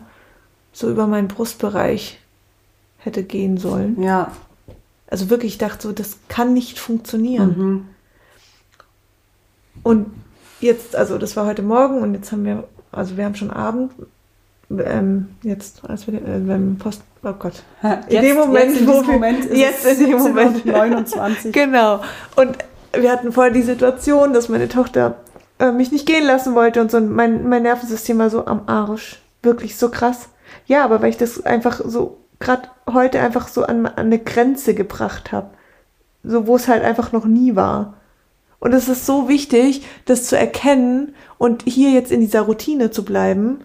so 0.73 0.90
über 0.90 1.07
meinen 1.07 1.29
Brustbereich 1.29 2.21
hätte 2.99 3.23
gehen 3.23 3.57
sollen. 3.57 4.03
Ja. 4.03 4.33
Also 5.09 5.31
wirklich, 5.31 5.53
ich 5.53 5.59
dachte 5.59 5.83
so, 5.88 5.92
das 5.92 6.19
kann 6.29 6.53
nicht 6.53 6.79
funktionieren. 6.79 7.55
Mhm. 7.57 7.88
Und 9.83 10.07
jetzt, 10.61 10.97
also 10.97 11.16
das 11.16 11.37
war 11.37 11.47
heute 11.47 11.62
Morgen 11.62 12.03
und 12.03 12.14
jetzt 12.14 12.33
haben 12.33 12.45
wir, 12.45 12.64
also 12.92 13.16
wir 13.16 13.25
haben 13.25 13.37
schon 13.37 13.51
Abend, 13.51 13.92
ähm, 14.71 15.29
jetzt, 15.42 15.88
als 15.88 16.07
wir, 16.07 16.14
äh, 16.14 16.40
beim 16.40 16.77
Post, 16.77 17.03
oh 17.23 17.33
Gott, 17.38 17.62
jetzt, 17.83 18.12
in 18.12 18.23
dem 18.23 18.37
Moment, 18.37 18.73
jetzt 18.73 18.81
in 18.81 18.87
wo 18.88 19.03
Moment 19.03 19.51
wir, 19.51 19.57
jetzt 19.57 19.87
in 19.87 20.11
dem 20.11 20.19
Moment, 20.19 20.66
29. 20.66 21.53
genau. 21.53 22.01
Und 22.35 22.59
wir 23.03 23.11
hatten 23.11 23.33
vorher 23.33 23.53
die 23.53 23.63
Situation, 23.63 24.33
dass 24.33 24.49
meine 24.49 24.69
Tochter 24.69 25.17
äh, 25.59 25.73
mich 25.73 25.93
nicht 25.93 26.07
gehen 26.07 26.25
lassen 26.25 26.55
wollte 26.55 26.81
und 26.81 26.91
so 26.91 27.01
mein, 27.01 27.49
mein 27.49 27.63
Nervensystem 27.63 28.19
war 28.19 28.31
so 28.31 28.47
am 28.47 28.63
Arsch. 28.67 29.21
Wirklich 29.43 29.77
so 29.77 29.91
krass. 29.91 30.29
Ja, 30.67 30.85
aber 30.85 31.03
weil 31.03 31.11
ich 31.11 31.17
das 31.17 31.45
einfach 31.45 31.81
so 31.85 32.19
gerade 32.39 32.69
heute 32.91 33.21
einfach 33.21 33.49
so 33.49 33.65
an, 33.65 33.87
an 33.87 34.07
eine 34.07 34.19
Grenze 34.19 34.75
gebracht 34.75 35.33
habe. 35.33 35.51
So, 36.23 36.47
wo 36.47 36.57
es 36.57 36.69
halt 36.69 36.83
einfach 36.83 37.13
noch 37.13 37.25
nie 37.25 37.57
war. 37.57 37.95
Und 38.59 38.73
es 38.73 38.89
ist 38.89 39.07
so 39.07 39.29
wichtig, 39.29 39.87
das 40.07 40.25
zu 40.25 40.37
erkennen 40.37 41.15
und 41.39 41.63
hier 41.65 41.91
jetzt 41.91 42.11
in 42.11 42.21
dieser 42.21 42.43
Routine 42.43 42.91
zu 42.91 43.05
bleiben. 43.05 43.65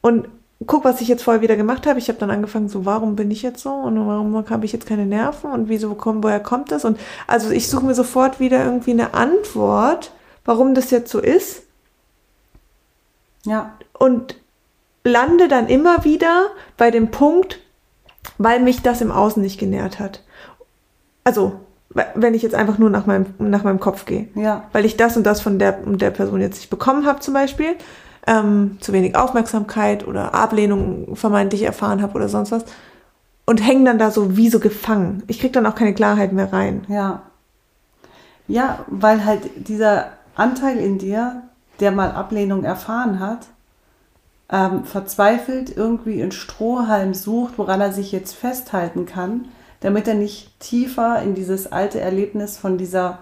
Und 0.00 0.28
guck, 0.66 0.84
was 0.84 1.00
ich 1.00 1.08
jetzt 1.08 1.22
vorher 1.22 1.42
wieder 1.42 1.56
gemacht 1.56 1.86
habe. 1.86 1.98
Ich 1.98 2.08
habe 2.08 2.18
dann 2.18 2.30
angefangen, 2.30 2.68
so, 2.68 2.84
warum 2.84 3.16
bin 3.16 3.30
ich 3.30 3.42
jetzt 3.42 3.62
so 3.62 3.70
und 3.70 4.06
warum 4.06 4.48
habe 4.48 4.64
ich 4.64 4.72
jetzt 4.72 4.86
keine 4.86 5.06
Nerven 5.06 5.50
und 5.50 5.68
wieso 5.68 5.94
kommen, 5.94 6.22
woher 6.22 6.40
kommt 6.40 6.72
das? 6.72 6.84
Und 6.84 6.98
also 7.26 7.50
ich 7.50 7.68
suche 7.68 7.86
mir 7.86 7.94
sofort 7.94 8.40
wieder 8.40 8.64
irgendwie 8.64 8.92
eine 8.92 9.14
Antwort, 9.14 10.12
warum 10.44 10.74
das 10.74 10.90
jetzt 10.90 11.10
so 11.10 11.20
ist. 11.20 11.62
Ja. 13.44 13.72
Und 13.98 14.36
lande 15.04 15.48
dann 15.48 15.68
immer 15.68 16.04
wieder 16.04 16.48
bei 16.76 16.90
dem 16.90 17.10
Punkt, 17.10 17.60
weil 18.38 18.60
mich 18.60 18.82
das 18.82 19.00
im 19.00 19.10
Außen 19.10 19.42
nicht 19.42 19.58
genährt 19.58 19.98
hat. 19.98 20.22
Also, 21.24 21.60
wenn 22.14 22.34
ich 22.34 22.42
jetzt 22.42 22.54
einfach 22.54 22.78
nur 22.78 22.90
nach 22.90 23.06
meinem, 23.06 23.26
nach 23.38 23.64
meinem 23.64 23.80
Kopf 23.80 24.06
gehe. 24.06 24.28
Ja. 24.34 24.68
Weil 24.72 24.84
ich 24.84 24.96
das 24.96 25.16
und 25.16 25.24
das 25.24 25.40
von 25.40 25.58
der, 25.58 25.72
der 25.72 26.10
Person 26.10 26.40
jetzt 26.40 26.56
nicht 26.56 26.70
bekommen 26.70 27.06
habe, 27.06 27.20
zum 27.20 27.34
Beispiel. 27.34 27.74
Ähm, 28.26 28.78
zu 28.80 28.92
wenig 28.92 29.16
Aufmerksamkeit 29.16 30.06
oder 30.06 30.32
Ablehnung 30.34 31.16
vermeintlich 31.16 31.62
erfahren 31.62 32.02
habe 32.02 32.14
oder 32.14 32.28
sonst 32.28 32.52
was. 32.52 32.64
Und 33.46 33.58
hänge 33.66 33.84
dann 33.84 33.98
da 33.98 34.10
so 34.10 34.36
wie 34.36 34.48
so 34.48 34.60
gefangen. 34.60 35.24
Ich 35.26 35.40
kriege 35.40 35.52
dann 35.52 35.66
auch 35.66 35.74
keine 35.74 35.94
Klarheit 35.94 36.32
mehr 36.32 36.52
rein. 36.52 36.84
Ja. 36.88 37.22
Ja, 38.46 38.84
weil 38.86 39.24
halt 39.24 39.68
dieser 39.68 40.12
Anteil 40.34 40.78
in 40.78 40.98
dir, 40.98 41.42
der 41.80 41.90
mal 41.90 42.12
Ablehnung 42.12 42.64
erfahren 42.64 43.18
hat, 43.18 43.46
ähm, 44.50 44.84
verzweifelt 44.84 45.74
irgendwie 45.74 46.20
in 46.20 46.30
Strohhalm 46.30 47.14
sucht, 47.14 47.54
woran 47.56 47.80
er 47.80 47.92
sich 47.92 48.12
jetzt 48.12 48.34
festhalten 48.34 49.06
kann, 49.06 49.48
damit 49.80 50.06
er 50.06 50.14
nicht 50.14 50.60
tiefer 50.60 51.22
in 51.22 51.34
dieses 51.34 51.72
alte 51.72 52.00
Erlebnis 52.00 52.58
von 52.58 52.78
dieser 52.78 53.18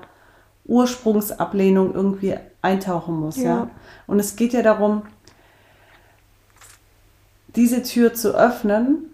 Ursprungsablehnung 0.71 1.93
irgendwie 1.95 2.37
eintauchen 2.63 3.17
muss. 3.17 3.37
Ja. 3.37 3.45
ja? 3.45 3.71
Und 4.07 4.21
es 4.21 4.37
geht 4.37 4.53
ja 4.53 4.63
darum, 4.63 5.03
diese 7.57 7.83
Tür 7.83 8.15
zu 8.15 8.35
öffnen, 8.35 9.11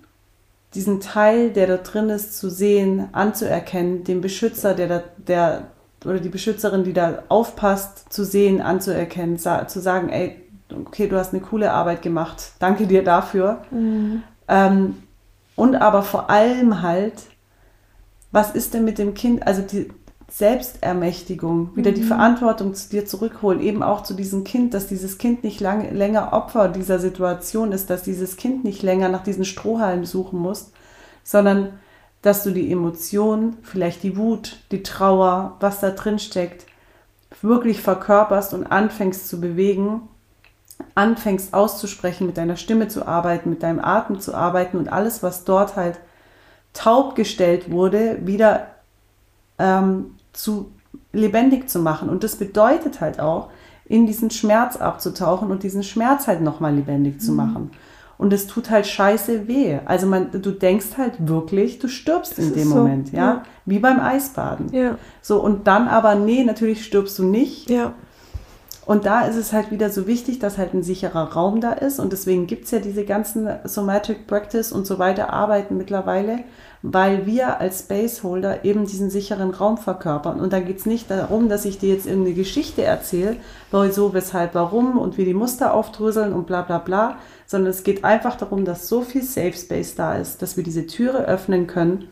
diesen 0.74 1.00
Teil, 1.00 1.50
der 1.50 1.66
da 1.66 1.76
drin 1.78 2.10
ist, 2.10 2.38
zu 2.38 2.50
sehen, 2.50 3.08
anzuerkennen, 3.12 4.04
den 4.04 4.20
Beschützer, 4.20 4.74
der 4.74 4.88
da, 4.88 5.02
der 5.16 5.66
oder 6.04 6.20
die 6.20 6.28
Beschützerin, 6.28 6.84
die 6.84 6.92
da 6.92 7.22
aufpasst, 7.28 8.12
zu 8.12 8.24
sehen, 8.24 8.60
anzuerkennen, 8.60 9.38
sa 9.38 9.66
zu 9.66 9.80
sagen, 9.80 10.10
ey, 10.10 10.36
okay, 10.70 11.08
du 11.08 11.16
hast 11.16 11.32
eine 11.32 11.42
coole 11.42 11.72
Arbeit 11.72 12.02
gemacht, 12.02 12.52
danke 12.58 12.86
dir 12.86 13.02
dafür. 13.02 13.62
Mhm. 13.70 14.22
Ähm, 14.48 15.02
und 15.56 15.76
aber 15.76 16.02
vor 16.02 16.28
allem 16.28 16.82
halt, 16.82 17.14
was 18.30 18.50
ist 18.50 18.74
denn 18.74 18.84
mit 18.84 18.98
dem 18.98 19.14
Kind, 19.14 19.46
also 19.46 19.62
die 19.62 19.90
Selbstermächtigung, 20.28 21.76
wieder 21.76 21.92
mhm. 21.92 21.94
die 21.94 22.02
Verantwortung 22.02 22.74
zu 22.74 22.88
dir 22.90 23.06
zurückholen, 23.06 23.60
eben 23.60 23.82
auch 23.82 24.02
zu 24.02 24.14
diesem 24.14 24.44
Kind, 24.44 24.74
dass 24.74 24.86
dieses 24.86 25.18
Kind 25.18 25.44
nicht 25.44 25.60
lang, 25.60 25.94
länger 25.94 26.32
Opfer 26.32 26.68
dieser 26.68 26.98
Situation 26.98 27.72
ist, 27.72 27.90
dass 27.90 28.02
dieses 28.02 28.36
Kind 28.36 28.64
nicht 28.64 28.82
länger 28.82 29.08
nach 29.08 29.22
diesen 29.22 29.44
Strohhalmen 29.44 30.04
suchen 30.04 30.38
muss, 30.38 30.72
sondern 31.22 31.78
dass 32.22 32.42
du 32.42 32.50
die 32.50 32.72
Emotionen, 32.72 33.56
vielleicht 33.62 34.02
die 34.02 34.16
Wut, 34.16 34.58
die 34.72 34.82
Trauer, 34.82 35.56
was 35.60 35.80
da 35.80 35.90
drin 35.90 36.18
steckt, 36.18 36.66
wirklich 37.40 37.80
verkörperst 37.80 38.52
und 38.54 38.66
anfängst 38.66 39.28
zu 39.28 39.40
bewegen 39.40 40.02
anfängst 40.94 41.54
auszusprechen, 41.54 42.26
mit 42.26 42.36
deiner 42.36 42.56
Stimme 42.56 42.88
zu 42.88 43.06
arbeiten, 43.06 43.50
mit 43.50 43.62
deinem 43.62 43.80
Atem 43.80 44.20
zu 44.20 44.34
arbeiten 44.34 44.78
und 44.78 44.88
alles, 44.88 45.22
was 45.22 45.44
dort 45.44 45.76
halt 45.76 45.98
taub 46.72 47.14
gestellt 47.14 47.70
wurde, 47.70 48.18
wieder 48.26 48.68
ähm, 49.58 50.15
zu 50.36 50.70
lebendig 51.12 51.68
zu 51.68 51.80
machen. 51.80 52.08
Und 52.08 52.22
das 52.22 52.36
bedeutet 52.36 53.00
halt 53.00 53.18
auch, 53.20 53.48
in 53.88 54.06
diesen 54.06 54.30
Schmerz 54.30 54.76
abzutauchen 54.76 55.50
und 55.50 55.62
diesen 55.62 55.82
Schmerz 55.82 56.26
halt 56.26 56.40
nochmal 56.40 56.74
lebendig 56.74 57.20
zu 57.20 57.30
mhm. 57.30 57.36
machen. 57.36 57.70
Und 58.18 58.32
es 58.32 58.46
tut 58.46 58.70
halt 58.70 58.86
scheiße 58.86 59.46
weh. 59.46 59.78
Also 59.84 60.06
man, 60.06 60.30
du 60.32 60.50
denkst 60.50 60.96
halt 60.96 61.28
wirklich, 61.28 61.78
du 61.78 61.86
stirbst 61.86 62.38
das 62.38 62.46
in 62.46 62.54
dem 62.54 62.68
Moment, 62.68 63.12
ja? 63.12 63.18
ja? 63.18 63.42
Wie 63.66 63.78
beim 63.78 64.00
Eisbaden. 64.00 64.72
Ja. 64.72 64.96
So, 65.20 65.40
und 65.40 65.66
dann 65.66 65.86
aber, 65.86 66.14
nee, 66.14 66.42
natürlich 66.42 66.84
stirbst 66.84 67.18
du 67.18 67.24
nicht. 67.24 67.68
Ja. 67.68 67.92
Und 68.86 69.04
da 69.04 69.26
ist 69.26 69.34
es 69.34 69.52
halt 69.52 69.72
wieder 69.72 69.90
so 69.90 70.06
wichtig, 70.06 70.38
dass 70.38 70.58
halt 70.58 70.72
ein 70.72 70.84
sicherer 70.84 71.32
Raum 71.32 71.60
da 71.60 71.72
ist. 71.72 71.98
Und 71.98 72.12
deswegen 72.12 72.46
gibt 72.46 72.66
es 72.66 72.70
ja 72.70 72.78
diese 72.78 73.04
ganzen 73.04 73.48
Somatic 73.64 74.28
Practice 74.28 74.70
und 74.70 74.86
so 74.86 75.00
weiter 75.00 75.32
Arbeiten 75.32 75.76
mittlerweile, 75.76 76.44
weil 76.82 77.26
wir 77.26 77.58
als 77.58 77.80
Spaceholder 77.80 78.64
eben 78.64 78.86
diesen 78.86 79.10
sicheren 79.10 79.50
Raum 79.50 79.76
verkörpern. 79.76 80.38
Und 80.38 80.52
da 80.52 80.60
geht 80.60 80.78
es 80.78 80.86
nicht 80.86 81.10
darum, 81.10 81.48
dass 81.48 81.64
ich 81.64 81.80
dir 81.80 81.92
jetzt 81.92 82.06
irgendeine 82.06 82.36
Geschichte 82.36 82.84
erzähle, 82.84 83.38
so, 83.90 84.14
weshalb, 84.14 84.54
warum 84.54 84.96
und 84.98 85.18
wie 85.18 85.24
die 85.24 85.34
Muster 85.34 85.74
aufdröseln 85.74 86.32
und 86.32 86.46
bla 86.46 86.62
bla 86.62 86.78
bla, 86.78 87.16
sondern 87.44 87.70
es 87.70 87.82
geht 87.82 88.04
einfach 88.04 88.36
darum, 88.36 88.64
dass 88.64 88.88
so 88.88 89.02
viel 89.02 89.24
Safe 89.24 89.52
Space 89.52 89.96
da 89.96 90.14
ist, 90.14 90.42
dass 90.42 90.56
wir 90.56 90.62
diese 90.62 90.86
Türe 90.86 91.26
öffnen 91.26 91.66
können. 91.66 92.06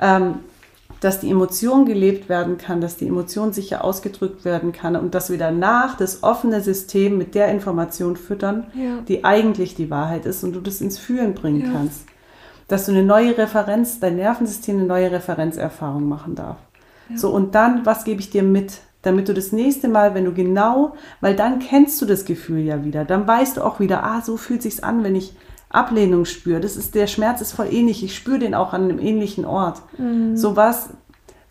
Ähm, 0.00 0.40
dass 1.00 1.20
die 1.20 1.30
Emotion 1.30 1.86
gelebt 1.86 2.28
werden 2.28 2.58
kann, 2.58 2.80
dass 2.80 2.96
die 2.96 3.06
Emotion 3.06 3.52
sicher 3.52 3.84
ausgedrückt 3.84 4.44
werden 4.44 4.72
kann 4.72 4.96
und 4.96 5.14
dass 5.14 5.30
wir 5.30 5.38
danach 5.38 5.96
das 5.96 6.22
offene 6.22 6.60
System 6.60 7.18
mit 7.18 7.34
der 7.34 7.48
Information 7.48 8.16
füttern, 8.16 8.66
ja. 8.74 9.00
die 9.06 9.24
eigentlich 9.24 9.74
die 9.74 9.90
Wahrheit 9.90 10.26
ist 10.26 10.42
und 10.42 10.54
du 10.54 10.60
das 10.60 10.80
ins 10.80 10.98
Fühlen 10.98 11.34
bringen 11.34 11.66
ja. 11.66 11.72
kannst. 11.72 12.04
Dass 12.66 12.86
du 12.86 12.92
eine 12.92 13.04
neue 13.04 13.38
Referenz, 13.38 14.00
dein 14.00 14.16
Nervensystem 14.16 14.76
eine 14.76 14.86
neue 14.86 15.10
Referenzerfahrung 15.10 16.06
machen 16.06 16.34
darf. 16.34 16.58
Ja. 17.08 17.16
So, 17.16 17.30
und 17.30 17.54
dann, 17.54 17.86
was 17.86 18.04
gebe 18.04 18.20
ich 18.20 18.30
dir 18.30 18.42
mit? 18.42 18.80
Damit 19.02 19.28
du 19.28 19.32
das 19.32 19.52
nächste 19.52 19.88
Mal, 19.88 20.14
wenn 20.14 20.24
du 20.24 20.34
genau, 20.34 20.94
weil 21.20 21.36
dann 21.36 21.60
kennst 21.60 22.02
du 22.02 22.04
das 22.04 22.24
Gefühl 22.24 22.58
ja 22.58 22.84
wieder, 22.84 23.04
dann 23.04 23.28
weißt 23.28 23.56
du 23.56 23.62
auch 23.62 23.78
wieder, 23.78 24.02
ah, 24.02 24.20
so 24.22 24.36
fühlt 24.36 24.60
sich's 24.60 24.80
an, 24.80 25.04
wenn 25.04 25.14
ich 25.14 25.34
Ablehnung 25.70 26.24
spüre. 26.24 26.60
Das 26.60 26.76
ist, 26.76 26.94
der 26.94 27.06
Schmerz 27.06 27.40
ist 27.40 27.52
voll 27.52 27.72
ähnlich. 27.72 28.02
Ich 28.02 28.14
spüre 28.14 28.38
den 28.38 28.54
auch 28.54 28.72
an 28.72 28.84
einem 28.84 28.98
ähnlichen 28.98 29.44
Ort. 29.44 29.82
Mhm. 29.98 30.36
So 30.36 30.56
was, 30.56 30.90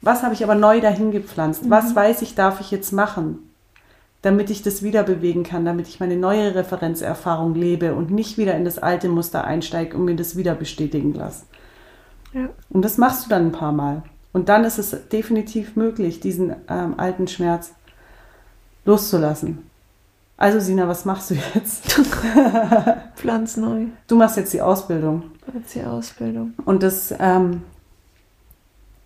was 0.01 0.23
habe 0.23 0.33
ich 0.33 0.43
aber 0.43 0.55
neu 0.55 0.81
dahin 0.81 1.11
gepflanzt? 1.11 1.65
Mhm. 1.65 1.69
Was 1.69 1.95
weiß 1.95 2.21
ich, 2.21 2.35
darf 2.35 2.59
ich 2.59 2.71
jetzt 2.71 2.91
machen? 2.91 3.39
Damit 4.23 4.49
ich 4.49 4.63
das 4.63 4.81
wieder 4.81 5.03
bewegen 5.03 5.43
kann, 5.43 5.65
damit 5.65 5.87
ich 5.87 5.99
meine 5.99 6.17
neue 6.17 6.55
Referenzerfahrung 6.55 7.53
lebe 7.53 7.93
und 7.93 8.09
nicht 8.09 8.37
wieder 8.37 8.55
in 8.55 8.65
das 8.65 8.79
alte 8.79 9.09
Muster 9.09 9.43
einsteige 9.43 9.95
und 9.95 10.05
mir 10.05 10.15
das 10.15 10.35
wieder 10.35 10.55
bestätigen 10.55 11.13
lasse. 11.13 11.45
Ja. 12.33 12.49
Und 12.69 12.83
das 12.83 12.97
machst 12.97 13.25
du 13.25 13.29
dann 13.29 13.47
ein 13.47 13.51
paar 13.51 13.71
Mal. 13.71 14.03
Und 14.33 14.49
dann 14.49 14.65
ist 14.65 14.79
es 14.79 14.95
definitiv 15.09 15.75
möglich, 15.75 16.19
diesen 16.19 16.55
ähm, 16.67 16.95
alten 16.97 17.27
Schmerz 17.27 17.73
loszulassen. 18.85 19.66
Also 20.37 20.59
Sina, 20.59 20.87
was 20.87 21.03
machst 21.03 21.31
du 21.31 21.35
jetzt? 21.55 21.91
Pflanzneu. 23.15 23.85
Du 24.07 24.15
machst 24.15 24.37
jetzt 24.37 24.53
die 24.53 24.61
Ausbildung. 24.61 25.23
Jetzt 25.53 25.73
die 25.73 25.83
Ausbildung. 25.83 26.53
Und 26.63 26.83
das, 26.83 27.13
ähm, 27.19 27.63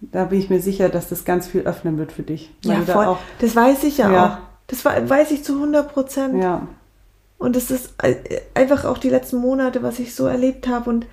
da 0.01 0.25
bin 0.25 0.39
ich 0.39 0.49
mir 0.49 0.59
sicher, 0.59 0.89
dass 0.89 1.07
das 1.07 1.23
ganz 1.23 1.47
viel 1.47 1.61
öffnen 1.61 1.97
wird 1.97 2.11
für 2.11 2.23
dich. 2.23 2.53
Ja, 2.63 2.75
voll. 2.81 2.85
Da 2.85 3.11
auch, 3.11 3.19
das 3.39 3.55
weiß 3.55 3.85
ich 3.85 3.99
ja, 3.99 4.11
ja, 4.11 4.25
auch. 4.25 4.37
Das 4.67 4.83
weiß 4.83 5.31
ich 5.31 5.43
zu 5.43 5.53
100 5.53 5.93
Prozent. 5.93 6.41
Ja. 6.41 6.67
Und 7.37 7.55
es 7.55 7.71
ist 7.71 7.93
äh, 8.03 8.15
einfach 8.53 8.83
auch 8.83 8.97
die 8.97 9.09
letzten 9.09 9.37
Monate, 9.37 9.81
was 9.83 9.99
ich 9.99 10.13
so 10.13 10.25
erlebt 10.25 10.67
habe. 10.67 10.89
Und 10.89 11.07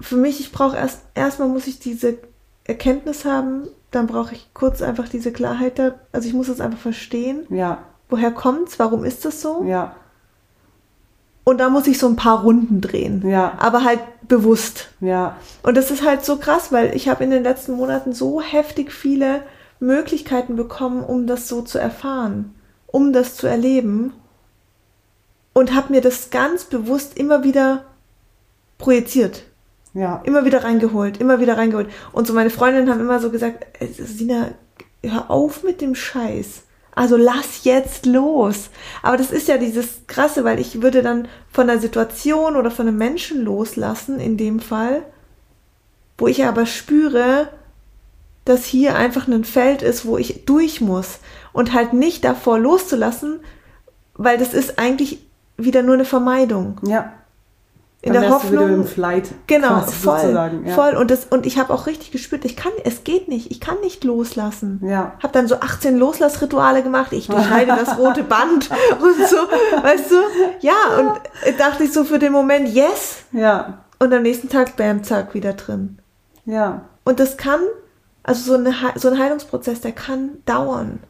für 0.00 0.16
mich, 0.16 0.40
ich 0.40 0.50
brauche 0.50 0.76
erst, 0.76 1.02
erstmal 1.14 1.48
muss 1.48 1.68
ich 1.68 1.78
diese 1.78 2.18
Erkenntnis 2.64 3.24
haben, 3.24 3.68
dann 3.92 4.06
brauche 4.08 4.34
ich 4.34 4.50
kurz 4.52 4.82
einfach 4.82 5.08
diese 5.08 5.32
Klarheit 5.32 5.78
da. 5.78 5.94
Also 6.10 6.26
ich 6.26 6.34
muss 6.34 6.48
es 6.48 6.60
einfach 6.60 6.78
verstehen. 6.78 7.46
Ja. 7.50 7.78
Woher 8.10 8.30
kommt's? 8.30 8.78
Warum 8.78 9.04
ist 9.04 9.24
das 9.24 9.40
so? 9.40 9.64
Ja. 9.64 9.94
Und 11.44 11.58
da 11.58 11.68
muss 11.68 11.86
ich 11.86 11.98
so 11.98 12.06
ein 12.06 12.16
paar 12.16 12.42
Runden 12.42 12.80
drehen. 12.80 13.28
Ja. 13.28 13.54
Aber 13.58 13.84
halt 13.84 14.00
bewusst. 14.28 14.90
Ja. 15.00 15.36
Und 15.62 15.76
das 15.76 15.90
ist 15.90 16.04
halt 16.04 16.24
so 16.24 16.36
krass, 16.36 16.70
weil 16.70 16.94
ich 16.94 17.08
habe 17.08 17.24
in 17.24 17.30
den 17.30 17.42
letzten 17.42 17.72
Monaten 17.72 18.12
so 18.12 18.40
heftig 18.40 18.92
viele 18.92 19.42
Möglichkeiten 19.80 20.56
bekommen, 20.56 21.02
um 21.02 21.26
das 21.26 21.48
so 21.48 21.62
zu 21.62 21.78
erfahren, 21.78 22.54
um 22.86 23.12
das 23.12 23.36
zu 23.36 23.46
erleben. 23.46 24.12
Und 25.52 25.74
habe 25.74 25.92
mir 25.92 26.00
das 26.00 26.30
ganz 26.30 26.64
bewusst 26.64 27.18
immer 27.18 27.42
wieder 27.42 27.84
projiziert. 28.78 29.42
Ja. 29.94 30.20
Immer 30.24 30.44
wieder 30.44 30.62
reingeholt, 30.62 31.18
immer 31.18 31.40
wieder 31.40 31.56
reingeholt. 31.58 31.90
Und 32.12 32.26
so 32.26 32.32
meine 32.32 32.50
Freundinnen 32.50 32.90
haben 32.90 33.00
immer 33.00 33.18
so 33.18 33.30
gesagt, 33.30 33.66
"Äh, 33.80 33.88
Sina, 33.88 34.50
hör 35.02 35.30
auf 35.30 35.64
mit 35.64 35.80
dem 35.80 35.94
Scheiß. 35.94 36.62
Also 37.00 37.16
lass 37.16 37.64
jetzt 37.64 38.04
los. 38.04 38.68
Aber 39.00 39.16
das 39.16 39.30
ist 39.30 39.48
ja 39.48 39.56
dieses 39.56 40.02
Krasse, 40.06 40.44
weil 40.44 40.60
ich 40.60 40.82
würde 40.82 41.00
dann 41.00 41.28
von 41.50 41.66
der 41.66 41.78
Situation 41.78 42.56
oder 42.56 42.70
von 42.70 42.86
einem 42.86 42.98
Menschen 42.98 43.42
loslassen, 43.42 44.20
in 44.20 44.36
dem 44.36 44.60
Fall, 44.60 45.02
wo 46.18 46.26
ich 46.26 46.44
aber 46.44 46.66
spüre, 46.66 47.48
dass 48.44 48.66
hier 48.66 48.96
einfach 48.96 49.28
ein 49.28 49.44
Feld 49.44 49.80
ist, 49.80 50.04
wo 50.04 50.18
ich 50.18 50.44
durch 50.44 50.82
muss. 50.82 51.20
Und 51.54 51.72
halt 51.72 51.94
nicht 51.94 52.22
davor 52.22 52.58
loszulassen, 52.58 53.40
weil 54.12 54.36
das 54.36 54.52
ist 54.52 54.78
eigentlich 54.78 55.26
wieder 55.56 55.82
nur 55.82 55.94
eine 55.94 56.04
Vermeidung. 56.04 56.82
Ja. 56.82 57.14
In 58.02 58.14
Dann 58.14 58.22
der 58.22 58.30
Hoffnung. 58.30 58.68
im 58.72 58.86
Flight. 58.86 59.28
Genau, 59.46 59.80
voll. 59.82 60.32
Ja. 60.64 60.74
voll. 60.74 60.96
Und 60.96 61.10
das 61.10 61.26
und 61.28 61.44
ich 61.44 61.58
habe 61.58 61.70
auch 61.74 61.86
richtig 61.86 62.10
gespürt, 62.12 62.46
ich 62.46 62.56
kann, 62.56 62.72
es 62.84 63.04
geht 63.04 63.28
nicht, 63.28 63.50
ich 63.50 63.60
kann 63.60 63.78
nicht 63.80 64.04
loslassen. 64.04 64.80
Ja. 64.82 65.12
Habe 65.22 65.34
dann 65.34 65.46
so 65.48 65.56
18 65.56 65.98
Loslassrituale 65.98 66.82
gemacht. 66.82 67.12
Ich 67.12 67.26
durchschneide 67.28 67.72
das 67.76 67.98
rote 67.98 68.22
Band 68.22 68.70
und 69.02 69.28
so, 69.28 69.36
weißt 69.82 70.10
du? 70.10 70.16
Ja, 70.60 70.72
und 70.98 71.58
dachte 71.58 71.84
ich 71.84 71.92
so 71.92 72.04
für 72.04 72.18
den 72.18 72.32
Moment 72.32 72.68
yes 72.70 73.24
Ja. 73.32 73.80
und 73.98 74.14
am 74.14 74.22
nächsten 74.22 74.48
Tag 74.48 74.76
bam 74.76 75.04
zack 75.04 75.34
wieder 75.34 75.52
drin. 75.52 75.98
Ja. 76.46 76.82
Und 77.04 77.20
das 77.20 77.36
kann, 77.36 77.60
also 78.22 78.52
so, 78.52 78.58
eine, 78.58 78.74
so 78.94 79.08
ein 79.08 79.18
Heilungsprozess, 79.18 79.82
der 79.82 79.92
kann 79.92 80.38
dauern. 80.46 81.00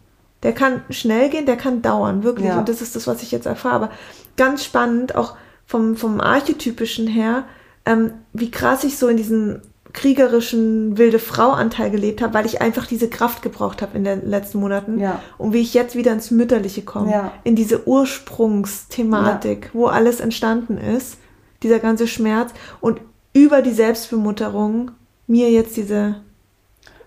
Der 0.42 0.54
kann 0.54 0.82
schnell 0.90 1.28
gehen, 1.28 1.46
der 1.46 1.56
kann 1.56 1.82
dauern, 1.82 2.24
wirklich. 2.24 2.48
Ja. 2.48 2.58
Und 2.58 2.68
das 2.68 2.82
ist 2.82 2.96
das, 2.96 3.06
was 3.06 3.22
ich 3.22 3.30
jetzt 3.30 3.46
erfahre. 3.46 3.74
Aber 3.76 3.90
ganz 4.36 4.64
spannend, 4.64 5.14
auch 5.14 5.36
vom, 5.70 5.94
vom 5.94 6.20
Archetypischen 6.20 7.06
her, 7.06 7.44
ähm, 7.86 8.10
wie 8.32 8.50
krass 8.50 8.82
ich 8.82 8.98
so 8.98 9.06
in 9.06 9.16
diesen 9.16 9.62
kriegerischen 9.92 10.98
wilde 10.98 11.20
Frau-Anteil 11.20 11.92
gelebt 11.92 12.22
habe, 12.22 12.34
weil 12.34 12.44
ich 12.44 12.60
einfach 12.60 12.86
diese 12.86 13.08
Kraft 13.08 13.40
gebraucht 13.42 13.80
habe 13.80 13.96
in 13.96 14.02
den 14.02 14.28
letzten 14.28 14.58
Monaten. 14.58 14.98
Ja. 14.98 15.22
Und 15.38 15.52
wie 15.52 15.60
ich 15.60 15.72
jetzt 15.72 15.94
wieder 15.94 16.12
ins 16.12 16.32
Mütterliche 16.32 16.82
komme. 16.82 17.12
Ja. 17.12 17.32
In 17.44 17.54
diese 17.54 17.86
Ursprungsthematik, 17.86 19.70
wo 19.72 19.86
alles 19.86 20.18
entstanden 20.18 20.76
ist. 20.76 21.18
Dieser 21.62 21.78
ganze 21.78 22.08
Schmerz. 22.08 22.50
Und 22.80 23.00
über 23.32 23.62
die 23.62 23.70
Selbstbemutterung 23.70 24.90
mir 25.28 25.52
jetzt 25.52 25.76
diese 25.76 26.16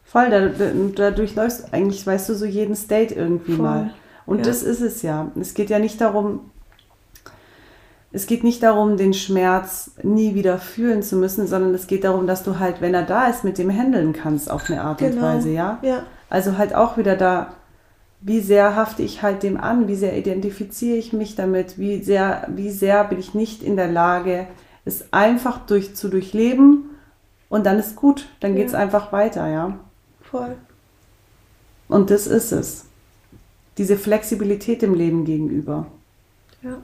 Voll, 0.06 0.30
da, 0.30 0.48
da, 0.96 1.12
durchläufst 1.12 1.64
du 1.64 1.74
eigentlich, 1.74 2.08
weißt 2.08 2.30
du, 2.30 2.36
so 2.36 2.46
jeden 2.46 2.78
State 2.78 3.14
irgendwie 3.14 3.56
Voll, 3.56 3.66
mal. 3.66 3.94
Und 4.26 4.38
ja. 4.38 4.44
das 4.44 4.64
ist 4.64 4.80
es 4.80 5.02
ja. 5.02 5.32
Es 5.38 5.54
geht 5.54 5.70
ja 5.70 5.80
nicht 5.80 6.00
darum, 6.00 6.52
es 8.16 8.28
geht 8.28 8.44
nicht 8.44 8.62
darum, 8.64 8.96
den 8.96 9.14
Schmerz 9.14 9.92
nie 10.04 10.36
wieder 10.36 10.60
fühlen 10.60 11.02
zu 11.04 11.16
müssen, 11.18 11.48
sondern 11.48 11.74
es 11.74 11.88
geht 11.88 12.04
darum, 12.04 12.28
dass 12.28 12.44
du 12.44 12.60
halt, 12.60 12.80
wenn 12.80 12.94
er 12.94 13.04
da 13.04 13.26
ist, 13.28 13.44
mit 13.44 13.58
dem 13.58 13.70
handeln 13.72 14.14
kannst 14.14 14.50
auf 14.52 14.70
eine 14.70 14.82
Art 14.82 15.02
und 15.02 15.10
Genau. 15.12 15.22
Weise, 15.24 15.50
ja? 15.50 15.80
Ja, 15.82 16.04
Also 16.30 16.58
halt 16.58 16.76
auch 16.76 16.96
wieder 16.98 17.16
da, 17.18 17.54
wie 18.22 18.40
sehr 18.40 18.76
hafte 18.76 19.02
ich 19.04 19.22
halt 19.24 19.42
dem 19.44 19.58
an, 19.58 19.88
wie 19.88 19.96
sehr 19.96 20.16
identifiziere 20.18 20.96
ich 20.98 21.12
mich 21.12 21.36
damit, 21.36 21.78
wie 21.80 22.02
sehr, 22.04 22.48
wie 22.56 22.70
sehr 22.70 23.04
bin 23.04 23.20
ich 23.20 23.34
nicht 23.34 23.64
in 23.64 23.76
der 23.76 23.88
Lage, 23.92 24.48
es 24.86 25.12
einfach 25.12 25.66
durch, 25.66 25.96
zu 25.96 26.08
durchleben 26.08 26.90
und 27.50 27.66
dann 27.66 27.80
ist 27.80 27.96
gut, 27.96 28.28
dann 28.40 28.52
Ja. 28.52 28.58
geht 28.60 28.68
es 28.68 28.74
einfach 28.76 29.12
weiter, 29.12 29.48
ja. 29.50 29.80
voll. 30.22 30.56
Und 31.88 32.10
das 32.12 32.28
ist 32.28 32.52
es. 32.52 32.86
Diese 33.78 33.98
Flexibilität 33.98 34.82
dem 34.82 34.94
Leben 34.94 35.26
gegenüber. 35.26 35.88
Ja. 36.62 36.78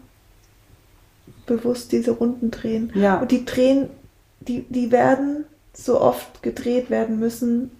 Bewusst 1.49 1.91
diese 1.91 2.11
Runden 2.11 2.51
drehen. 2.51 2.91
Ja. 2.93 3.19
Und 3.19 3.31
die 3.31 3.43
drehen, 3.43 3.89
die, 4.41 4.65
die 4.69 4.91
werden 4.91 5.45
so 5.73 5.99
oft 5.99 6.43
gedreht 6.43 6.89
werden 6.89 7.19
müssen, 7.19 7.71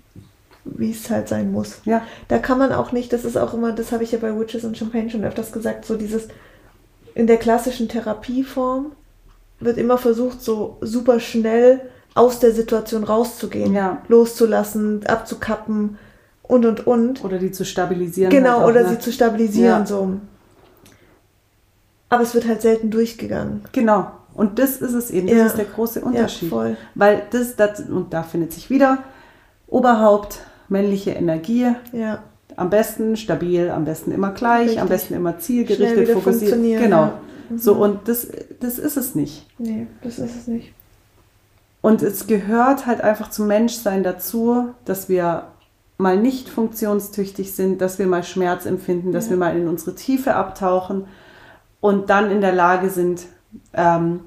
wie 0.66 0.92
es 0.92 1.10
halt 1.10 1.28
sein 1.30 1.52
muss. 1.52 1.80
Ja, 1.86 2.02
Da 2.28 2.38
kann 2.40 2.58
man 2.58 2.72
auch 2.74 2.92
nicht, 2.92 3.14
das 3.14 3.26
ist 3.26 3.38
auch 3.38 3.54
immer, 3.54 3.72
das 3.72 3.92
habe 3.92 4.04
ich 4.04 4.12
ja 4.12 4.20
bei 4.20 4.38
Witches 4.38 4.66
and 4.66 4.78
Champagne 4.78 5.10
schon 5.10 5.24
öfters 5.24 5.52
gesagt, 5.52 5.86
so 5.86 5.96
dieses 5.96 6.28
in 7.16 7.28
der 7.28 7.38
klassischen 7.38 7.88
Therapieform 7.90 8.92
wird 9.60 9.78
immer 9.78 9.98
versucht, 9.98 10.42
so 10.42 10.78
super 10.82 11.20
schnell 11.20 11.82
aus 12.16 12.40
der 12.40 12.52
Situation 12.52 13.04
rauszugehen, 13.04 13.74
Ja. 13.74 14.02
loszulassen, 14.08 15.06
abzukappen 15.06 15.98
und 16.44 16.66
und 16.66 16.88
und. 16.88 17.24
oder 17.24 17.38
die 17.38 17.52
zu 17.52 17.66
stabilisieren. 17.66 18.32
Genau, 18.32 18.60
halt 18.60 18.64
auch, 18.64 18.68
oder 18.70 18.84
ne? 18.84 18.90
sie 18.90 19.00
zu 19.00 19.12
stabilisieren 19.12 19.82
Ja. 19.82 19.86
so. 19.86 20.14
Aber 22.10 22.24
es 22.24 22.34
wird 22.34 22.48
halt 22.48 22.62
selten 22.62 22.90
durchgegangen. 22.90 23.62
Genau. 23.72 24.12
Und 24.34 24.58
das 24.60 24.78
ist 24.78 24.94
es 24.94 25.12
eben. 25.12 25.28
Das 25.28 25.36
Ja. 25.38 25.46
ist 25.48 25.58
der 25.58 25.66
große 25.66 26.02
Unterschied. 26.02 26.50
Ja, 26.52 26.58
voll. 26.58 26.78
Weil 26.96 27.24
das, 27.32 27.56
das, 27.56 27.82
und 27.82 28.14
da 28.14 28.24
findet 28.24 28.54
sich 28.54 28.70
wieder 28.70 29.00
Oberhaupt, 29.68 30.40
männliche 30.68 31.12
Energie, 31.12 31.68
Ja, 31.92 32.24
am 32.56 32.70
besten 32.70 33.16
stabil, 33.16 33.70
am 33.70 33.86
besten 33.86 34.12
immer 34.12 34.32
gleich, 34.32 34.62
Richtig. 34.70 34.82
am 34.82 34.88
besten 34.90 35.14
immer 35.14 35.38
zielgerichtet, 35.40 36.10
fokussiert. 36.10 36.54
Genau. 36.54 37.02
ja. 37.04 37.20
Mhm. 37.50 37.58
So, 37.60 37.74
und 37.76 38.08
das, 38.08 38.28
das 38.60 38.80
ist 38.80 38.98
es 38.98 39.16
nicht. 39.16 39.46
nee, 39.60 39.88
das 40.04 40.18
ist 40.20 40.36
es 40.36 40.48
nicht. 40.48 40.74
Und 41.82 42.02
es 42.02 42.28
gehört 42.28 42.86
halt 42.88 43.02
einfach 43.02 43.30
zum 43.30 43.48
Menschsein 43.48 44.04
dazu, 44.04 44.70
dass 44.86 45.08
wir 45.08 45.44
mal 45.98 46.18
nicht 46.18 46.50
funktionstüchtig 46.50 47.54
sind, 47.54 47.80
dass 47.82 48.00
wir 48.00 48.08
mal 48.08 48.24
Schmerz 48.24 48.66
empfinden, 48.66 49.12
dass 49.12 49.26
Ja. 49.26 49.32
wir 49.32 49.38
mal 49.38 49.56
in 49.58 49.68
unsere 49.68 49.96
Tiefe 49.96 50.36
abtauchen 50.36 51.06
und 51.82 52.10
dann 52.10 52.32
in 52.32 52.42
der 52.42 52.54
Lage 52.54 52.90
sind, 52.90 53.26
ähm, 53.74 54.22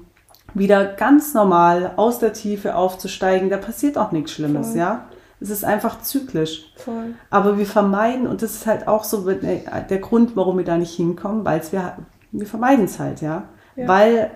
wieder 0.53 0.85
ganz 0.85 1.33
normal 1.33 1.93
aus 1.95 2.19
der 2.19 2.33
Tiefe 2.33 2.75
aufzusteigen. 2.75 3.49
Da 3.49 3.57
passiert 3.57 3.97
auch 3.97 4.11
nichts 4.11 4.31
Schlimmes, 4.31 4.69
Voll. 4.69 4.77
ja. 4.77 5.05
Es 5.39 5.49
ist 5.49 5.65
einfach 5.65 6.01
zyklisch. 6.01 6.73
Voll. 6.77 7.15
Aber 7.29 7.57
wir 7.57 7.65
vermeiden, 7.65 8.27
und 8.27 8.41
das 8.41 8.51
ist 8.53 8.65
halt 8.65 8.87
auch 8.87 9.03
so 9.03 9.27
äh, 9.29 9.61
der 9.89 9.99
Grund, 9.99 10.35
warum 10.35 10.57
wir 10.57 10.65
da 10.65 10.77
nicht 10.77 10.95
hinkommen, 10.95 11.43
weil 11.43 11.61
wir, 11.71 11.97
wir 12.31 12.47
vermeiden 12.47 12.85
es 12.85 12.99
halt, 12.99 13.21
ja. 13.21 13.43
Ja. 13.75 13.87
Weil 13.87 14.31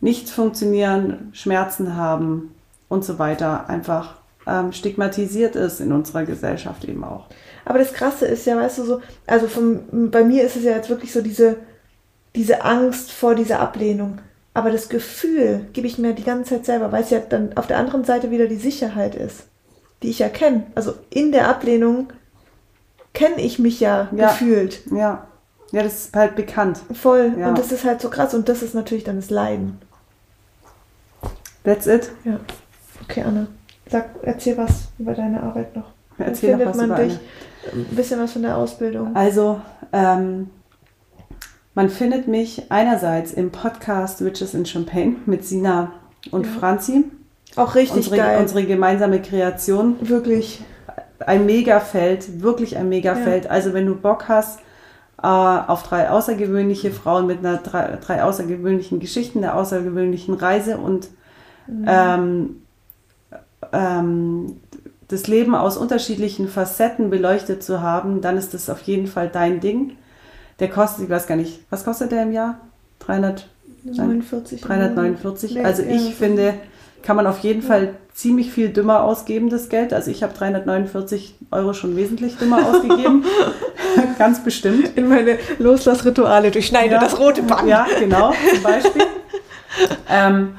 nicht 0.00 0.30
funktionieren, 0.30 1.30
Schmerzen 1.32 1.96
haben 1.96 2.54
und 2.88 3.04
so 3.04 3.18
weiter 3.18 3.68
einfach 3.68 4.14
ähm, 4.46 4.72
stigmatisiert 4.72 5.56
ist 5.56 5.80
in 5.80 5.92
unserer 5.92 6.24
Gesellschaft 6.24 6.84
eben 6.84 7.04
auch. 7.04 7.26
Aber 7.68 7.78
das 7.78 7.92
Krasse 7.92 8.24
ist 8.24 8.46
ja, 8.46 8.56
weißt 8.56 8.78
du, 8.78 8.84
so, 8.84 9.02
also 9.26 9.46
vom, 9.46 10.10
bei 10.10 10.24
mir 10.24 10.42
ist 10.42 10.56
es 10.56 10.64
ja 10.64 10.72
jetzt 10.72 10.88
wirklich 10.88 11.12
so 11.12 11.20
diese, 11.20 11.56
diese 12.34 12.64
Angst 12.64 13.12
vor 13.12 13.34
dieser 13.34 13.60
Ablehnung. 13.60 14.20
Aber 14.54 14.70
das 14.70 14.88
Gefühl 14.88 15.66
gebe 15.74 15.86
ich 15.86 15.98
mir 15.98 16.14
die 16.14 16.24
ganze 16.24 16.54
Zeit 16.54 16.64
selber, 16.64 16.92
weil 16.92 17.02
es 17.02 17.10
ja 17.10 17.18
dann 17.18 17.58
auf 17.58 17.66
der 17.66 17.76
anderen 17.76 18.04
Seite 18.04 18.30
wieder 18.30 18.46
die 18.46 18.56
Sicherheit 18.56 19.14
ist, 19.14 19.44
die 20.02 20.08
ich 20.08 20.18
ja 20.18 20.30
kenne. 20.30 20.62
Also 20.74 20.94
in 21.10 21.30
der 21.30 21.46
Ablehnung 21.46 22.08
kenne 23.12 23.42
ich 23.42 23.58
mich 23.58 23.80
ja, 23.80 24.08
Ja. 24.16 24.30
gefühlt. 24.30 24.80
Ja, 24.90 25.26
ja, 25.70 25.82
das 25.82 26.06
ist 26.06 26.16
halt 26.16 26.36
bekannt. 26.36 26.80
Voll. 26.94 27.34
Ja. 27.38 27.50
Und 27.50 27.58
das 27.58 27.70
ist 27.70 27.84
halt 27.84 28.00
so 28.00 28.08
krass. 28.08 28.32
Und 28.32 28.48
das 28.48 28.62
ist 28.62 28.74
natürlich 28.74 29.04
dann 29.04 29.16
das 29.16 29.28
Leiden. 29.28 29.78
That's 31.64 31.86
it. 31.86 32.10
Ja. 32.24 32.40
Okay, 33.04 33.24
Anna. 33.24 33.46
Sag, 33.90 34.08
erzähl 34.22 34.56
was 34.56 34.88
über 34.98 35.12
deine 35.12 35.42
Arbeit 35.42 35.76
noch. 35.76 35.90
Erzähl 36.16 36.52
noch 36.52 36.58
findet 36.58 36.68
was 36.68 36.76
man 36.78 36.86
über 36.86 37.04
dich? 37.04 37.20
Ein 37.72 37.84
bisschen 37.96 38.20
was 38.20 38.32
von 38.32 38.42
der 38.42 38.56
Ausbildung. 38.56 39.14
Also, 39.14 39.60
ähm, 39.92 40.50
man 41.74 41.88
findet 41.90 42.26
mich 42.28 42.70
einerseits 42.70 43.32
im 43.32 43.50
Podcast 43.50 44.24
Witches 44.24 44.54
in 44.54 44.66
Champagne 44.66 45.16
mit 45.26 45.44
Sina 45.44 45.92
und 46.30 46.46
Ja. 46.46 46.52
Franzi. 46.58 47.04
Auch 47.56 47.74
richtig 47.74 47.98
Unsere, 47.98 48.16
geil. 48.16 48.38
unsere 48.40 48.64
gemeinsame 48.64 49.20
Kreation. 49.22 49.96
Wirklich. 50.00 50.62
Ein 51.20 51.46
Megafeld, 51.46 52.42
wirklich 52.42 52.76
ein 52.76 52.88
Megafeld. 52.88 53.50
Also 53.50 53.72
wenn 53.74 53.86
du 53.86 53.96
Bock 53.96 54.28
hast 54.28 54.60
äh, 55.20 55.26
auf 55.26 55.82
drei 55.82 56.10
außergewöhnliche 56.10 56.92
Frauen 56.92 57.26
mit 57.26 57.38
einer 57.40 57.56
drei, 57.56 57.98
drei 58.04 58.22
außergewöhnlichen 58.22 59.00
Geschichten, 59.00 59.42
einer 59.42 59.56
außergewöhnlichen 59.56 60.34
Reise 60.34 60.78
und 60.78 61.08
Mhm. 61.66 61.84
ähm, 61.86 62.56
ähm, 63.72 64.56
das 65.08 65.26
Leben 65.26 65.54
aus 65.54 65.76
unterschiedlichen 65.76 66.48
Facetten 66.48 67.10
beleuchtet 67.10 67.62
zu 67.62 67.80
haben, 67.82 68.20
dann 68.20 68.36
ist 68.36 68.54
das 68.54 68.68
auf 68.68 68.82
jeden 68.82 69.06
Fall 69.06 69.28
dein 69.28 69.60
Ding. 69.60 69.96
Der 70.60 70.68
kostet, 70.68 71.04
ich 71.04 71.10
weiß 71.10 71.26
gar 71.26 71.36
nicht, 71.36 71.60
was 71.70 71.84
kostet 71.84 72.12
der 72.12 72.22
im 72.24 72.32
Jahr? 72.32 72.60
300, 73.00 73.46
49. 73.84 74.60
349. 74.60 75.54
Nee, 75.54 75.64
Also 75.64 75.82
ja. 75.82 75.90
ich 75.94 76.14
finde, 76.14 76.54
kann 77.02 77.16
man 77.16 77.26
auf 77.26 77.38
jeden 77.38 77.62
Fall 77.62 77.94
ziemlich 78.12 78.50
viel 78.50 78.68
dümmer 78.70 79.02
ausgeben, 79.04 79.48
das 79.48 79.68
Geld. 79.68 79.94
Also 79.94 80.10
ich 80.10 80.22
habe 80.24 80.34
349 80.34 81.36
Euro 81.52 81.72
schon 81.72 81.96
wesentlich 81.96 82.36
dümmer 82.36 82.58
ausgegeben. 82.68 83.24
Ganz 84.18 84.42
bestimmt. 84.42 84.96
In 84.96 85.08
meine 85.08 85.38
Loslassrituale 85.58 86.50
durchschneide 86.50 86.94
Ja. 86.94 87.00
das 87.00 87.18
rote 87.18 87.42
Band. 87.42 87.68
Ja, 87.68 87.86
genau, 87.98 88.32
zum 88.52 88.62
Beispiel. 88.62 89.02
ähm, 90.10 90.56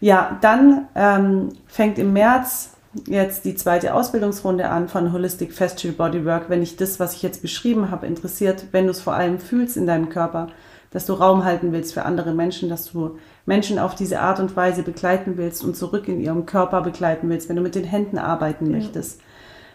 ja, 0.00 0.38
dann 0.40 0.88
ähm, 0.94 1.50
fängt 1.66 1.98
im 1.98 2.12
März 2.14 2.70
jetzt 3.06 3.44
die 3.44 3.54
zweite 3.54 3.94
Ausbildungsrunde 3.94 4.68
an 4.68 4.88
von 4.88 5.12
Holistic 5.12 5.52
Facial 5.52 5.92
Bodywork. 5.92 6.48
Wenn 6.48 6.60
dich 6.60 6.76
das, 6.76 6.98
was 7.00 7.14
ich 7.14 7.22
jetzt 7.22 7.42
beschrieben 7.42 7.90
habe, 7.90 8.06
interessiert, 8.06 8.66
wenn 8.72 8.84
du 8.84 8.90
es 8.90 9.00
vor 9.00 9.14
allem 9.14 9.38
fühlst 9.38 9.76
in 9.76 9.86
deinem 9.86 10.08
Körper, 10.08 10.48
dass 10.90 11.06
du 11.06 11.12
Raum 11.12 11.44
halten 11.44 11.72
willst 11.72 11.94
für 11.94 12.04
andere 12.04 12.32
Menschen, 12.32 12.68
dass 12.68 12.92
du 12.92 13.18
Menschen 13.44 13.78
auf 13.78 13.94
diese 13.94 14.20
Art 14.20 14.40
und 14.40 14.56
Weise 14.56 14.82
begleiten 14.82 15.36
willst 15.36 15.64
und 15.64 15.76
zurück 15.76 16.08
in 16.08 16.20
ihrem 16.20 16.46
Körper 16.46 16.80
begleiten 16.82 17.28
willst, 17.28 17.48
wenn 17.48 17.56
du 17.56 17.62
mit 17.62 17.74
den 17.74 17.84
Händen 17.84 18.18
arbeiten 18.18 18.70
möchtest, 18.70 19.20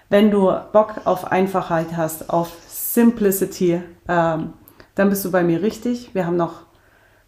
wenn 0.09 0.31
du 0.31 0.51
Bock 0.73 1.01
auf 1.05 1.31
Einfachheit 1.31 1.95
hast, 1.95 2.29
auf 2.29 2.51
Simplicity, 2.67 3.81
ähm, 4.07 4.53
dann 4.95 5.09
bist 5.09 5.23
du 5.23 5.31
bei 5.31 5.43
mir 5.43 5.61
richtig. 5.61 6.13
Wir 6.13 6.25
haben 6.25 6.37
noch 6.37 6.63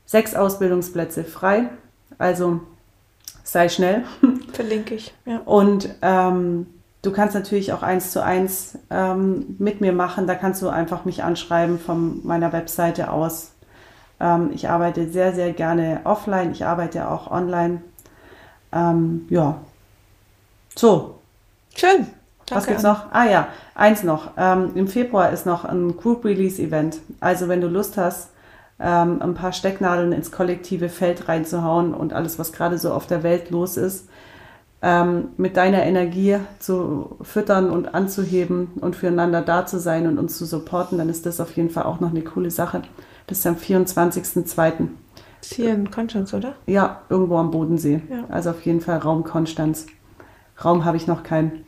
sechs 0.05 0.35
Ausbildungsplätze 0.35 1.23
frei, 1.23 1.69
also 2.17 2.61
sei 3.53 3.69
schnell. 3.69 4.03
Verlinke 4.51 4.95
ich. 4.95 5.13
Ja. 5.25 5.37
Und 5.45 5.89
ähm, 6.01 6.67
du 7.01 7.11
kannst 7.11 7.35
natürlich 7.35 7.71
auch 7.71 7.83
eins 7.83 8.11
zu 8.11 8.21
eins 8.21 8.77
ähm, 8.89 9.55
mit 9.59 9.79
mir 9.79 9.93
machen. 9.93 10.27
Da 10.27 10.35
kannst 10.35 10.61
du 10.61 10.69
einfach 10.69 11.05
mich 11.05 11.23
anschreiben 11.23 11.79
von 11.79 12.25
meiner 12.25 12.51
Webseite 12.51 13.11
aus. 13.11 13.51
Ähm, 14.19 14.49
ich 14.53 14.69
arbeite 14.69 15.07
sehr, 15.09 15.33
sehr 15.33 15.53
gerne 15.53 16.01
offline. 16.03 16.51
Ich 16.51 16.65
arbeite 16.65 17.09
auch 17.09 17.31
online. 17.31 17.81
Ähm, 18.73 19.27
ja. 19.29 19.59
So, 20.75 21.19
Schön. 21.75 22.07
was 22.39 22.45
Danke, 22.47 22.67
gibt's 22.69 22.85
Anna. 22.85 22.93
noch? 22.93 23.05
Ah 23.11 23.25
ja, 23.25 23.47
eins 23.75 24.03
noch. 24.03 24.31
Ähm, 24.37 24.71
Im 24.75 24.87
Februar 24.87 25.29
ist 25.29 25.45
noch 25.45 25.63
ein 25.63 25.95
Group 25.95 26.25
Release 26.25 26.61
Event. 26.61 26.99
Also 27.19 27.47
wenn 27.47 27.61
du 27.61 27.67
Lust 27.67 27.97
hast, 27.97 28.29
ähm, 28.79 29.21
ein 29.21 29.33
paar 29.33 29.53
Stecknadeln 29.53 30.11
ins 30.11 30.31
kollektive 30.31 30.89
Feld 30.89 31.27
reinzuhauen 31.27 31.93
und 31.93 32.13
alles, 32.13 32.39
was 32.39 32.51
gerade 32.51 32.77
so 32.77 32.91
auf 32.93 33.07
der 33.07 33.23
Welt 33.23 33.49
los 33.49 33.77
ist, 33.77 34.09
ähm, 34.81 35.29
mit 35.37 35.55
deiner 35.55 35.83
Energie 35.83 36.37
zu 36.59 37.17
füttern 37.21 37.69
und 37.69 37.95
anzuheben 37.95 38.71
und 38.81 38.95
füreinander 38.95 39.41
da 39.41 39.65
zu 39.65 39.79
sein 39.79 40.07
und 40.07 40.17
uns 40.17 40.37
zu 40.37 40.45
supporten, 40.45 40.97
dann 40.97 41.09
ist 41.09 41.25
das 41.25 41.39
auf 41.39 41.51
jeden 41.53 41.69
Fall 41.69 41.83
auch 41.83 42.01
noch 42.01 42.09
eine 42.09 42.21
coole 42.21 42.51
Sache. 42.51 42.81
Das 43.27 43.39
ist 43.39 43.47
am 43.47 43.55
24.02. 43.55 44.89
Ist 45.41 45.53
hier 45.53 45.73
in 45.73 45.89
Konstanz, 45.89 46.33
oder? 46.33 46.55
Ja, 46.65 47.01
irgendwo 47.09 47.37
am 47.37 47.51
Bodensee. 47.51 48.01
Ja. 48.09 48.25
Also 48.29 48.49
auf 48.49 48.61
jeden 48.65 48.81
Fall 48.81 48.97
Raum 48.97 49.23
Konstanz. 49.23 49.87
Raum 50.63 50.85
habe 50.85 50.97
ich 50.97 51.07
noch 51.07 51.23
keinen. 51.23 51.65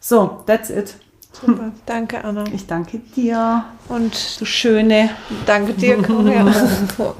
So, 0.00 0.42
that's 0.46 0.70
it. 0.70 0.96
Super. 1.40 1.72
Danke, 1.86 2.24
Anna. 2.24 2.44
Ich 2.52 2.66
danke 2.66 2.98
dir. 2.98 3.64
Und 3.88 4.40
Du 4.40 4.44
Schöne. 4.44 5.10
danke 5.46 5.74
dir, 5.74 6.00
Corinna. 6.02 6.54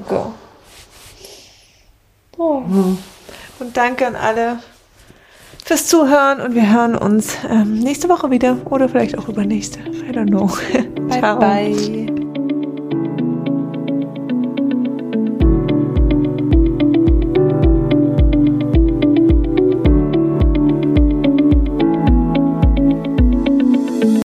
Oh. 2.36 2.62
Oh. 2.68 2.96
Und 3.60 3.76
danke 3.76 4.06
an 4.08 4.16
alle 4.16 4.58
fürs 5.64 5.86
Zuhören 5.86 6.40
und 6.40 6.54
wir 6.56 6.72
hören 6.72 6.96
uns 6.96 7.36
ähm, 7.48 7.78
nächste 7.78 8.08
Woche 8.08 8.30
wieder 8.30 8.56
oder 8.70 8.88
vielleicht 8.88 9.16
auch 9.16 9.28
übernächste. 9.28 9.78
I 9.78 10.10
don't 10.10 10.28
know. 10.28 10.48
Ciao. 11.10 11.38
bye. 11.38 12.23